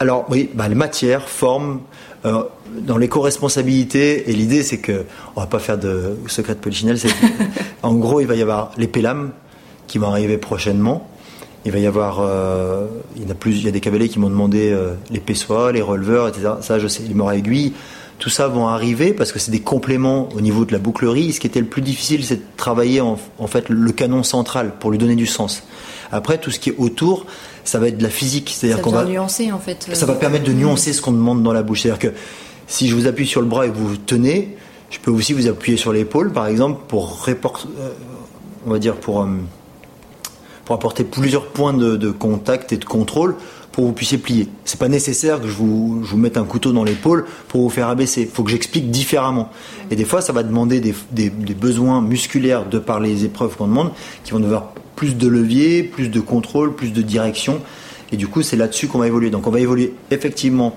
Alors 0.00 0.24
oui, 0.30 0.50
bah, 0.54 0.66
les 0.68 0.74
matières, 0.74 1.28
forme, 1.28 1.80
euh, 2.24 2.42
dans 2.80 2.96
l'éco-responsabilité, 2.96 4.30
et 4.30 4.32
l'idée 4.32 4.62
c'est 4.62 4.78
que, 4.78 5.04
on 5.36 5.40
va 5.40 5.46
pas 5.46 5.58
faire 5.58 5.78
de 5.78 6.16
secret 6.26 6.54
de 6.54 6.60
polichinelle, 6.60 6.98
en 7.82 7.94
gros 7.94 8.20
il 8.20 8.26
va 8.26 8.34
y 8.34 8.42
avoir 8.42 8.72
les 8.76 8.88
pélames 8.88 9.30
qui 9.86 9.98
vont 9.98 10.08
arriver 10.08 10.38
prochainement. 10.38 11.08
Il 11.66 11.72
va 11.72 11.78
y 11.78 11.86
avoir, 11.86 12.20
euh, 12.20 12.86
il 13.16 13.26
y 13.26 13.30
a 13.30 13.34
plus, 13.34 13.58
il 13.58 13.64
y 13.64 13.68
a 13.68 13.70
des 13.70 13.80
cavaliers 13.80 14.10
qui 14.10 14.18
m'ont 14.18 14.28
demandé 14.28 14.70
euh, 14.70 14.94
les 15.10 15.20
pessois, 15.20 15.72
les 15.72 15.80
releveurs, 15.80 16.28
etc. 16.28 16.54
Ça 16.60 16.78
je 16.78 16.88
sais, 16.88 17.02
les 17.02 17.14
morts 17.14 17.30
à 17.30 17.36
aiguilles, 17.36 17.72
tout 18.18 18.30
ça 18.30 18.48
vont 18.48 18.68
arriver 18.68 19.12
parce 19.12 19.32
que 19.32 19.38
c'est 19.38 19.50
des 19.50 19.60
compléments 19.60 20.28
au 20.34 20.40
niveau 20.40 20.64
de 20.64 20.72
la 20.72 20.78
bouclerie. 20.78 21.32
Ce 21.32 21.40
qui 21.40 21.46
était 21.46 21.60
le 21.60 21.66
plus 21.66 21.82
difficile, 21.82 22.24
c'est 22.24 22.36
de 22.36 22.42
travailler 22.56 23.00
en, 23.00 23.16
fait 23.46 23.68
le 23.68 23.92
canon 23.92 24.22
central 24.22 24.72
pour 24.78 24.90
lui 24.90 24.98
donner 24.98 25.16
du 25.16 25.26
sens. 25.26 25.62
Après, 26.12 26.38
tout 26.38 26.50
ce 26.50 26.58
qui 26.58 26.70
est 26.70 26.74
autour, 26.78 27.26
ça 27.64 27.78
va 27.78 27.88
être 27.88 27.98
de 27.98 28.02
la 28.02 28.10
physique. 28.10 28.54
C'est-à-dire 28.54 28.82
qu'on 28.82 28.90
va 28.90 29.04
nuancer 29.04 29.50
en 29.50 29.58
fait. 29.58 29.88
Ça 29.92 30.06
va 30.06 30.14
permettre 30.14 30.44
de 30.44 30.52
euh, 30.52 30.54
nuancer 30.54 30.92
ce 30.92 31.00
qu'on 31.00 31.12
demande 31.12 31.42
dans 31.42 31.52
la 31.52 31.62
bouche. 31.62 31.82
C'est-à-dire 31.82 32.10
que 32.10 32.16
si 32.66 32.88
je 32.88 32.94
vous 32.94 33.06
appuie 33.06 33.26
sur 33.26 33.40
le 33.40 33.46
bras 33.46 33.66
et 33.66 33.70
que 33.70 33.76
vous 33.76 33.96
tenez, 33.96 34.56
je 34.90 34.98
peux 35.00 35.10
aussi 35.10 35.32
vous 35.32 35.48
appuyer 35.48 35.76
sur 35.76 35.92
l'épaule, 35.92 36.32
par 36.32 36.46
exemple, 36.46 36.82
pour 36.88 37.26
euh, 37.28 37.34
on 38.66 38.70
va 38.70 38.78
dire 38.78 38.96
pour, 38.96 39.22
euh, 39.22 39.28
pour 40.64 40.76
apporter 40.76 41.04
plusieurs 41.04 41.46
points 41.46 41.72
de, 41.72 42.10
contact 42.10 42.72
et 42.72 42.76
de 42.76 42.84
contrôle 42.84 43.36
pour 43.72 43.82
que 43.82 43.88
vous 43.88 43.94
puissiez 43.94 44.18
plier. 44.18 44.48
C'est 44.64 44.78
pas 44.78 44.88
nécessaire 44.88 45.40
que 45.40 45.48
je 45.48 45.54
vous, 45.54 46.02
je 46.04 46.10
vous 46.10 46.16
mette 46.16 46.36
un 46.36 46.44
couteau 46.44 46.70
dans 46.70 46.84
l'épaule 46.84 47.24
pour 47.48 47.62
vous 47.62 47.70
faire 47.70 47.88
abaisser. 47.88 48.22
Il 48.22 48.28
faut 48.28 48.44
que 48.44 48.50
j'explique 48.50 48.90
différemment. 48.90 49.50
Et 49.90 49.96
des 49.96 50.04
fois, 50.04 50.20
ça 50.20 50.32
va 50.32 50.44
demander 50.44 50.78
des, 50.78 50.94
des, 51.10 51.28
des 51.28 51.54
besoins 51.54 52.00
musculaires 52.00 52.66
de 52.66 52.78
par 52.78 53.00
les 53.00 53.24
épreuves 53.24 53.56
qu'on 53.56 53.66
demande, 53.66 53.90
qui 54.22 54.30
vont 54.30 54.38
devoir 54.38 54.74
plus 54.96 55.16
de 55.16 55.28
levier, 55.28 55.82
plus 55.82 56.08
de 56.08 56.20
contrôle, 56.20 56.74
plus 56.74 56.92
de 56.92 57.02
direction. 57.02 57.60
Et 58.12 58.16
du 58.16 58.28
coup, 58.28 58.42
c'est 58.42 58.56
là-dessus 58.56 58.86
qu'on 58.86 58.98
va 58.98 59.06
évoluer. 59.06 59.30
Donc, 59.30 59.46
on 59.46 59.50
va 59.50 59.60
évoluer 59.60 59.94
effectivement, 60.10 60.76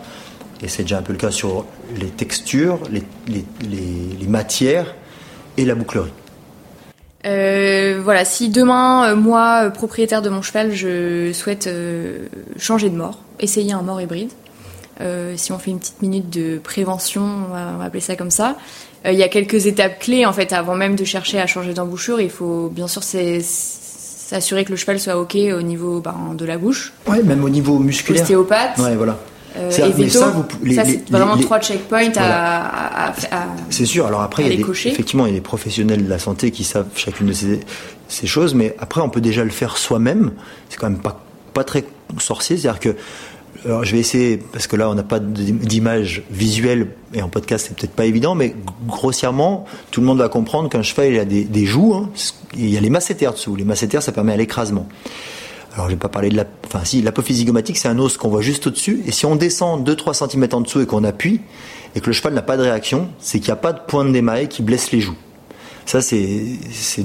et 0.63 0.67
c'est 0.67 0.83
déjà 0.83 0.97
un 0.97 1.01
peu 1.01 1.13
le 1.13 1.19
cas 1.19 1.31
sur 1.31 1.65
les 1.99 2.07
textures, 2.07 2.79
les, 2.91 4.27
matières 4.27 4.95
et 5.57 5.65
la 5.65 5.75
bouclerie. 5.75 6.11
Euh, 7.25 7.99
voilà, 8.03 8.25
si 8.25 8.49
demain, 8.49 9.09
euh, 9.11 9.15
moi, 9.15 9.65
euh, 9.65 9.69
propriétaire 9.69 10.21
de 10.21 10.29
mon 10.29 10.41
cheval, 10.41 10.73
je 10.73 11.31
souhaite 11.33 11.69
changer 12.57 12.89
de 12.89 12.95
mort, 12.95 13.19
essayer 13.39 13.73
un 13.73 13.81
mort 13.81 14.01
hybride, 14.01 14.31
si 15.35 15.51
on 15.51 15.59
fait 15.59 15.71
une 15.71 15.79
petite 15.79 16.01
minute 16.01 16.29
de 16.29 16.57
prévention, 16.57 17.21
on 17.21 17.53
va, 17.53 17.83
appeler 17.85 18.01
ça 18.01 18.15
comme 18.15 18.31
ça, 18.31 18.57
il 19.05 19.13
y 19.13 19.23
a 19.23 19.29
quelques 19.29 19.67
étapes 19.67 19.99
clés 19.99 20.25
en 20.25 20.33
fait 20.33 20.53
avant 20.53 20.75
même 20.75 20.95
de 20.95 21.05
chercher 21.05 21.39
à 21.39 21.45
changer 21.45 21.73
d'embouchure. 21.73 22.19
Il 22.19 22.31
faut 22.31 22.69
bien 22.69 22.87
sûr 22.87 23.03
s'assurer 24.27 24.65
que 24.65 24.71
le 24.71 24.75
cheval 24.75 24.99
soit 24.99 25.17
ok 25.17 25.37
au 25.57 25.61
niveau 25.61 26.01
ben, 26.01 26.35
de 26.37 26.43
la 26.43 26.57
bouche. 26.57 26.91
Ouais, 27.07 27.23
même 27.23 27.45
au 27.45 27.49
niveau 27.49 27.79
musculaire. 27.79 28.23
Ostéopathe. 28.23 28.77
Ouais, 28.77 28.95
voilà. 28.95 29.17
Euh, 29.55 29.71
et 29.71 29.91
veto, 29.91 30.19
ça, 30.19 30.33
c'est 30.85 31.09
vraiment 31.09 31.37
trois 31.37 31.59
checkpoints 31.61 32.11
à, 32.17 33.13
C'est 33.69 33.85
sûr. 33.85 34.05
Alors 34.05 34.21
après, 34.21 34.43
il 34.43 34.59
y 34.59 34.63
a 34.63 34.67
effectivement, 34.67 35.25
il 35.25 35.29
y 35.29 35.35
a 35.35 35.37
des 35.37 35.41
professionnels 35.41 36.03
de 36.03 36.09
la 36.09 36.19
santé 36.19 36.51
qui 36.51 36.65
savent 36.65 36.87
chacune 36.95 37.27
de 37.27 37.33
ces, 37.33 37.61
ces 38.09 38.27
choses, 38.27 38.53
mais 38.53 38.75
après, 38.79 39.01
on 39.01 39.09
peut 39.09 39.21
déjà 39.21 39.45
le 39.45 39.49
faire 39.49 39.77
soi-même. 39.77 40.33
C'est 40.69 40.77
quand 40.77 40.89
même 40.89 40.99
pas 40.99 41.21
pas 41.53 41.63
très 41.63 41.85
sorcier. 42.19 42.57
C'est-à-dire 42.57 42.79
que 42.79 42.95
alors 43.65 43.83
je 43.83 43.91
vais 43.91 43.99
essayer, 43.99 44.37
parce 44.37 44.67
que 44.67 44.75
là 44.75 44.89
on 44.89 44.95
n'a 44.95 45.03
pas 45.03 45.19
d'image 45.19 46.23
visuelle, 46.29 46.89
et 47.13 47.21
en 47.21 47.29
podcast 47.29 47.67
c'est 47.67 47.75
peut-être 47.75 47.95
pas 47.95 48.05
évident, 48.05 48.35
mais 48.35 48.55
grossièrement, 48.85 49.65
tout 49.91 50.01
le 50.01 50.07
monde 50.07 50.19
va 50.19 50.29
comprendre 50.29 50.69
qu'un 50.69 50.83
cheval 50.83 51.13
il 51.13 51.19
a 51.19 51.25
des, 51.25 51.65
joues, 51.65 51.93
hein. 51.93 52.09
il 52.55 52.69
y 52.69 52.77
a 52.77 52.81
les 52.81 52.89
masséters 52.89 53.33
dessous. 53.33 53.55
Les 53.55 53.63
masséters 53.63 54.03
ça 54.03 54.11
permet 54.11 54.33
à 54.33 54.37
l'écrasement. 54.37 54.87
Alors 55.73 55.87
je 55.87 55.91
vais 55.91 55.99
pas 55.99 56.09
parler 56.09 56.29
de 56.29 56.35
la... 56.35 56.45
Enfin 56.65 56.83
si, 56.83 57.01
l'apophyse 57.01 57.37
zygomatique 57.37 57.77
c'est 57.77 57.87
un 57.87 57.99
os 57.99 58.17
qu'on 58.17 58.29
voit 58.29 58.41
juste 58.41 58.67
au-dessus, 58.67 59.01
et 59.05 59.11
si 59.11 59.25
on 59.25 59.35
descend 59.35 59.87
2-3 59.87 60.29
cm 60.29 60.47
en 60.53 60.61
dessous 60.61 60.81
et 60.81 60.85
qu'on 60.85 61.03
appuie, 61.03 61.41
et 61.95 61.99
que 61.99 62.07
le 62.07 62.13
cheval 62.13 62.33
n'a 62.33 62.41
pas 62.41 62.57
de 62.57 62.63
réaction, 62.63 63.09
c'est 63.19 63.39
qu'il 63.39 63.47
n'y 63.47 63.53
a 63.53 63.61
pas 63.61 63.73
de 63.73 63.79
point 63.87 64.05
d'émail 64.05 64.47
qui 64.47 64.61
blesse 64.61 64.91
les 64.91 65.01
joues. 65.01 65.17
Ça, 65.87 66.01
c'est 66.01 66.17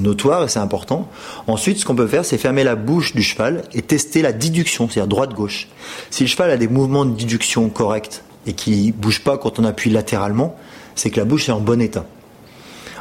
notoire 0.00 0.42
et 0.42 0.48
c'est 0.48 0.58
important. 0.58 1.08
Ensuite, 1.46 1.78
ce 1.78 1.84
qu'on 1.84 1.94
peut 1.94 2.08
faire, 2.08 2.24
c'est 2.24 2.36
fermer 2.36 2.64
la 2.64 2.74
bouche 2.74 3.14
du 3.14 3.22
cheval 3.22 3.62
et 3.72 3.80
tester 3.80 4.22
la 4.22 4.32
déduction, 4.32 4.88
c'est-à-dire 4.88 5.06
droite-gauche. 5.06 5.68
Si 6.10 6.24
le 6.24 6.28
cheval 6.28 6.50
a 6.50 6.56
des 6.56 6.66
mouvements 6.66 7.04
de 7.04 7.16
déduction 7.16 7.68
corrects 7.68 8.22
et 8.44 8.54
qui 8.54 8.88
ne 8.88 8.92
bouge 8.92 9.22
pas 9.22 9.38
quand 9.38 9.60
on 9.60 9.64
appuie 9.64 9.90
latéralement, 9.90 10.56
c'est 10.96 11.10
que 11.10 11.20
la 11.20 11.24
bouche 11.24 11.48
est 11.48 11.52
en 11.52 11.60
bon 11.60 11.80
état. 11.80 12.04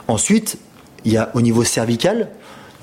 Ensuite, 0.08 0.60
il 1.04 1.13
y 1.13 1.17
a 1.17 1.32
au 1.34 1.41
niveau 1.41 1.63
cervical, 1.63 2.30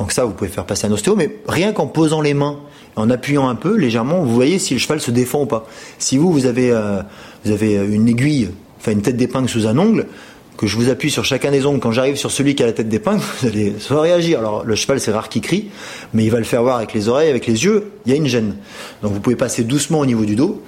donc 0.01 0.11
ça, 0.11 0.25
vous 0.25 0.33
pouvez 0.33 0.51
faire 0.51 0.67
passer 0.67 0.89
un 0.89 0.91
ostéo, 0.91 1.15
mais 1.15 1.37
rien 1.47 1.73
qu'en 1.73 1.87
posant 1.87 2.21
les 2.21 2.35
mains, 2.35 2.59
en 2.97 3.11
appuyant 3.11 3.49
un 3.49 3.55
peu 3.55 3.77
légèrement, 3.77 4.25
vous 4.25 4.35
voyez 4.35 4.59
si 4.59 4.75
le 4.75 4.81
cheval 4.81 5.01
se 5.01 5.13
défend 5.13 5.43
ou 5.43 5.47
pas. 5.47 5.69
Si 6.01 6.19
vous, 6.19 6.33
vous 6.33 6.47
avez, 6.47 6.73
euh, 6.73 7.03
vous 7.45 7.53
avez 7.53 7.75
une 7.75 8.09
aiguille, 8.09 8.51
enfin 8.81 8.91
une 8.91 9.03
tête 9.03 9.17
d'épingle 9.17 9.49
sous 9.49 9.69
un 9.69 9.79
ongle, 9.79 10.09
que 10.59 10.67
je 10.67 10.77
vous 10.77 10.91
appuie 10.91 11.11
sur 11.11 11.25
chacun 11.25 11.53
des 11.53 11.65
ongles, 11.65 11.79
quand 11.79 11.93
j'arrive 11.93 12.17
sur 12.17 12.33
celui 12.33 12.57
qui 12.57 12.65
a 12.65 12.67
la 12.67 12.73
tête 12.73 12.89
d'épingle, 12.89 13.23
vous 13.41 13.47
allez 13.47 13.75
soit 13.79 14.01
réagir. 14.01 14.41
Alors 14.41 14.65
le 14.65 14.75
cheval, 14.75 15.01
c'est 15.01 15.13
rare 15.13 15.29
qu'il 15.29 15.41
crie, 15.41 15.71
mais 16.13 16.25
il 16.25 16.31
va 16.31 16.39
le 16.39 16.45
faire 16.45 16.63
voir 16.63 16.77
avec 16.77 16.93
les 16.93 17.09
oreilles, 17.09 17.31
avec 17.31 17.47
les 17.47 17.65
yeux, 17.65 17.93
il 18.05 18.13
y 18.13 18.15
a 18.15 18.17
une 18.19 18.27
gêne. 18.27 18.57
Donc 19.03 19.13
vous 19.13 19.21
pouvez 19.21 19.37
passer 19.37 19.63
doucement 19.63 20.01
au 20.01 20.07
niveau 20.07 20.25
du 20.25 20.35
dos, 20.35 20.61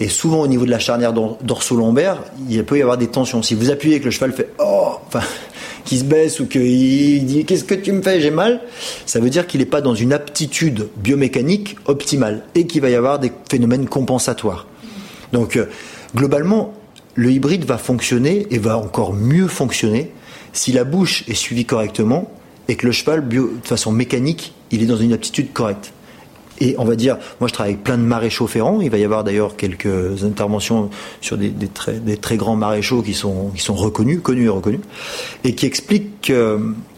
et 0.00 0.08
souvent 0.08 0.40
au 0.40 0.46
niveau 0.46 0.64
de 0.64 0.70
la 0.70 0.78
charnière 0.78 1.12
dorso-lombaire, 1.12 2.22
il 2.48 2.64
peut 2.64 2.78
y 2.78 2.82
avoir 2.82 2.96
des 2.96 3.08
tensions. 3.08 3.42
Si 3.42 3.54
vous 3.54 3.70
appuyez 3.70 3.96
et 3.96 4.00
que 4.00 4.06
le 4.06 4.10
cheval 4.10 4.32
fait 4.32 4.48
oh, 4.58 4.94
enfin, 5.06 5.20
qu'il 5.84 5.98
se 5.98 6.04
baisse 6.04 6.40
ou 6.40 6.46
qu'il 6.46 7.26
dit 7.26 7.44
qu'est-ce 7.44 7.64
que 7.64 7.74
tu 7.74 7.92
me 7.92 8.00
fais, 8.00 8.22
j'ai 8.22 8.30
mal, 8.30 8.62
ça 9.04 9.20
veut 9.20 9.30
dire 9.30 9.46
qu'il 9.46 9.60
n'est 9.60 9.66
pas 9.66 9.82
dans 9.82 9.94
une 9.94 10.14
aptitude 10.14 10.88
biomécanique 10.96 11.76
optimale 11.84 12.42
et 12.54 12.66
qu'il 12.66 12.80
va 12.80 12.88
y 12.88 12.94
avoir 12.94 13.18
des 13.18 13.32
phénomènes 13.50 13.86
compensatoires. 13.86 14.66
Donc 15.32 15.56
euh, 15.56 15.66
globalement, 16.14 16.72
le 17.16 17.30
hybride 17.32 17.64
va 17.64 17.78
fonctionner 17.78 18.46
et 18.50 18.58
va 18.58 18.78
encore 18.78 19.12
mieux 19.12 19.48
fonctionner 19.48 20.12
si 20.52 20.72
la 20.72 20.84
bouche 20.84 21.24
est 21.28 21.34
suivie 21.34 21.64
correctement 21.64 22.30
et 22.68 22.76
que 22.76 22.86
le 22.86 22.92
cheval, 22.92 23.26
de 23.28 23.48
façon 23.64 23.90
mécanique, 23.90 24.54
il 24.70 24.82
est 24.82 24.86
dans 24.86 24.96
une 24.96 25.12
aptitude 25.12 25.52
correcte. 25.52 25.92
Et 26.58 26.74
on 26.78 26.84
va 26.84 26.96
dire, 26.96 27.18
moi 27.40 27.48
je 27.48 27.52
travaille 27.52 27.74
avec 27.74 27.84
plein 27.84 27.98
de 27.98 28.02
maréchaux 28.02 28.46
ferrants. 28.46 28.80
Il 28.80 28.90
va 28.90 28.96
y 28.96 29.04
avoir 29.04 29.24
d'ailleurs 29.24 29.56
quelques 29.56 30.24
interventions 30.24 30.90
sur 31.20 31.36
des, 31.36 31.52
très, 32.16 32.36
grands 32.36 32.56
maréchaux 32.56 33.02
qui 33.02 33.12
sont, 33.12 33.50
qui 33.54 33.62
sont 33.62 33.74
reconnus, 33.74 34.20
connus 34.22 34.46
et 34.46 34.48
reconnus, 34.48 34.80
et 35.44 35.54
qui 35.54 35.66
expliquent 35.66 36.32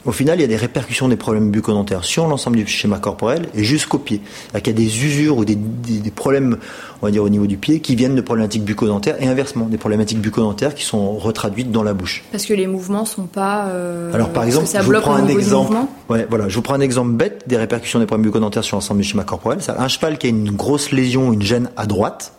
qu'au 0.09 0.13
final 0.13 0.39
il 0.39 0.41
y 0.41 0.45
a 0.45 0.49
des 0.49 0.57
répercussions 0.57 1.07
des 1.07 1.17
problèmes 1.17 1.51
bucco-dentaires 1.51 2.03
sur 2.03 2.27
l'ensemble 2.29 2.57
du 2.57 2.67
schéma 2.67 2.99
corporel 2.99 3.47
et 3.55 3.63
jusqu'au 3.63 3.99
pied. 3.99 4.23
Il 4.55 4.67
y 4.67 4.71
a 4.71 4.73
des 4.73 5.05
usures 5.05 5.37
ou 5.37 5.45
des, 5.45 5.55
des, 5.55 6.11
problèmes, 6.11 6.57
on 7.03 7.07
va 7.07 7.13
dire 7.13 7.23
au 7.23 7.29
niveau 7.29 7.47
du 7.47 7.59
pied, 7.59 7.81
qui 7.81 7.95
viennent 7.95 8.15
de 8.15 8.23
problématiques 8.23 8.65
bucco-dentaires 8.65 9.23
et 9.23 9.29
inversement, 9.29 9.67
des 9.67 9.77
problématiques 9.77 10.23
bucco-dentaires 10.23 10.75
qui 10.75 10.85
sont 10.85 11.19
retraduites 11.19 11.71
dans 11.71 11.83
la 11.83 11.93
bouche. 11.93 12.25
Parce 12.33 12.47
que 12.47 12.55
les 12.55 12.67
mouvements 12.67 13.05
sont 13.05 13.27
pas. 13.27 13.67
Euh, 13.67 14.11
Alors 14.15 14.31
par 14.31 14.45
exemple, 14.45 14.67
ça 14.67 14.81
je 14.81 14.87
vous 14.87 14.99
prends 14.99 15.17
un 15.17 15.29
exemple. 15.29 15.77
Ouais, 16.09 16.27
voilà, 16.31 16.49
je 16.49 16.55
vous 16.55 16.63
prends 16.63 16.75
un 16.75 16.81
exemple 16.81 17.11
bête 17.11 17.45
des 17.47 17.59
répercussions 17.59 17.99
des 17.99 18.07
problèmes 18.07 18.25
bucco-dentaires 18.25 18.65
sur 18.65 18.79
l'ensemble 18.79 19.03
du 19.03 19.07
schéma 19.07 19.25
corporel 19.25 19.59
un 19.69 19.89
cheval 19.89 20.17
qui 20.17 20.27
a 20.29 20.31
une 20.31 20.53
grosse 20.53 20.91
lésion, 20.91 21.35
une 21.35 21.43
gêne 21.43 21.69
à 21.77 21.85
droite, 21.85 22.33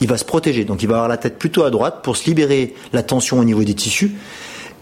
il 0.00 0.08
va 0.08 0.18
se 0.18 0.24
protéger. 0.24 0.64
Donc 0.64 0.82
il 0.82 0.88
va 0.88 0.96
avoir 0.96 1.08
la 1.08 1.16
tête 1.16 1.38
plutôt 1.38 1.62
à 1.62 1.70
droite 1.70 2.00
pour 2.02 2.16
se 2.16 2.26
libérer 2.26 2.74
la 2.92 3.04
tension 3.04 3.38
au 3.38 3.44
niveau 3.44 3.62
des 3.62 3.74
tissus 3.74 4.16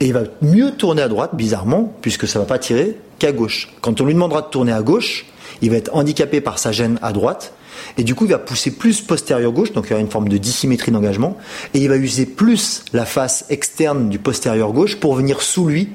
Et 0.01 0.07
il 0.07 0.13
va 0.13 0.25
mieux 0.43 0.73
tourner 0.73 1.03
à 1.03 1.09
droite, 1.09 1.31
bizarrement, 1.35 1.93
puisque 2.03 2.29
ça 2.29 2.39
va 2.39 2.45
pas 2.45 2.59
tirer, 2.59 2.99
qu'à 3.19 3.33
gauche. 3.33 3.71
Quand 3.81 4.01
on 4.01 4.05
lui 4.05 4.15
demandera 4.15 4.43
de 4.43 4.49
tourner 4.49 4.73
à 4.73 4.83
gauche, 4.83 5.27
il 5.63 5.71
va 5.71 5.77
être 5.77 5.95
handicapé 5.95 6.41
par 6.41 6.59
sa 6.59 6.73
gêne 6.73 6.99
à 7.03 7.13
droite, 7.13 7.55
et 7.99 8.05
du 8.05 8.15
coup 8.15 8.25
il 8.25 8.31
va 8.31 8.39
pousser 8.39 8.71
plus 8.71 9.01
postérieur 9.01 9.53
gauche, 9.53 9.73
donc 9.73 9.87
il 9.87 9.91
y 9.91 9.93
aura 9.95 10.03
une 10.03 10.11
forme 10.11 10.29
de 10.29 10.37
dissymétrie 10.37 10.93
d'engagement, 10.93 11.37
et 11.73 11.79
il 11.79 11.89
va 11.89 11.97
user 11.97 12.27
plus 12.27 12.85
la 12.93 13.07
face 13.07 13.47
externe 13.49 14.09
du 14.09 14.19
postérieur 14.19 14.73
gauche 14.73 14.97
pour 14.97 15.15
venir 15.15 15.41
sous 15.41 15.67
lui 15.67 15.89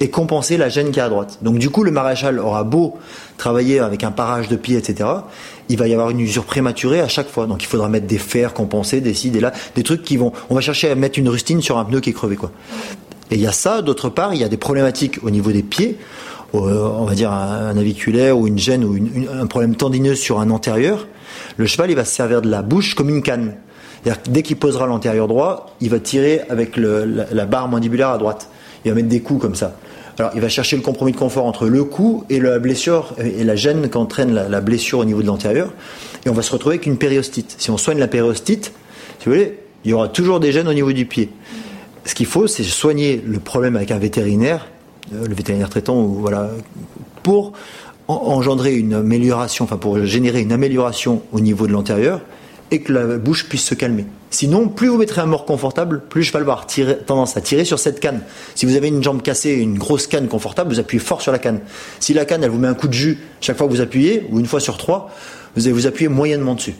et 0.00 0.10
compenser 0.10 0.56
la 0.56 0.68
gêne 0.68 0.90
qui 0.90 0.98
est 0.98 1.02
à 1.02 1.08
droite. 1.08 1.38
Donc 1.42 1.58
du 1.58 1.70
coup 1.70 1.84
le 1.84 1.92
maréchal 1.92 2.40
aura 2.40 2.64
beau 2.64 2.98
travailler 3.36 3.78
avec 3.78 4.02
un 4.02 4.10
parage 4.10 4.48
de 4.48 4.56
pied, 4.56 4.76
etc., 4.76 5.08
il 5.68 5.78
va 5.78 5.86
y 5.88 5.92
avoir 5.92 6.10
une 6.10 6.20
usure 6.20 6.44
prématurée 6.44 7.00
à 7.00 7.08
chaque 7.08 7.28
fois. 7.28 7.46
Donc 7.46 7.62
il 7.62 7.66
faudra 7.66 7.88
mettre 7.88 8.06
des 8.06 8.18
fers 8.18 8.52
compensés, 8.52 9.00
des 9.00 9.14
ci, 9.14 9.30
des 9.30 9.40
là, 9.40 9.52
des 9.74 9.82
trucs 9.82 10.02
qui 10.02 10.16
vont... 10.16 10.32
On 10.50 10.54
va 10.54 10.60
chercher 10.60 10.90
à 10.90 10.94
mettre 10.94 11.18
une 11.18 11.28
rustine 11.28 11.62
sur 11.62 11.78
un 11.78 11.84
pneu 11.84 12.00
qui 12.00 12.10
est 12.10 12.12
crevé, 12.12 12.36
quoi. 12.36 12.50
Et 13.30 13.36
il 13.36 13.40
y 13.40 13.46
a 13.46 13.52
ça, 13.52 13.82
d'autre 13.82 14.08
part, 14.08 14.34
il 14.34 14.40
y 14.40 14.44
a 14.44 14.48
des 14.48 14.56
problématiques 14.56 15.22
au 15.22 15.30
niveau 15.30 15.50
des 15.50 15.62
pieds, 15.62 15.98
on 16.52 17.04
va 17.04 17.14
dire 17.14 17.32
un, 17.32 17.76
aviculaire 17.76 18.38
ou 18.38 18.46
une 18.46 18.58
gêne 18.58 18.84
ou 18.84 18.96
un 19.32 19.46
problème 19.46 19.74
tendineux 19.74 20.14
sur 20.14 20.40
un 20.40 20.50
antérieur, 20.50 21.06
le 21.56 21.66
cheval 21.66 21.90
il 21.90 21.96
va 21.96 22.04
se 22.04 22.14
servir 22.14 22.42
de 22.42 22.50
la 22.50 22.62
bouche 22.62 22.94
comme 22.94 23.08
une 23.08 23.22
canne. 23.22 23.54
dès 24.28 24.42
qu'il 24.42 24.56
posera 24.56 24.86
l'antérieur 24.86 25.28
droit, 25.28 25.74
il 25.80 25.90
va 25.90 25.98
tirer 25.98 26.42
avec 26.48 26.76
la, 26.76 27.46
barre 27.46 27.68
mandibulaire 27.68 28.10
à 28.10 28.18
droite. 28.18 28.48
Il 28.84 28.90
va 28.90 28.96
mettre 28.96 29.08
des 29.08 29.20
coups 29.20 29.40
comme 29.40 29.54
ça. 29.54 29.76
Alors, 30.18 30.30
il 30.34 30.40
va 30.40 30.48
chercher 30.48 30.76
le 30.76 30.82
compromis 30.82 31.10
de 31.10 31.16
confort 31.16 31.44
entre 31.44 31.66
le 31.66 31.82
coup 31.82 32.24
et 32.30 32.38
la 32.38 32.58
blessure 32.60 33.14
et 33.18 33.42
la 33.42 33.56
gêne 33.56 33.88
qu'entraîne 33.88 34.32
la, 34.32 34.60
blessure 34.60 35.00
au 35.00 35.04
niveau 35.04 35.22
de 35.22 35.26
l'antérieur. 35.26 35.72
Et 36.24 36.28
on 36.28 36.34
va 36.34 36.42
se 36.42 36.52
retrouver 36.52 36.76
avec 36.76 36.86
une 36.86 36.98
périostite. 36.98 37.56
Si 37.58 37.70
on 37.70 37.78
soigne 37.78 37.98
la 37.98 38.08
périostite, 38.08 38.72
vous 39.26 39.34
il 39.34 39.90
y 39.90 39.92
aura 39.92 40.08
toujours 40.08 40.40
des 40.40 40.52
gènes 40.52 40.68
au 40.68 40.72
niveau 40.72 40.92
du 40.92 41.06
pied. 41.06 41.30
Ce 42.04 42.14
qu'il 42.14 42.26
faut, 42.26 42.46
c'est 42.46 42.64
soigner 42.64 43.22
le 43.24 43.38
problème 43.38 43.76
avec 43.76 43.90
un 43.90 43.98
vétérinaire 43.98 44.66
euh, 45.12 45.26
le 45.26 45.34
vétérinaire 45.34 45.68
traitant, 45.68 46.02
voilà, 46.02 46.50
pour 47.22 47.52
engendrer 48.06 48.74
une 48.74 48.94
amélioration, 48.94 49.64
enfin 49.64 49.78
pour 49.78 50.04
générer 50.04 50.40
une 50.40 50.52
amélioration 50.52 51.22
au 51.32 51.40
niveau 51.40 51.66
de 51.66 51.72
l'antérieur 51.72 52.20
et 52.70 52.80
que 52.80 52.92
la 52.92 53.18
bouche 53.18 53.48
puisse 53.48 53.64
se 53.64 53.74
calmer. 53.74 54.04
Sinon, 54.30 54.68
plus 54.68 54.88
vous 54.88 54.98
mettrez 54.98 55.20
un 55.20 55.26
mort 55.26 55.44
confortable, 55.44 56.02
plus 56.08 56.22
je 56.22 56.32
vais 56.32 56.38
avoir 56.38 56.66
tendance 57.06 57.36
à 57.36 57.40
tirer 57.40 57.64
sur 57.64 57.78
cette 57.78 58.00
canne. 58.00 58.22
Si 58.54 58.66
vous 58.66 58.76
avez 58.76 58.88
une 58.88 59.02
jambe 59.02 59.22
cassée, 59.22 59.52
une 59.52 59.78
grosse 59.78 60.06
canne 60.06 60.28
confortable, 60.28 60.70
vous 60.70 60.80
appuyez 60.80 61.02
fort 61.02 61.22
sur 61.22 61.32
la 61.32 61.38
canne. 61.38 61.60
Si 62.00 62.14
la 62.14 62.24
canne, 62.24 62.42
elle 62.42 62.50
vous 62.50 62.58
met 62.58 62.68
un 62.68 62.74
coup 62.74 62.88
de 62.88 62.94
jus 62.94 63.18
chaque 63.40 63.56
fois 63.56 63.66
que 63.66 63.72
vous 63.72 63.80
appuyez, 63.80 64.26
ou 64.30 64.40
une 64.40 64.46
fois 64.46 64.60
sur 64.60 64.76
trois, 64.76 65.10
vous 65.56 65.66
allez 65.66 65.74
vous 65.74 65.86
appuyer 65.86 66.08
moyennement 66.08 66.54
dessus. 66.54 66.74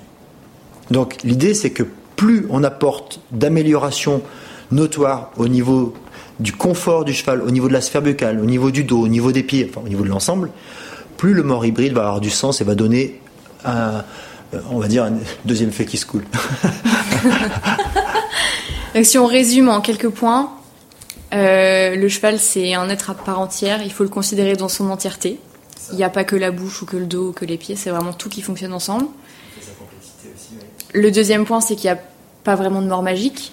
Donc 0.90 1.16
l'idée, 1.22 1.54
c'est 1.54 1.70
que 1.70 1.84
plus 2.16 2.46
on 2.50 2.64
apporte 2.64 3.20
d'amélioration 3.30 4.22
notoire 4.70 5.30
au 5.36 5.48
niveau 5.48 5.94
du 6.40 6.52
confort 6.52 7.04
du 7.04 7.12
cheval, 7.12 7.42
au 7.42 7.50
niveau 7.50 7.68
de 7.68 7.72
la 7.72 7.80
sphère 7.80 8.02
buccale, 8.02 8.40
au 8.40 8.44
niveau 8.44 8.70
du 8.70 8.84
dos, 8.84 9.00
au 9.00 9.08
niveau 9.08 9.32
des 9.32 9.42
pieds, 9.42 9.68
enfin 9.68 9.82
au 9.84 9.88
niveau 9.88 10.04
de 10.04 10.08
l'ensemble, 10.08 10.50
plus 11.16 11.34
le 11.34 11.42
mort 11.42 11.64
hybride 11.64 11.92
va 11.92 12.02
avoir 12.02 12.20
du 12.20 12.30
sens 12.30 12.60
et 12.60 12.64
va 12.64 12.74
donner 12.74 13.20
un, 13.64 14.04
on 14.70 14.78
va 14.78 14.88
dire, 14.88 15.04
un 15.04 15.12
deuxième 15.44 15.70
fait 15.70 15.84
qui 15.84 15.96
se 15.96 16.06
coule. 16.06 16.24
si 19.02 19.18
on 19.18 19.26
résume 19.26 19.68
en 19.68 19.80
quelques 19.80 20.08
points, 20.08 20.50
euh, 21.32 21.96
le 21.96 22.08
cheval 22.08 22.38
c'est 22.38 22.74
un 22.74 22.88
être 22.88 23.10
à 23.10 23.14
part 23.14 23.40
entière, 23.40 23.82
il 23.82 23.92
faut 23.92 24.04
le 24.04 24.10
considérer 24.10 24.56
dans 24.56 24.68
son 24.68 24.90
entièreté. 24.90 25.38
Il 25.90 25.96
n'y 25.96 26.04
a 26.04 26.10
pas 26.10 26.24
que 26.24 26.36
la 26.36 26.50
bouche 26.50 26.82
ou 26.82 26.86
que 26.86 26.96
le 26.96 27.06
dos 27.06 27.28
ou 27.28 27.32
que 27.32 27.44
les 27.44 27.58
pieds, 27.58 27.76
c'est 27.76 27.90
vraiment 27.90 28.12
tout 28.12 28.28
qui 28.28 28.40
fonctionne 28.40 28.72
ensemble. 28.72 29.06
Le 30.94 31.10
deuxième 31.10 31.44
point, 31.44 31.60
c'est 31.60 31.74
qu'il 31.74 31.90
n'y 31.90 31.96
a 31.96 32.00
pas 32.44 32.54
vraiment 32.54 32.80
de 32.80 32.86
mort 32.86 33.02
magique, 33.02 33.52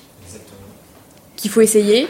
qu'il 1.41 1.49
faut 1.49 1.62
essayer, 1.62 2.08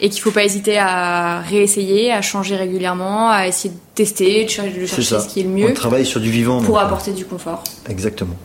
et 0.00 0.08
qu'il 0.08 0.20
ne 0.20 0.22
faut 0.22 0.30
pas 0.30 0.44
hésiter 0.44 0.78
à 0.78 1.40
réessayer, 1.40 2.12
à 2.12 2.22
changer 2.22 2.54
régulièrement, 2.56 3.30
à 3.30 3.48
essayer 3.48 3.74
de 3.74 3.80
tester, 3.94 4.44
de 4.44 4.48
chercher, 4.48 4.86
ce 4.86 5.28
qui 5.28 5.40
est 5.40 5.42
le 5.42 5.48
mieux. 5.48 5.70
On 5.70 5.74
travaille 5.74 6.06
sur 6.06 6.20
du 6.20 6.30
vivant. 6.30 6.62
Pour 6.62 6.78
apporter 6.78 7.12
du 7.12 7.24
confort. 7.24 7.64
Exactement. 7.88 8.36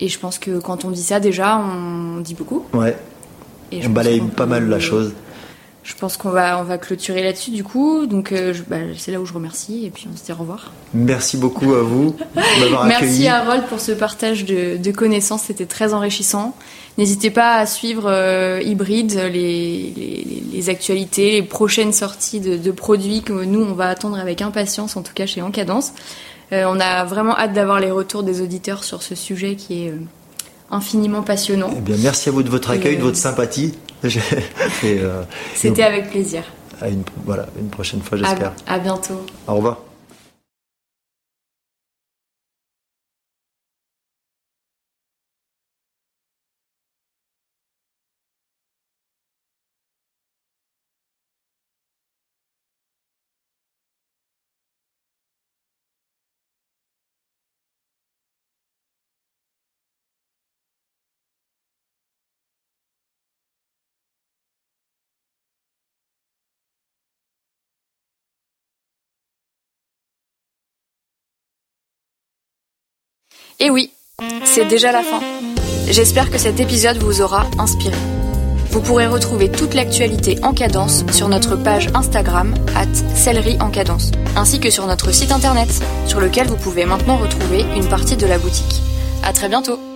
Et 0.00 0.08
je 0.08 0.18
pense 0.18 0.38
que 0.38 0.58
quand 0.58 0.84
on 0.84 0.90
dit 0.90 1.02
ça, 1.02 1.20
déjà, 1.20 1.58
on 1.58 2.20
dit 2.20 2.34
beaucoup. 2.34 2.66
Ouais. 2.74 2.96
Et 3.72 3.86
on 3.86 3.90
balaye 3.90 4.20
pas 4.20 4.46
mal 4.46 4.68
la 4.68 4.80
chose. 4.80 5.14
Je 5.84 5.94
pense 5.94 6.16
qu'on 6.16 6.30
va, 6.30 6.58
on 6.58 6.64
va 6.64 6.78
clôturer 6.78 7.22
là-dessus 7.22 7.50
du 7.50 7.62
coup. 7.62 8.06
Donc 8.06 8.32
euh, 8.32 8.54
bah, 8.68 8.78
c'est 8.96 9.12
là 9.12 9.20
où 9.20 9.26
je 9.26 9.32
remercie 9.32 9.84
et 9.86 9.90
puis 9.90 10.08
on 10.12 10.16
se 10.16 10.24
dit 10.24 10.32
au 10.32 10.36
revoir. 10.36 10.72
Merci 10.94 11.36
beaucoup 11.36 11.74
à 11.74 11.82
vous 11.82 12.16
Merci 12.86 13.28
à 13.28 13.42
Harold 13.42 13.64
pour 13.66 13.80
ce 13.80 13.92
partage 13.92 14.44
de, 14.44 14.78
de 14.78 14.90
connaissances, 14.90 15.42
c'était 15.42 15.66
très 15.66 15.94
enrichissant. 15.94 16.56
N'hésitez 16.96 17.30
pas 17.30 17.56
à 17.56 17.66
suivre 17.66 18.04
euh, 18.06 18.60
Hybride, 18.62 19.18
les, 19.32 20.44
les, 20.52 20.70
actualités, 20.70 21.32
les 21.32 21.42
prochaines 21.42 21.92
sorties 21.92 22.38
de, 22.38 22.70
produits 22.70 23.22
que 23.22 23.32
nous, 23.32 23.62
on 23.62 23.74
va 23.74 23.88
attendre 23.88 24.18
avec 24.18 24.42
impatience, 24.42 24.96
en 24.96 25.02
tout 25.02 25.12
cas 25.12 25.26
chez 25.26 25.42
Encadence. 25.42 25.92
Euh, 26.52 26.64
on 26.68 26.78
a 26.78 27.04
vraiment 27.04 27.36
hâte 27.36 27.52
d'avoir 27.52 27.80
les 27.80 27.90
retours 27.90 28.22
des 28.22 28.42
auditeurs 28.42 28.84
sur 28.84 29.02
ce 29.02 29.16
sujet 29.16 29.56
qui 29.56 29.86
est 29.86 29.90
euh, 29.90 29.98
infiniment 30.70 31.22
passionnant. 31.22 31.70
Eh 31.76 31.80
bien, 31.80 31.96
merci 32.00 32.28
à 32.28 32.32
vous 32.32 32.44
de 32.44 32.50
votre 32.50 32.70
accueil, 32.70 32.96
de 32.96 33.02
votre 33.02 33.16
sympathie. 33.16 33.74
C'était 35.54 35.82
avec 35.82 36.10
plaisir. 36.10 36.42
À 36.80 36.88
une, 36.88 37.02
voilà, 37.24 37.46
une 37.58 37.68
prochaine 37.68 38.02
fois, 38.02 38.18
j'espère. 38.18 38.52
à 38.66 38.78
bientôt. 38.78 39.24
Au 39.46 39.54
revoir. 39.54 39.78
Et 73.64 73.70
oui, 73.70 73.90
c'est 74.44 74.66
déjà 74.66 74.92
la 74.92 75.02
fin. 75.02 75.20
J'espère 75.88 76.30
que 76.30 76.36
cet 76.36 76.60
épisode 76.60 76.98
vous 76.98 77.22
aura 77.22 77.46
inspiré. 77.58 77.96
Vous 78.70 78.82
pourrez 78.82 79.06
retrouver 79.06 79.50
toute 79.50 79.72
l'actualité 79.72 80.36
en 80.42 80.52
cadence 80.52 81.02
sur 81.12 81.30
notre 81.30 81.56
page 81.56 81.88
Instagram, 81.94 82.54
at 82.76 83.62
en 83.64 83.70
cadence, 83.70 84.12
ainsi 84.36 84.60
que 84.60 84.68
sur 84.68 84.86
notre 84.86 85.12
site 85.12 85.32
internet, 85.32 85.70
sur 86.06 86.20
lequel 86.20 86.46
vous 86.46 86.56
pouvez 86.56 86.84
maintenant 86.84 87.16
retrouver 87.16 87.64
une 87.74 87.88
partie 87.88 88.18
de 88.18 88.26
la 88.26 88.36
boutique. 88.36 88.82
À 89.22 89.32
très 89.32 89.48
bientôt! 89.48 89.93